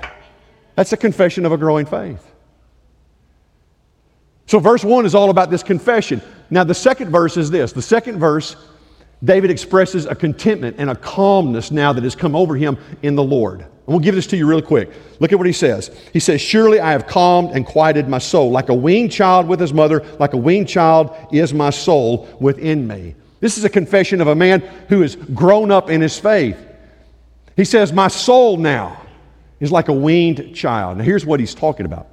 That's 0.79 0.93
a 0.93 0.97
confession 0.97 1.45
of 1.45 1.51
a 1.51 1.57
growing 1.57 1.85
faith. 1.85 2.25
So, 4.45 4.59
verse 4.59 4.81
1 4.81 5.05
is 5.05 5.13
all 5.13 5.29
about 5.29 5.49
this 5.49 5.61
confession. 5.61 6.21
Now, 6.49 6.63
the 6.63 6.73
second 6.73 7.11
verse 7.11 7.35
is 7.35 7.51
this. 7.51 7.73
The 7.73 7.81
second 7.81 8.17
verse, 8.17 8.55
David 9.21 9.51
expresses 9.51 10.05
a 10.05 10.15
contentment 10.15 10.77
and 10.79 10.89
a 10.89 10.95
calmness 10.95 11.69
now 11.69 11.91
that 11.91 12.05
has 12.05 12.15
come 12.15 12.33
over 12.33 12.55
him 12.55 12.77
in 13.01 13.15
the 13.15 13.23
Lord. 13.23 13.59
And 13.59 13.69
we'll 13.87 13.99
give 13.99 14.15
this 14.15 14.27
to 14.27 14.37
you 14.37 14.47
real 14.47 14.61
quick. 14.61 14.89
Look 15.19 15.33
at 15.33 15.37
what 15.37 15.47
he 15.47 15.51
says. 15.51 15.93
He 16.13 16.21
says, 16.21 16.39
Surely 16.39 16.79
I 16.79 16.93
have 16.93 17.07
calmed 17.07 17.51
and 17.51 17.65
quieted 17.65 18.07
my 18.07 18.19
soul. 18.19 18.49
Like 18.49 18.69
a 18.69 18.73
weaned 18.73 19.11
child 19.11 19.49
with 19.49 19.59
his 19.59 19.73
mother, 19.73 20.05
like 20.17 20.31
a 20.31 20.37
weaned 20.37 20.69
child 20.69 21.13
is 21.33 21.53
my 21.53 21.71
soul 21.71 22.29
within 22.39 22.87
me. 22.87 23.15
This 23.41 23.57
is 23.57 23.65
a 23.65 23.69
confession 23.69 24.21
of 24.21 24.27
a 24.27 24.35
man 24.35 24.61
who 24.87 25.01
has 25.01 25.17
grown 25.17 25.71
up 25.71 25.89
in 25.89 25.99
his 25.99 26.17
faith. 26.17 26.57
He 27.57 27.65
says, 27.65 27.91
My 27.91 28.07
soul 28.07 28.55
now 28.55 29.08
is 29.59 29.71
like 29.71 29.89
a 29.89 29.93
weaned 29.93 30.55
child. 30.55 30.97
Now, 30.97 31.03
here's 31.03 31.25
what 31.25 31.39
he's 31.39 31.53
talking 31.53 31.85
about. 31.85 32.07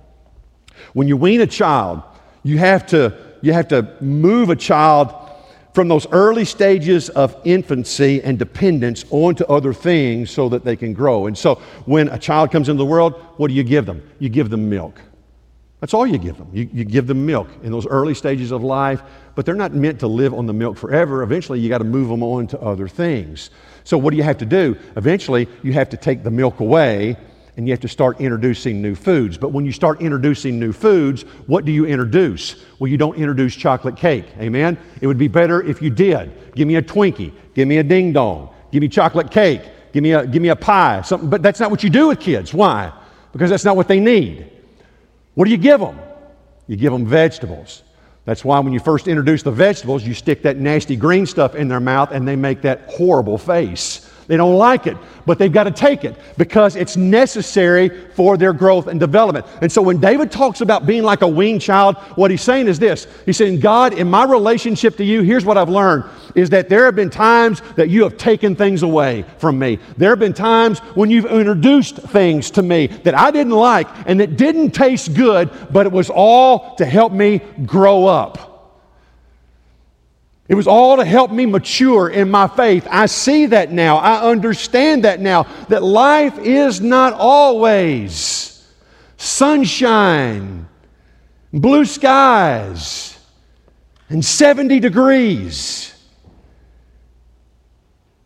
When 0.92 1.08
you 1.08 1.16
wean 1.16 1.40
a 1.40 1.46
child, 1.46 2.02
you 2.42 2.58
have 2.58 2.86
to, 2.88 3.16
you 3.42 3.52
have 3.52 3.68
to 3.68 3.96
move 4.00 4.50
a 4.50 4.56
child 4.56 5.14
from 5.72 5.88
those 5.88 6.06
early 6.10 6.44
stages 6.44 7.10
of 7.10 7.36
infancy 7.44 8.22
and 8.22 8.38
dependence 8.38 9.04
onto 9.10 9.44
other 9.44 9.74
things 9.74 10.30
so 10.30 10.48
that 10.48 10.64
they 10.64 10.74
can 10.74 10.94
grow. 10.94 11.26
And 11.26 11.36
so 11.36 11.56
when 11.84 12.08
a 12.08 12.18
child 12.18 12.50
comes 12.50 12.68
into 12.68 12.78
the 12.78 12.86
world, 12.86 13.14
what 13.36 13.48
do 13.48 13.54
you 13.54 13.62
give 13.62 13.84
them? 13.84 14.02
You 14.18 14.30
give 14.30 14.48
them 14.48 14.70
milk. 14.70 14.98
That's 15.80 15.92
all 15.92 16.06
you 16.06 16.16
give 16.16 16.38
them. 16.38 16.48
You, 16.52 16.68
you 16.72 16.84
give 16.84 17.06
them 17.06 17.26
milk 17.26 17.48
in 17.62 17.70
those 17.70 17.86
early 17.86 18.14
stages 18.14 18.50
of 18.50 18.64
life, 18.64 19.02
but 19.34 19.44
they're 19.44 19.54
not 19.54 19.74
meant 19.74 20.00
to 20.00 20.06
live 20.06 20.32
on 20.32 20.46
the 20.46 20.54
milk 20.54 20.78
forever. 20.78 21.22
Eventually, 21.22 21.60
you 21.60 21.68
got 21.68 21.78
to 21.78 21.84
move 21.84 22.08
them 22.08 22.22
on 22.22 22.46
to 22.48 22.60
other 22.60 22.88
things. 22.88 23.50
So, 23.84 23.98
what 23.98 24.12
do 24.12 24.16
you 24.16 24.22
have 24.22 24.38
to 24.38 24.46
do? 24.46 24.76
Eventually, 24.96 25.46
you 25.62 25.74
have 25.74 25.90
to 25.90 25.98
take 25.98 26.22
the 26.22 26.30
milk 26.30 26.60
away 26.60 27.18
and 27.56 27.66
you 27.66 27.72
have 27.72 27.80
to 27.80 27.88
start 27.88 28.20
introducing 28.20 28.82
new 28.82 28.94
foods. 28.94 29.38
But 29.38 29.48
when 29.50 29.64
you 29.64 29.72
start 29.72 30.00
introducing 30.00 30.58
new 30.58 30.72
foods, 30.72 31.22
what 31.46 31.64
do 31.64 31.72
you 31.72 31.86
introduce? 31.86 32.56
Well, 32.78 32.90
you 32.90 32.98
don't 32.98 33.16
introduce 33.16 33.56
chocolate 33.56 33.96
cake. 33.96 34.26
Amen? 34.38 34.78
It 35.00 35.06
would 35.06 35.18
be 35.18 35.28
better 35.28 35.62
if 35.62 35.80
you 35.80 35.88
did. 35.88 36.54
Give 36.54 36.68
me 36.68 36.76
a 36.76 36.82
Twinkie, 36.82 37.32
give 37.54 37.66
me 37.66 37.78
a 37.78 37.82
ding 37.82 38.12
dong, 38.12 38.54
give 38.72 38.82
me 38.82 38.88
chocolate 38.88 39.30
cake, 39.30 39.62
give 39.92 40.02
me 40.02 40.12
a, 40.12 40.26
give 40.26 40.42
me 40.42 40.48
a 40.48 40.56
pie, 40.56 41.00
something. 41.02 41.30
But 41.30 41.42
that's 41.42 41.58
not 41.58 41.70
what 41.70 41.82
you 41.82 41.90
do 41.90 42.08
with 42.08 42.20
kids. 42.20 42.52
Why? 42.52 42.92
Because 43.32 43.48
that's 43.48 43.64
not 43.64 43.76
what 43.76 43.88
they 43.88 44.00
need. 44.00 44.50
What 45.34 45.46
do 45.46 45.50
you 45.50 45.56
give 45.56 45.80
them? 45.80 45.98
You 46.66 46.76
give 46.76 46.92
them 46.92 47.06
vegetables. 47.06 47.82
That's 48.26 48.44
why 48.44 48.58
when 48.58 48.72
you 48.72 48.80
first 48.80 49.06
introduce 49.06 49.42
the 49.42 49.52
vegetables, 49.52 50.04
you 50.04 50.12
stick 50.12 50.42
that 50.42 50.56
nasty 50.56 50.96
green 50.96 51.26
stuff 51.26 51.54
in 51.54 51.68
their 51.68 51.80
mouth 51.80 52.10
and 52.10 52.26
they 52.26 52.36
make 52.36 52.60
that 52.62 52.82
horrible 52.88 53.38
face. 53.38 54.10
They 54.26 54.36
don't 54.36 54.56
like 54.56 54.86
it, 54.86 54.96
but 55.24 55.38
they've 55.38 55.52
got 55.52 55.64
to 55.64 55.70
take 55.70 56.04
it 56.04 56.16
because 56.36 56.74
it's 56.74 56.96
necessary 56.96 57.88
for 58.14 58.36
their 58.36 58.52
growth 58.52 58.88
and 58.88 58.98
development. 58.98 59.46
And 59.62 59.70
so 59.70 59.82
when 59.82 59.98
David 60.00 60.32
talks 60.32 60.60
about 60.60 60.86
being 60.86 61.02
like 61.02 61.22
a 61.22 61.28
weaned 61.28 61.62
child, 61.62 61.96
what 62.16 62.30
he's 62.30 62.42
saying 62.42 62.68
is 62.68 62.78
this 62.78 63.06
He's 63.24 63.36
saying, 63.36 63.60
God, 63.60 63.92
in 63.92 64.10
my 64.10 64.24
relationship 64.24 64.96
to 64.96 65.04
you, 65.04 65.22
here's 65.22 65.44
what 65.44 65.56
I've 65.56 65.68
learned 65.68 66.04
is 66.34 66.50
that 66.50 66.68
there 66.68 66.84
have 66.84 66.96
been 66.96 67.10
times 67.10 67.62
that 67.76 67.88
you 67.88 68.02
have 68.02 68.16
taken 68.16 68.54
things 68.54 68.82
away 68.82 69.24
from 69.38 69.58
me. 69.58 69.78
There 69.96 70.10
have 70.10 70.18
been 70.18 70.34
times 70.34 70.80
when 70.94 71.10
you've 71.10 71.26
introduced 71.26 71.96
things 71.96 72.50
to 72.52 72.62
me 72.62 72.88
that 72.88 73.14
I 73.14 73.30
didn't 73.30 73.54
like 73.54 73.88
and 74.06 74.20
that 74.20 74.36
didn't 74.36 74.72
taste 74.72 75.14
good, 75.14 75.50
but 75.70 75.86
it 75.86 75.92
was 75.92 76.10
all 76.10 76.74
to 76.76 76.84
help 76.84 77.12
me 77.12 77.40
grow 77.64 78.06
up. 78.06 78.55
It 80.48 80.54
was 80.54 80.68
all 80.68 80.96
to 80.96 81.04
help 81.04 81.32
me 81.32 81.44
mature 81.44 82.08
in 82.08 82.30
my 82.30 82.46
faith. 82.46 82.86
I 82.90 83.06
see 83.06 83.46
that 83.46 83.72
now. 83.72 83.96
I 83.96 84.30
understand 84.30 85.04
that 85.04 85.20
now. 85.20 85.44
That 85.68 85.82
life 85.82 86.38
is 86.38 86.80
not 86.80 87.12
always 87.14 88.64
sunshine, 89.16 90.68
blue 91.52 91.84
skies, 91.84 93.18
and 94.08 94.24
70 94.24 94.78
degrees. 94.78 95.95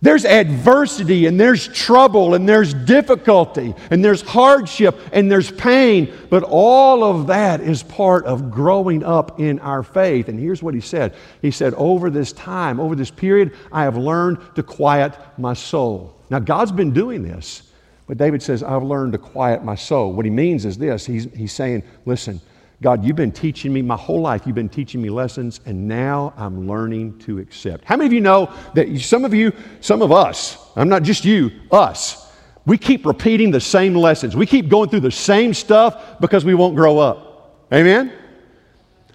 There's 0.02 0.24
adversity 0.24 1.26
and 1.26 1.38
there's 1.38 1.68
trouble 1.68 2.32
and 2.32 2.48
there's 2.48 2.72
difficulty 2.72 3.74
and 3.90 4.02
there's 4.02 4.22
hardship 4.22 4.98
and 5.12 5.30
there's 5.30 5.50
pain, 5.50 6.10
but 6.30 6.42
all 6.42 7.04
of 7.04 7.26
that 7.26 7.60
is 7.60 7.82
part 7.82 8.24
of 8.24 8.50
growing 8.50 9.04
up 9.04 9.38
in 9.38 9.58
our 9.58 9.82
faith. 9.82 10.28
And 10.28 10.40
here's 10.40 10.62
what 10.62 10.72
he 10.72 10.80
said 10.80 11.14
He 11.42 11.50
said, 11.50 11.74
Over 11.74 12.08
this 12.08 12.32
time, 12.32 12.80
over 12.80 12.94
this 12.94 13.10
period, 13.10 13.54
I 13.70 13.82
have 13.82 13.98
learned 13.98 14.38
to 14.54 14.62
quiet 14.62 15.18
my 15.36 15.52
soul. 15.52 16.16
Now, 16.30 16.38
God's 16.38 16.72
been 16.72 16.92
doing 16.92 17.22
this, 17.22 17.64
but 18.06 18.16
David 18.16 18.42
says, 18.42 18.62
I've 18.62 18.82
learned 18.82 19.12
to 19.12 19.18
quiet 19.18 19.64
my 19.64 19.74
soul. 19.74 20.14
What 20.14 20.24
he 20.24 20.30
means 20.30 20.64
is 20.64 20.78
this 20.78 21.04
He's, 21.04 21.28
he's 21.34 21.52
saying, 21.52 21.82
Listen, 22.06 22.40
God, 22.82 23.04
you've 23.04 23.16
been 23.16 23.32
teaching 23.32 23.74
me 23.74 23.82
my 23.82 23.96
whole 23.96 24.22
life. 24.22 24.46
You've 24.46 24.54
been 24.54 24.68
teaching 24.68 25.02
me 25.02 25.10
lessons, 25.10 25.60
and 25.66 25.86
now 25.86 26.32
I'm 26.36 26.66
learning 26.66 27.18
to 27.20 27.38
accept. 27.38 27.84
How 27.84 27.96
many 27.96 28.06
of 28.06 28.12
you 28.12 28.22
know 28.22 28.50
that 28.74 28.98
some 29.00 29.26
of 29.26 29.34
you, 29.34 29.52
some 29.80 30.00
of 30.00 30.12
us, 30.12 30.56
I'm 30.76 30.88
not 30.88 31.02
just 31.02 31.24
you, 31.24 31.50
us, 31.70 32.32
we 32.64 32.78
keep 32.78 33.04
repeating 33.04 33.50
the 33.50 33.60
same 33.60 33.94
lessons. 33.94 34.34
We 34.34 34.46
keep 34.46 34.70
going 34.70 34.88
through 34.88 35.00
the 35.00 35.10
same 35.10 35.52
stuff 35.52 36.20
because 36.20 36.44
we 36.44 36.54
won't 36.54 36.74
grow 36.74 36.98
up. 36.98 37.66
Amen? 37.72 38.12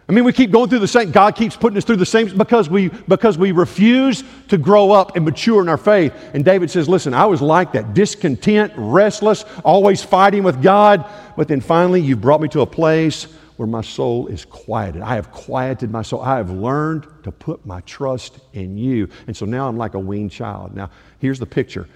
I 0.08 0.12
mean, 0.12 0.24
we 0.24 0.34
keep 0.34 0.52
going 0.52 0.70
through 0.70 0.80
the 0.80 0.88
same, 0.88 1.10
God 1.10 1.36
keeps 1.36 1.56
putting 1.56 1.78
us 1.78 1.84
through 1.84 1.96
the 1.96 2.06
same 2.06 2.38
because 2.38 2.70
we 2.70 2.90
because 3.08 3.40
we 3.40 3.52
refuse 3.52 4.24
to 4.50 4.58
grow 4.60 4.92
up 4.92 5.16
and 5.16 5.26
mature 5.26 5.64
in 5.64 5.70
our 5.70 5.78
faith. 5.78 6.14
And 6.36 6.46
David 6.46 6.70
says, 6.70 6.88
Listen, 6.88 7.16
I 7.16 7.26
was 7.26 7.42
like 7.42 7.72
that, 7.72 7.96
discontent, 7.96 8.72
restless, 8.76 9.46
always 9.64 10.04
fighting 10.04 10.44
with 10.44 10.62
God. 10.62 11.10
But 11.36 11.48
then 11.48 11.60
finally, 11.60 12.02
you 12.02 12.16
brought 12.16 12.40
me 12.40 12.48
to 12.50 12.62
a 12.62 12.68
place 12.68 13.26
where 13.58 13.68
my 13.68 13.82
soul 13.82 14.28
is 14.28 14.46
quieted. 14.46 15.02
I 15.02 15.16
have 15.16 15.32
quieted 15.32 15.92
my 15.92 16.02
soul. 16.02 16.22
I 16.22 16.38
have 16.38 16.52
learned 16.52 17.08
to 17.24 17.32
put 17.32 17.66
my 17.66 17.82
trust 17.82 18.40
in 18.54 18.78
you. 18.78 19.08
And 19.28 19.36
so 19.36 19.46
now 19.46 19.68
I'm 19.68 19.78
like 19.78 19.94
a 19.94 20.00
weaned 20.00 20.32
child. 20.32 20.76
Now, 20.76 20.90
here's 21.20 21.40
the 21.40 21.46
picture. 21.46 21.88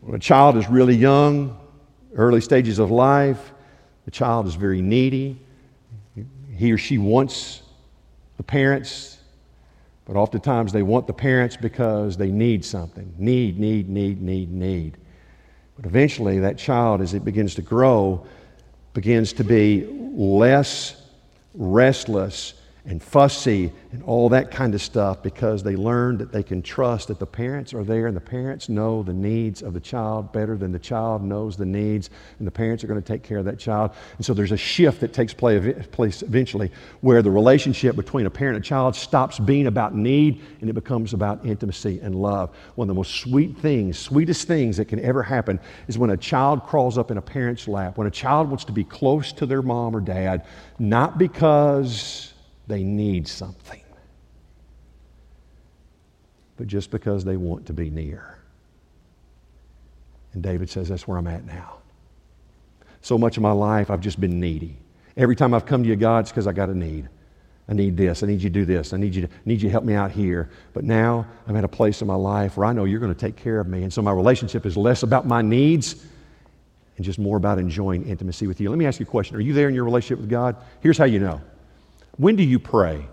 When 0.00 0.14
a 0.14 0.20
child 0.20 0.56
is 0.56 0.68
really 0.68 0.94
young, 0.94 1.58
early 2.14 2.40
stages 2.40 2.78
of 2.78 2.90
life, 2.90 3.52
the 4.04 4.10
child 4.10 4.46
is 4.46 4.54
very 4.54 4.80
needy. 4.80 5.40
He 6.54 6.72
or 6.72 6.78
she 6.78 6.98
wants 6.98 7.62
the 8.36 8.42
parents, 8.42 9.18
but 10.04 10.16
oftentimes 10.16 10.72
they 10.72 10.82
want 10.82 11.06
the 11.06 11.12
parents 11.12 11.56
because 11.56 12.16
they 12.16 12.30
need 12.30 12.64
something. 12.64 13.12
Need, 13.18 13.58
need, 13.58 13.88
need, 13.88 14.22
need, 14.22 14.52
need. 14.52 14.96
But 15.76 15.86
eventually, 15.86 16.38
that 16.38 16.56
child, 16.56 17.00
as 17.02 17.12
it 17.12 17.24
begins 17.24 17.54
to 17.56 17.62
grow, 17.62 18.26
begins 18.96 19.34
to 19.34 19.44
be 19.44 19.86
less 20.16 20.96
restless 21.52 22.54
and 22.88 23.02
fussy 23.02 23.72
and 23.90 24.02
all 24.04 24.28
that 24.28 24.50
kind 24.50 24.74
of 24.74 24.80
stuff 24.80 25.20
because 25.22 25.62
they 25.62 25.74
learn 25.74 26.16
that 26.18 26.30
they 26.30 26.42
can 26.42 26.62
trust 26.62 27.08
that 27.08 27.18
the 27.18 27.26
parents 27.26 27.74
are 27.74 27.82
there 27.82 28.06
and 28.06 28.16
the 28.16 28.20
parents 28.20 28.68
know 28.68 29.02
the 29.02 29.12
needs 29.12 29.60
of 29.60 29.72
the 29.74 29.80
child 29.80 30.32
better 30.32 30.56
than 30.56 30.70
the 30.70 30.78
child 30.78 31.22
knows 31.22 31.56
the 31.56 31.66
needs 31.66 32.10
and 32.38 32.46
the 32.46 32.50
parents 32.50 32.84
are 32.84 32.86
going 32.86 33.00
to 33.00 33.06
take 33.06 33.24
care 33.24 33.38
of 33.38 33.44
that 33.44 33.58
child. 33.58 33.90
And 34.16 34.24
so 34.24 34.34
there's 34.34 34.52
a 34.52 34.56
shift 34.56 35.00
that 35.00 35.12
takes 35.12 35.34
place 35.34 36.22
eventually 36.22 36.70
where 37.00 37.22
the 37.22 37.30
relationship 37.30 37.96
between 37.96 38.26
a 38.26 38.30
parent 38.30 38.56
and 38.56 38.64
a 38.64 38.68
child 38.68 38.94
stops 38.94 39.40
being 39.40 39.66
about 39.66 39.94
need 39.96 40.40
and 40.60 40.70
it 40.70 40.74
becomes 40.74 41.12
about 41.12 41.44
intimacy 41.44 41.98
and 42.00 42.14
love. 42.14 42.54
One 42.76 42.88
of 42.88 42.94
the 42.94 42.98
most 42.98 43.16
sweet 43.16 43.58
things, 43.58 43.98
sweetest 43.98 44.46
things 44.46 44.76
that 44.76 44.84
can 44.84 45.00
ever 45.00 45.24
happen 45.24 45.58
is 45.88 45.98
when 45.98 46.10
a 46.10 46.16
child 46.16 46.62
crawls 46.64 46.98
up 46.98 47.10
in 47.10 47.18
a 47.18 47.22
parent's 47.22 47.66
lap, 47.66 47.98
when 47.98 48.06
a 48.06 48.12
child 48.12 48.48
wants 48.48 48.64
to 48.66 48.72
be 48.72 48.84
close 48.84 49.32
to 49.32 49.46
their 49.46 49.62
mom 49.62 49.96
or 49.96 50.00
dad, 50.00 50.46
not 50.78 51.18
because 51.18 52.32
they 52.66 52.82
need 52.82 53.28
something, 53.28 53.82
but 56.56 56.66
just 56.66 56.90
because 56.90 57.24
they 57.24 57.36
want 57.36 57.66
to 57.66 57.72
be 57.72 57.90
near. 57.90 58.38
And 60.32 60.42
David 60.42 60.68
says, 60.68 60.88
That's 60.88 61.08
where 61.08 61.18
I'm 61.18 61.26
at 61.26 61.44
now. 61.46 61.78
So 63.00 63.16
much 63.16 63.36
of 63.36 63.42
my 63.42 63.52
life, 63.52 63.90
I've 63.90 64.00
just 64.00 64.20
been 64.20 64.40
needy. 64.40 64.76
Every 65.16 65.36
time 65.36 65.54
I've 65.54 65.64
come 65.64 65.82
to 65.82 65.88
you, 65.88 65.96
God, 65.96 66.20
it's 66.20 66.30
because 66.30 66.46
I 66.46 66.52
got 66.52 66.68
a 66.68 66.74
need. 66.74 67.08
I 67.68 67.72
need 67.72 67.96
this. 67.96 68.22
I 68.22 68.26
need 68.26 68.42
you 68.42 68.50
to 68.50 68.54
do 68.54 68.64
this. 68.64 68.92
I 68.92 68.96
need 68.96 69.14
you 69.14 69.22
to, 69.26 69.28
need 69.44 69.62
you 69.62 69.68
to 69.68 69.72
help 69.72 69.84
me 69.84 69.94
out 69.94 70.12
here. 70.12 70.50
But 70.72 70.84
now 70.84 71.26
I'm 71.48 71.56
at 71.56 71.64
a 71.64 71.68
place 71.68 72.00
in 72.00 72.06
my 72.06 72.14
life 72.14 72.56
where 72.56 72.66
I 72.66 72.72
know 72.72 72.84
you're 72.84 73.00
going 73.00 73.14
to 73.14 73.18
take 73.18 73.36
care 73.36 73.58
of 73.58 73.66
me. 73.66 73.82
And 73.82 73.92
so 73.92 74.02
my 74.02 74.12
relationship 74.12 74.66
is 74.66 74.76
less 74.76 75.02
about 75.02 75.26
my 75.26 75.42
needs 75.42 76.04
and 76.96 77.04
just 77.04 77.18
more 77.18 77.36
about 77.36 77.58
enjoying 77.58 78.06
intimacy 78.06 78.46
with 78.46 78.60
you. 78.60 78.70
Let 78.70 78.78
me 78.78 78.86
ask 78.86 79.00
you 79.00 79.06
a 79.06 79.08
question. 79.08 79.36
Are 79.36 79.40
you 79.40 79.52
there 79.52 79.68
in 79.68 79.74
your 79.74 79.84
relationship 79.84 80.20
with 80.20 80.30
God? 80.30 80.56
Here's 80.80 80.98
how 80.98 81.04
you 81.06 81.18
know. 81.18 81.40
When 82.16 82.36
do 82.36 82.42
you 82.42 82.58
pray? 82.58 83.06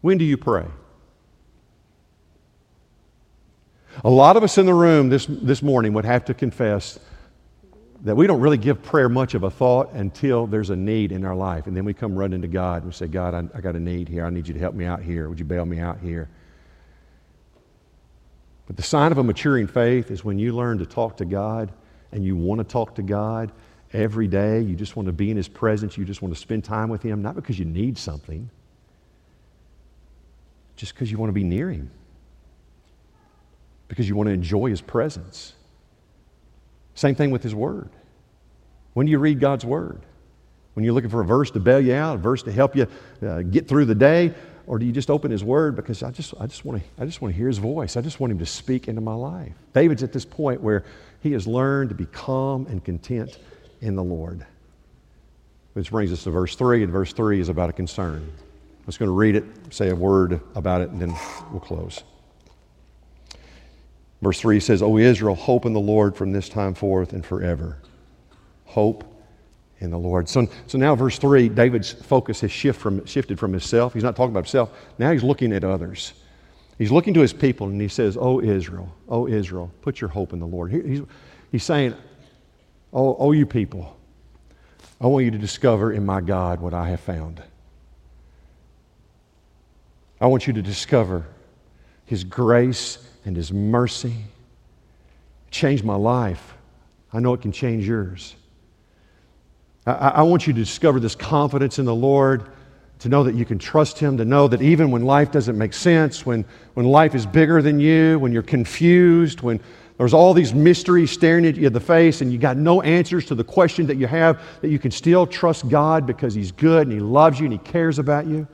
When 0.00 0.18
do 0.18 0.24
you 0.24 0.36
pray? 0.36 0.66
A 4.04 4.10
lot 4.10 4.36
of 4.36 4.42
us 4.42 4.58
in 4.58 4.66
the 4.66 4.74
room 4.74 5.08
this, 5.08 5.26
this 5.26 5.62
morning 5.62 5.94
would 5.94 6.04
have 6.04 6.26
to 6.26 6.34
confess 6.34 6.98
that 8.02 8.14
we 8.14 8.26
don't 8.26 8.40
really 8.40 8.58
give 8.58 8.82
prayer 8.82 9.08
much 9.08 9.34
of 9.34 9.42
a 9.42 9.50
thought 9.50 9.92
until 9.92 10.46
there's 10.46 10.70
a 10.70 10.76
need 10.76 11.12
in 11.12 11.24
our 11.24 11.34
life. 11.34 11.66
And 11.66 11.76
then 11.76 11.84
we 11.84 11.94
come 11.94 12.14
running 12.14 12.42
to 12.42 12.48
God 12.48 12.82
and 12.82 12.86
we 12.86 12.92
say, 12.92 13.06
God, 13.06 13.34
I, 13.34 13.56
I 13.56 13.60
got 13.60 13.74
a 13.74 13.80
need 13.80 14.08
here. 14.08 14.26
I 14.26 14.30
need 14.30 14.46
you 14.46 14.54
to 14.54 14.60
help 14.60 14.74
me 14.74 14.84
out 14.84 15.02
here. 15.02 15.28
Would 15.28 15.38
you 15.38 15.46
bail 15.46 15.64
me 15.64 15.78
out 15.78 15.98
here? 15.98 16.28
But 18.66 18.76
the 18.76 18.82
sign 18.82 19.12
of 19.12 19.18
a 19.18 19.24
maturing 19.24 19.66
faith 19.66 20.10
is 20.10 20.24
when 20.24 20.38
you 20.38 20.54
learn 20.54 20.78
to 20.78 20.86
talk 20.86 21.16
to 21.16 21.24
God 21.24 21.72
and 22.12 22.24
you 22.24 22.36
want 22.36 22.58
to 22.58 22.64
talk 22.64 22.94
to 22.96 23.02
God 23.02 23.50
every 23.92 24.28
day. 24.28 24.60
You 24.60 24.74
just 24.76 24.96
want 24.96 25.06
to 25.06 25.12
be 25.12 25.30
in 25.30 25.36
His 25.36 25.48
presence. 25.48 25.96
You 25.96 26.04
just 26.04 26.22
want 26.22 26.34
to 26.34 26.40
spend 26.40 26.64
time 26.64 26.88
with 26.88 27.02
Him, 27.02 27.22
not 27.22 27.34
because 27.34 27.58
you 27.58 27.64
need 27.64 27.98
something, 27.98 28.50
just 30.76 30.94
because 30.94 31.10
you 31.10 31.18
want 31.18 31.28
to 31.30 31.34
be 31.34 31.44
near 31.44 31.70
Him, 31.70 31.90
because 33.88 34.08
you 34.08 34.16
want 34.16 34.28
to 34.28 34.32
enjoy 34.32 34.70
His 34.70 34.80
presence. 34.80 35.54
Same 36.94 37.14
thing 37.14 37.30
with 37.30 37.42
His 37.42 37.54
Word. 37.54 37.90
When 38.94 39.06
do 39.06 39.12
you 39.12 39.18
read 39.18 39.40
God's 39.40 39.64
Word? 39.64 40.00
When 40.74 40.84
you're 40.84 40.94
looking 40.94 41.10
for 41.10 41.22
a 41.22 41.24
verse 41.24 41.50
to 41.52 41.60
bail 41.60 41.80
you 41.80 41.94
out, 41.94 42.16
a 42.16 42.18
verse 42.18 42.42
to 42.42 42.52
help 42.52 42.76
you 42.76 42.86
uh, 43.26 43.42
get 43.42 43.66
through 43.66 43.86
the 43.86 43.94
day, 43.94 44.34
or 44.66 44.78
do 44.78 44.84
you 44.84 44.92
just 44.92 45.10
open 45.10 45.30
His 45.30 45.44
Word 45.44 45.76
because 45.76 46.02
I 46.02 46.10
just, 46.10 46.34
I, 46.40 46.46
just 46.46 46.64
want 46.64 46.82
to, 46.82 47.02
I 47.02 47.06
just 47.06 47.22
want 47.22 47.32
to 47.32 47.38
hear 47.38 47.48
His 47.48 47.58
voice? 47.58 47.96
I 47.96 48.00
just 48.00 48.20
want 48.20 48.30
Him 48.32 48.38
to 48.40 48.46
speak 48.46 48.88
into 48.88 49.00
my 49.00 49.14
life. 49.14 49.52
David's 49.72 50.02
at 50.02 50.12
this 50.12 50.24
point 50.24 50.60
where 50.60 50.84
he 51.26 51.32
has 51.32 51.46
learned 51.46 51.88
to 51.88 51.94
be 51.94 52.06
calm 52.06 52.66
and 52.66 52.84
content 52.84 53.38
in 53.80 53.96
the 53.96 54.02
Lord. 54.02 54.46
Which 55.74 55.90
brings 55.90 56.12
us 56.12 56.24
to 56.24 56.30
verse 56.30 56.54
3, 56.54 56.84
and 56.84 56.92
verse 56.92 57.12
3 57.12 57.40
is 57.40 57.48
about 57.48 57.70
a 57.70 57.72
concern. 57.72 58.22
I'm 58.86 58.86
just 58.86 58.98
going 58.98 59.08
to 59.08 59.14
read 59.14 59.36
it, 59.36 59.44
say 59.70 59.90
a 59.90 59.94
word 59.94 60.40
about 60.54 60.80
it, 60.80 60.90
and 60.90 61.00
then 61.00 61.14
we'll 61.50 61.60
close. 61.60 62.02
Verse 64.22 64.40
3 64.40 64.60
says, 64.60 64.82
O 64.82 64.96
Israel, 64.96 65.34
hope 65.34 65.66
in 65.66 65.72
the 65.72 65.80
Lord 65.80 66.16
from 66.16 66.32
this 66.32 66.48
time 66.48 66.74
forth 66.74 67.12
and 67.12 67.24
forever. 67.24 67.78
Hope 68.64 69.04
in 69.80 69.90
the 69.90 69.98
Lord. 69.98 70.28
So, 70.28 70.48
so 70.66 70.78
now, 70.78 70.94
verse 70.94 71.18
3, 71.18 71.48
David's 71.50 71.92
focus 71.92 72.40
has 72.40 72.50
shift 72.50 72.80
from, 72.80 73.04
shifted 73.04 73.38
from 73.38 73.52
himself. 73.52 73.92
He's 73.92 74.02
not 74.02 74.16
talking 74.16 74.30
about 74.30 74.44
himself. 74.44 74.70
Now 74.98 75.12
he's 75.12 75.22
looking 75.22 75.52
at 75.52 75.64
others. 75.64 76.14
He's 76.78 76.92
looking 76.92 77.14
to 77.14 77.20
his 77.20 77.32
people 77.32 77.68
and 77.68 77.80
he 77.80 77.88
says, 77.88 78.16
O 78.16 78.40
Israel, 78.40 78.94
O 79.08 79.26
Israel, 79.26 79.70
put 79.82 80.00
your 80.00 80.08
hope 80.08 80.32
in 80.32 80.40
the 80.40 80.46
Lord. 80.46 80.72
He's, 80.72 81.02
he's 81.50 81.64
saying, 81.64 81.94
Oh, 82.92 83.16
oh, 83.18 83.32
you 83.32 83.46
people, 83.46 83.96
I 85.00 85.06
want 85.06 85.24
you 85.24 85.30
to 85.32 85.38
discover 85.38 85.92
in 85.92 86.06
my 86.06 86.20
God 86.20 86.60
what 86.60 86.72
I 86.72 86.88
have 86.88 87.00
found. 87.00 87.42
I 90.20 90.26
want 90.26 90.46
you 90.46 90.52
to 90.54 90.62
discover 90.62 91.26
His 92.06 92.24
grace 92.24 92.98
and 93.24 93.36
His 93.36 93.52
mercy. 93.52 94.14
Change 95.50 95.82
my 95.82 95.96
life. 95.96 96.54
I 97.12 97.20
know 97.20 97.34
it 97.34 97.42
can 97.42 97.52
change 97.52 97.86
yours. 97.86 98.34
I, 99.86 99.92
I, 99.92 100.22
want 100.22 100.46
you 100.46 100.52
to 100.52 100.58
discover 100.58 100.98
this 100.98 101.14
confidence 101.14 101.78
in 101.78 101.84
the 101.84 101.94
Lord, 101.94 102.50
to 103.00 103.08
know 103.08 103.22
that 103.24 103.34
you 103.34 103.44
can 103.44 103.58
trust 103.58 103.98
Him, 103.98 104.16
to 104.16 104.24
know 104.24 104.48
that 104.48 104.62
even 104.62 104.90
when 104.90 105.04
life 105.04 105.30
doesn't 105.30 105.56
make 105.56 105.72
sense, 105.72 106.24
when, 106.24 106.44
when 106.74 106.86
life 106.86 107.14
is 107.14 107.26
bigger 107.26 107.60
than 107.60 107.78
you, 107.78 108.18
when 108.18 108.32
you're 108.32 108.42
confused, 108.42 109.42
when, 109.42 109.60
there's 109.98 110.12
all 110.12 110.34
these 110.34 110.52
mysteries 110.52 111.10
staring 111.10 111.46
at 111.46 111.56
you 111.56 111.66
in 111.66 111.72
the 111.72 111.80
face, 111.80 112.20
and 112.20 112.30
you 112.30 112.38
got 112.38 112.56
no 112.56 112.82
answers 112.82 113.24
to 113.26 113.34
the 113.34 113.44
question 113.44 113.86
that 113.86 113.96
you 113.96 114.06
have, 114.06 114.42
that 114.60 114.68
you 114.68 114.78
can 114.78 114.90
still 114.90 115.26
trust 115.26 115.68
God 115.68 116.06
because 116.06 116.34
He's 116.34 116.52
good 116.52 116.86
and 116.86 116.92
He 116.92 117.00
loves 117.00 117.40
you 117.40 117.46
and 117.46 117.52
He 117.52 117.58
cares 117.58 117.98
about 117.98 118.26
you. 118.26 118.46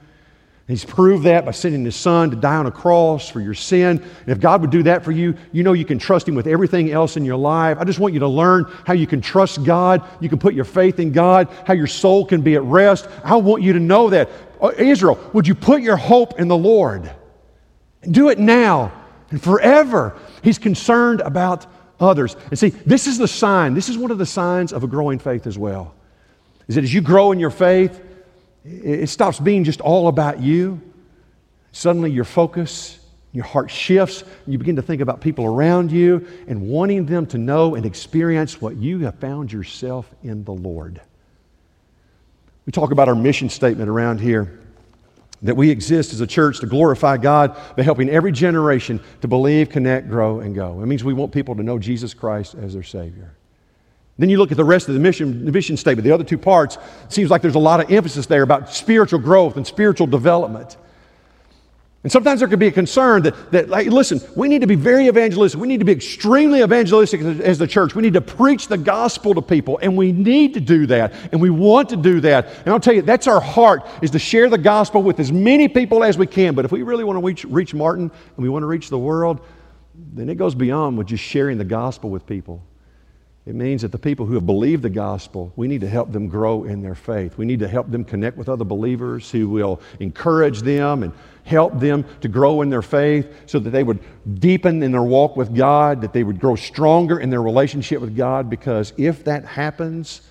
And 0.68 0.78
he's 0.78 0.84
proved 0.84 1.24
that 1.24 1.45
by 1.45 1.51
sending 1.51 1.84
His 1.84 1.97
Son 1.97 2.30
to 2.30 2.36
die 2.36 2.55
on 2.55 2.66
a 2.66 2.70
cross 2.70 3.28
for 3.28 3.40
your 3.40 3.55
sin. 3.55 4.01
And 4.01 4.28
if 4.28 4.38
God 4.38 4.61
would 4.61 4.70
do 4.70 4.84
that 4.84 5.05
for 5.05 5.11
you, 5.11 5.34
you 5.51 5.64
know 5.64 5.72
you 5.72 5.84
can 5.84 5.99
trust 5.99 6.28
Him 6.28 6.36
with 6.36 6.47
everything 6.47 6.93
else 6.93 7.16
in 7.16 7.24
your 7.24 7.36
life. 7.36 7.76
I 7.80 7.84
just 7.84 7.99
want 7.99 8.14
you 8.14 8.20
to 8.20 8.28
learn 8.28 8.66
how 8.86 8.93
you 8.93 9.09
can 9.09 9.20
trust 9.20 9.64
God, 9.64 10.09
you 10.20 10.28
can 10.28 10.38
put 10.38 10.55
your 10.55 10.64
faith 10.64 11.01
in 11.01 11.11
God, 11.11 11.49
how 11.66 11.74
your 11.74 11.88
soul 11.88 12.24
can 12.24 12.43
be 12.43 12.55
at 12.55 12.62
rest. 12.62 13.09
I 13.24 13.34
want 13.34 13.64
you 13.64 13.72
to 13.72 13.80
know 13.80 14.11
that. 14.11 14.30
Uh, 14.61 14.70
Israel, 14.78 15.18
would 15.32 15.49
you 15.49 15.57
put 15.57 15.82
your 15.82 15.97
hope 15.97 16.38
in 16.38 16.47
the 16.47 16.57
Lord? 16.57 17.12
Do 18.09 18.28
it 18.28 18.38
now 18.38 18.93
and 19.30 19.43
forever. 19.43 20.16
He's 20.43 20.59
concerned 20.59 21.20
about 21.20 21.66
others. 22.01 22.36
And 22.51 22.59
see, 22.59 22.70
this 22.70 23.07
is 23.07 23.18
the 23.18 23.28
sign, 23.28 23.74
this 23.74 23.88
is 23.88 23.97
one 23.97 24.11
of 24.11 24.18
the 24.18 24.26
signs 24.26 24.72
of 24.72 24.84
a 24.84 24.86
growing 24.86 25.18
faith 25.18 25.47
as 25.47 25.57
well. 25.57 25.95
Is 26.68 26.74
that 26.74 26.84
as 26.84 26.93
you 26.93 27.01
grow 27.01 27.32
in 27.32 27.38
your 27.38 27.51
faith, 27.51 28.01
it 28.64 29.09
stops 29.09 29.40
being 29.40 29.64
just 29.64 29.80
all 29.80 30.09
about 30.09 30.40
you. 30.40 30.80
Suddenly 31.72 32.11
your 32.11 32.24
focus, 32.24 32.99
your 33.32 33.45
heart 33.45 33.70
shifts, 33.70 34.22
and 34.22 34.53
you 34.53 34.59
begin 34.59 34.76
to 34.76 34.82
think 34.82 35.01
about 35.01 35.20
people 35.20 35.45
around 35.45 35.90
you 35.90 36.26
and 36.47 36.68
wanting 36.68 37.07
them 37.07 37.26
to 37.26 37.38
know 37.38 37.74
and 37.74 37.86
experience 37.86 38.61
what 38.61 38.76
you 38.76 39.01
have 39.01 39.16
found 39.16 39.53
yourself 39.53 40.09
in 40.22 40.45
the 40.45 40.53
Lord. 40.53 41.01
We 42.66 42.72
talk 42.72 42.93
about 42.93 43.09
our 43.09 43.14
mission 43.14 43.49
statement 43.49 43.88
around 43.88 44.20
here 44.20 44.62
that 45.43 45.57
we 45.57 45.70
exist 45.70 46.12
as 46.12 46.20
a 46.20 46.26
church 46.26 46.61
to 46.61 46.66
glorify 46.66 47.16
God 47.16 47.57
by 47.76 47.82
helping 47.82 48.09
every 48.09 48.32
generation 48.32 49.01
to 49.20 49.28
believe, 49.28 49.68
connect, 49.68 50.09
grow, 50.09 50.40
and 50.40 50.55
go. 50.55 50.80
It 50.80 50.86
means 50.86 51.03
we 51.03 51.14
want 51.14 51.32
people 51.32 51.57
to 51.57 51.62
know 51.62 51.78
Jesus 51.78 52.14
Christ 52.14 52.55
as 52.55 52.74
their 52.74 52.82
Savior. 52.82 53.34
Then 54.18 54.28
you 54.28 54.38
look 54.38 54.51
at 54.51 54.57
the 54.57 54.64
rest 54.64 54.88
of 54.88 54.95
the 54.95 55.01
mission, 55.01 55.45
the 55.45 55.53
mission 55.53 55.76
statement, 55.76 56.05
the 56.05 56.12
other 56.12 56.24
two 56.24 56.38
parts, 56.38 56.76
it 57.05 57.12
seems 57.12 57.30
like 57.30 57.43
there's 57.43 57.55
a 57.55 57.59
lot 57.59 57.80
of 57.80 57.90
emphasis 57.90 58.26
there 58.26 58.43
about 58.43 58.72
spiritual 58.72 59.18
growth 59.18 59.57
and 59.57 59.66
spiritual 59.66 60.07
development. 60.07 60.76
And 62.03 62.11
sometimes 62.11 62.40
there 62.40 62.48
could 62.48 62.59
be 62.59 62.66
a 62.66 62.72
concern 62.72 63.22
that, 63.22 63.53
that 63.53 63.68
like, 63.68 63.86
listen, 63.86 64.20
we 64.34 64.48
need 64.48 64.62
to 64.62 64.66
be 64.66 64.74
very 64.74 65.07
evangelistic. 65.07 65.61
We 65.61 65.68
need 65.68 65.78
to 65.78 65.84
be 65.84 65.92
extremely 65.92 66.61
evangelistic 66.61 67.20
as, 67.20 67.40
as 67.40 67.59
the 67.59 67.66
church. 67.68 67.94
We 67.94 68.03
need 68.03 68.14
to 68.14 68.20
preach 68.20 68.66
the 68.66 68.76
gospel 68.76 69.34
to 69.34 69.42
people, 69.42 69.78
and 69.80 69.96
we 69.96 70.11
need 70.11 70.55
to 70.55 70.61
do 70.61 70.86
that, 70.86 71.14
and 71.30 71.40
we 71.40 71.50
want 71.50 71.90
to 71.90 71.96
do 71.96 72.20
that. 72.22 72.48
And 72.64 72.70
I'll 72.70 72.80
tell 72.80 72.94
you, 72.94 73.03
that's 73.03 73.28
our 73.28 73.40
heart, 73.40 73.86
is 74.03 74.11
to 74.12 74.18
share 74.18 74.50
the 74.50 74.59
gospel 74.59 75.00
with 75.00 75.20
as 75.20 75.30
many 75.30 75.68
people 75.68 76.03
as 76.03 76.18
we 76.18 76.26
can. 76.26 76.57
But 76.57 76.64
if 76.64 76.72
we 76.72 76.82
really 76.82 77.05
want 77.05 77.20
to 77.20 77.24
reach, 77.24 77.44
reach 77.44 77.72
Martin 77.72 78.11
and 78.36 78.42
we 78.42 78.48
want 78.48 78.64
to 78.64 78.66
reach 78.66 78.88
the 78.88 78.98
world, 78.98 79.40
then 80.12 80.28
it 80.28 80.34
goes 80.34 80.57
beyond 80.57 80.98
with 80.98 81.07
just 81.07 81.22
sharing 81.22 81.57
the 81.57 81.64
gospel 81.64 82.11
with 82.11 82.26
people. 82.26 82.62
It 83.46 83.55
means 83.55 83.82
that 83.82 83.90
the 83.90 83.98
people 83.98 84.24
who 84.24 84.34
have 84.34 84.46
believed 84.46 84.82
the 84.82 84.90
gospel, 84.90 85.53
we 85.57 85.66
need 85.66 85.80
to 85.80 85.88
help 85.88 86.12
them 86.12 86.28
grow 86.28 86.64
in 86.64 86.80
their 86.80 86.94
faith. 86.94 87.36
We 87.38 87.44
need 87.44 87.59
to 87.61 87.68
help 87.68 87.90
them 87.90 88.05
connect 88.05 88.36
with 88.36 88.48
other 88.48 88.64
believers 88.64 89.30
who 89.30 89.48
will 89.48 89.80
encourage 89.98 90.62
them 90.62 91.03
and 91.03 91.12
help 91.45 91.78
them 91.78 92.05
to 92.20 92.28
grow 92.28 92.62
in 92.62 92.70
their 92.70 92.82
faith 92.82 93.32
so 93.47 93.59
that 93.59 93.70
they 93.70 93.82
would 93.82 93.99
deepen 94.40 94.82
in 94.82 94.93
their 94.93 95.03
walk 95.03 95.36
with 95.36 95.55
God, 95.55 96.01
that 96.01 96.12
they 96.12 96.24
would 96.24 96.40
grow 96.40 96.55
stronger 96.55 97.18
in 97.18 97.30
their 97.30 97.43
relationship 97.43 98.01
with 98.01 98.16
God. 98.16 98.49
Because 98.49 98.93
if 98.97 99.24
that 99.24 99.45
happens, 99.45 100.22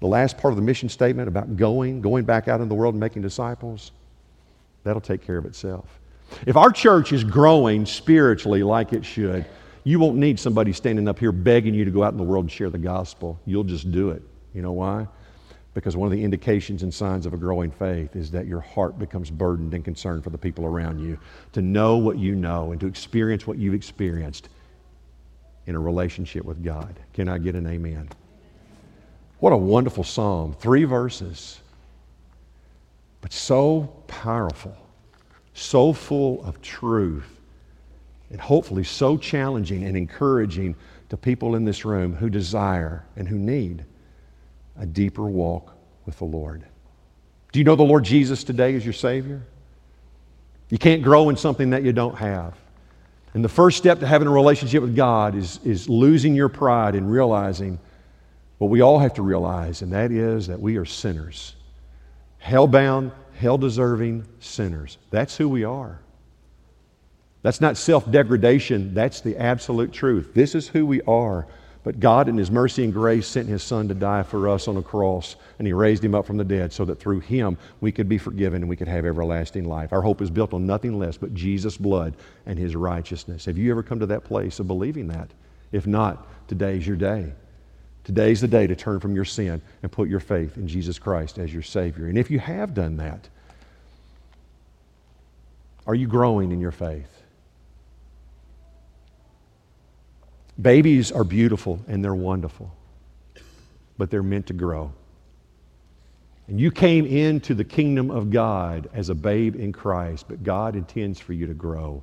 the 0.00 0.06
last 0.06 0.36
part 0.36 0.52
of 0.52 0.56
the 0.56 0.62
mission 0.62 0.88
statement 0.88 1.28
about 1.28 1.56
going, 1.56 2.00
going 2.00 2.24
back 2.24 2.48
out 2.48 2.60
in 2.60 2.68
the 2.68 2.74
world 2.74 2.94
and 2.94 3.00
making 3.00 3.22
disciples, 3.22 3.92
that'll 4.84 5.00
take 5.00 5.24
care 5.26 5.38
of 5.38 5.46
itself. 5.46 6.00
If 6.46 6.56
our 6.56 6.70
church 6.70 7.12
is 7.12 7.24
growing 7.24 7.86
spiritually 7.86 8.62
like 8.62 8.92
it 8.92 9.04
should, 9.04 9.46
you 9.84 9.98
won't 10.00 10.16
need 10.16 10.38
somebody 10.38 10.72
standing 10.72 11.06
up 11.08 11.18
here 11.18 11.32
begging 11.32 11.72
you 11.72 11.84
to 11.84 11.90
go 11.90 12.02
out 12.02 12.12
in 12.12 12.18
the 12.18 12.24
world 12.24 12.44
and 12.44 12.52
share 12.52 12.70
the 12.70 12.78
gospel. 12.78 13.38
You'll 13.46 13.64
just 13.64 13.90
do 13.92 14.10
it. 14.10 14.22
You 14.52 14.62
know 14.62 14.72
why? 14.72 15.06
Because 15.76 15.94
one 15.94 16.06
of 16.06 16.12
the 16.12 16.24
indications 16.24 16.82
and 16.82 16.92
signs 16.92 17.26
of 17.26 17.34
a 17.34 17.36
growing 17.36 17.70
faith 17.70 18.16
is 18.16 18.30
that 18.30 18.46
your 18.46 18.60
heart 18.60 18.98
becomes 18.98 19.30
burdened 19.30 19.74
and 19.74 19.84
concerned 19.84 20.24
for 20.24 20.30
the 20.30 20.38
people 20.38 20.64
around 20.64 21.00
you, 21.00 21.18
to 21.52 21.60
know 21.60 21.98
what 21.98 22.16
you 22.16 22.34
know 22.34 22.72
and 22.72 22.80
to 22.80 22.86
experience 22.86 23.46
what 23.46 23.58
you've 23.58 23.74
experienced 23.74 24.48
in 25.66 25.74
a 25.74 25.78
relationship 25.78 26.46
with 26.46 26.64
God. 26.64 26.98
Can 27.12 27.28
I 27.28 27.36
get 27.36 27.54
an 27.54 27.66
amen? 27.66 28.08
What 29.38 29.52
a 29.52 29.56
wonderful 29.58 30.02
psalm. 30.02 30.56
Three 30.58 30.84
verses, 30.84 31.60
but 33.20 33.34
so 33.34 34.02
powerful, 34.06 34.74
so 35.52 35.92
full 35.92 36.42
of 36.42 36.62
truth 36.62 37.38
and 38.30 38.40
hopefully 38.40 38.82
so 38.82 39.18
challenging 39.18 39.84
and 39.84 39.94
encouraging 39.94 40.74
to 41.10 41.18
people 41.18 41.54
in 41.54 41.66
this 41.66 41.84
room 41.84 42.14
who 42.14 42.30
desire 42.30 43.04
and 43.14 43.28
who 43.28 43.36
need 43.36 43.84
a 44.78 44.86
deeper 44.86 45.26
walk 45.26 45.74
with 46.04 46.18
the 46.18 46.24
Lord. 46.24 46.64
Do 47.52 47.58
you 47.58 47.64
know 47.64 47.76
the 47.76 47.82
Lord 47.82 48.04
Jesus 48.04 48.44
today 48.44 48.74
as 48.74 48.84
your 48.84 48.92
Savior? 48.92 49.42
You 50.68 50.78
can't 50.78 51.02
grow 51.02 51.28
in 51.28 51.36
something 51.36 51.70
that 51.70 51.82
you 51.82 51.92
don't 51.92 52.16
have. 52.16 52.54
And 53.34 53.44
the 53.44 53.48
first 53.48 53.76
step 53.78 54.00
to 54.00 54.06
having 54.06 54.28
a 54.28 54.30
relationship 54.30 54.82
with 54.82 54.96
God 54.96 55.34
is, 55.34 55.60
is 55.64 55.88
losing 55.88 56.34
your 56.34 56.48
pride 56.48 56.94
and 56.94 57.10
realizing 57.10 57.78
what 58.58 58.70
we 58.70 58.80
all 58.80 58.98
have 58.98 59.14
to 59.14 59.22
realize, 59.22 59.82
and 59.82 59.92
that 59.92 60.10
is 60.10 60.46
that 60.46 60.60
we 60.60 60.76
are 60.76 60.86
sinners. 60.86 61.54
Hell 62.38 62.66
bound, 62.66 63.12
hell 63.34 63.58
deserving 63.58 64.26
sinners. 64.40 64.96
That's 65.10 65.36
who 65.36 65.48
we 65.48 65.64
are. 65.64 66.00
That's 67.42 67.60
not 67.60 67.76
self 67.76 68.10
degradation, 68.10 68.94
that's 68.94 69.20
the 69.20 69.36
absolute 69.36 69.92
truth. 69.92 70.32
This 70.34 70.54
is 70.54 70.66
who 70.66 70.86
we 70.86 71.02
are. 71.02 71.46
But 71.86 72.00
God, 72.00 72.28
in 72.28 72.36
His 72.36 72.50
mercy 72.50 72.82
and 72.82 72.92
grace, 72.92 73.28
sent 73.28 73.48
His 73.48 73.62
Son 73.62 73.86
to 73.86 73.94
die 73.94 74.24
for 74.24 74.48
us 74.48 74.66
on 74.66 74.76
a 74.76 74.82
cross, 74.82 75.36
and 75.58 75.66
He 75.66 75.72
raised 75.72 76.04
Him 76.04 76.16
up 76.16 76.26
from 76.26 76.36
the 76.36 76.44
dead 76.44 76.72
so 76.72 76.84
that 76.84 76.98
through 76.98 77.20
Him 77.20 77.56
we 77.80 77.92
could 77.92 78.08
be 78.08 78.18
forgiven 78.18 78.62
and 78.62 78.68
we 78.68 78.76
could 78.76 78.88
have 78.88 79.06
everlasting 79.06 79.64
life. 79.66 79.92
Our 79.92 80.02
hope 80.02 80.20
is 80.20 80.28
built 80.28 80.52
on 80.52 80.66
nothing 80.66 80.98
less 80.98 81.16
but 81.16 81.32
Jesus' 81.32 81.76
blood 81.76 82.14
and 82.44 82.58
His 82.58 82.74
righteousness. 82.74 83.44
Have 83.44 83.56
you 83.56 83.70
ever 83.70 83.84
come 83.84 84.00
to 84.00 84.06
that 84.06 84.24
place 84.24 84.58
of 84.58 84.66
believing 84.66 85.06
that? 85.08 85.30
If 85.70 85.86
not, 85.86 86.26
today 86.48 86.76
is 86.76 86.86
your 86.86 86.96
day 86.96 87.32
Today's 88.06 88.40
the 88.40 88.46
day 88.46 88.68
to 88.68 88.76
turn 88.76 89.00
from 89.00 89.16
your 89.16 89.24
sin 89.24 89.60
and 89.82 89.90
put 89.90 90.08
your 90.08 90.20
faith 90.20 90.56
in 90.56 90.68
Jesus 90.68 90.96
Christ 90.96 91.38
as 91.38 91.52
your 91.52 91.64
Savior. 91.64 92.06
And 92.06 92.16
if 92.16 92.30
you 92.30 92.38
have 92.38 92.72
done 92.72 92.98
that, 92.98 93.28
are 95.88 95.94
you 95.96 96.06
growing 96.06 96.52
in 96.52 96.60
your 96.60 96.70
faith? 96.70 97.10
Babies 100.60 101.12
are 101.12 101.24
beautiful 101.24 101.80
and 101.86 102.02
they're 102.02 102.14
wonderful, 102.14 102.74
but 103.98 104.10
they're 104.10 104.22
meant 104.22 104.46
to 104.46 104.54
grow. 104.54 104.92
And 106.48 106.60
you 106.60 106.70
came 106.70 107.06
into 107.06 107.54
the 107.54 107.64
kingdom 107.64 108.10
of 108.10 108.30
God 108.30 108.88
as 108.94 109.08
a 109.08 109.14
babe 109.14 109.56
in 109.56 109.72
Christ, 109.72 110.26
but 110.28 110.42
God 110.44 110.76
intends 110.76 111.18
for 111.18 111.32
you 111.32 111.46
to 111.46 111.54
grow. 111.54 112.02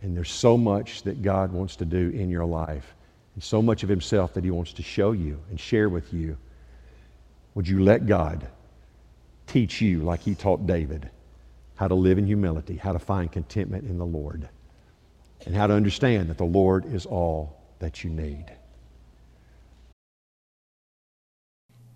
And 0.00 0.16
there's 0.16 0.32
so 0.32 0.56
much 0.56 1.02
that 1.02 1.22
God 1.22 1.52
wants 1.52 1.76
to 1.76 1.84
do 1.84 2.10
in 2.10 2.30
your 2.30 2.46
life, 2.46 2.94
and 3.34 3.42
so 3.42 3.62
much 3.62 3.82
of 3.82 3.88
Himself 3.88 4.34
that 4.34 4.42
He 4.42 4.50
wants 4.50 4.72
to 4.72 4.82
show 4.82 5.12
you 5.12 5.38
and 5.50 5.60
share 5.60 5.88
with 5.88 6.12
you. 6.12 6.36
Would 7.54 7.68
you 7.68 7.84
let 7.84 8.06
God 8.06 8.48
teach 9.46 9.80
you, 9.80 10.00
like 10.00 10.20
He 10.20 10.34
taught 10.34 10.66
David, 10.66 11.10
how 11.76 11.88
to 11.88 11.94
live 11.94 12.18
in 12.18 12.26
humility, 12.26 12.76
how 12.76 12.92
to 12.92 12.98
find 12.98 13.30
contentment 13.30 13.84
in 13.84 13.98
the 13.98 14.06
Lord, 14.06 14.48
and 15.46 15.54
how 15.54 15.66
to 15.66 15.74
understand 15.74 16.28
that 16.30 16.38
the 16.38 16.44
Lord 16.44 16.86
is 16.86 17.06
all 17.06 17.60
that 17.78 18.04
you 18.04 18.10
need? 18.10 18.46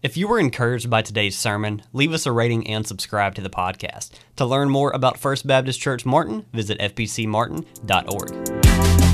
If 0.03 0.17
you 0.17 0.29
were 0.29 0.39
encouraged 0.39 0.89
by 0.89 1.03
today's 1.03 1.37
sermon, 1.37 1.83
leave 1.93 2.13
us 2.13 2.27
a 2.27 2.33
rating 2.33 2.69
and 2.69 2.87
subscribe 2.87 3.35
to 3.35 3.41
the 3.41 3.51
podcast. 3.51 4.13
To 4.37 4.45
learn 4.45 4.71
more 4.71 4.93
about 4.93 5.19
First 5.19 5.47
Baptist 5.47 5.81
Church 5.81 6.07
Martin, 6.07 6.47
visit 6.53 6.79
fbcmartin.org. 6.79 9.06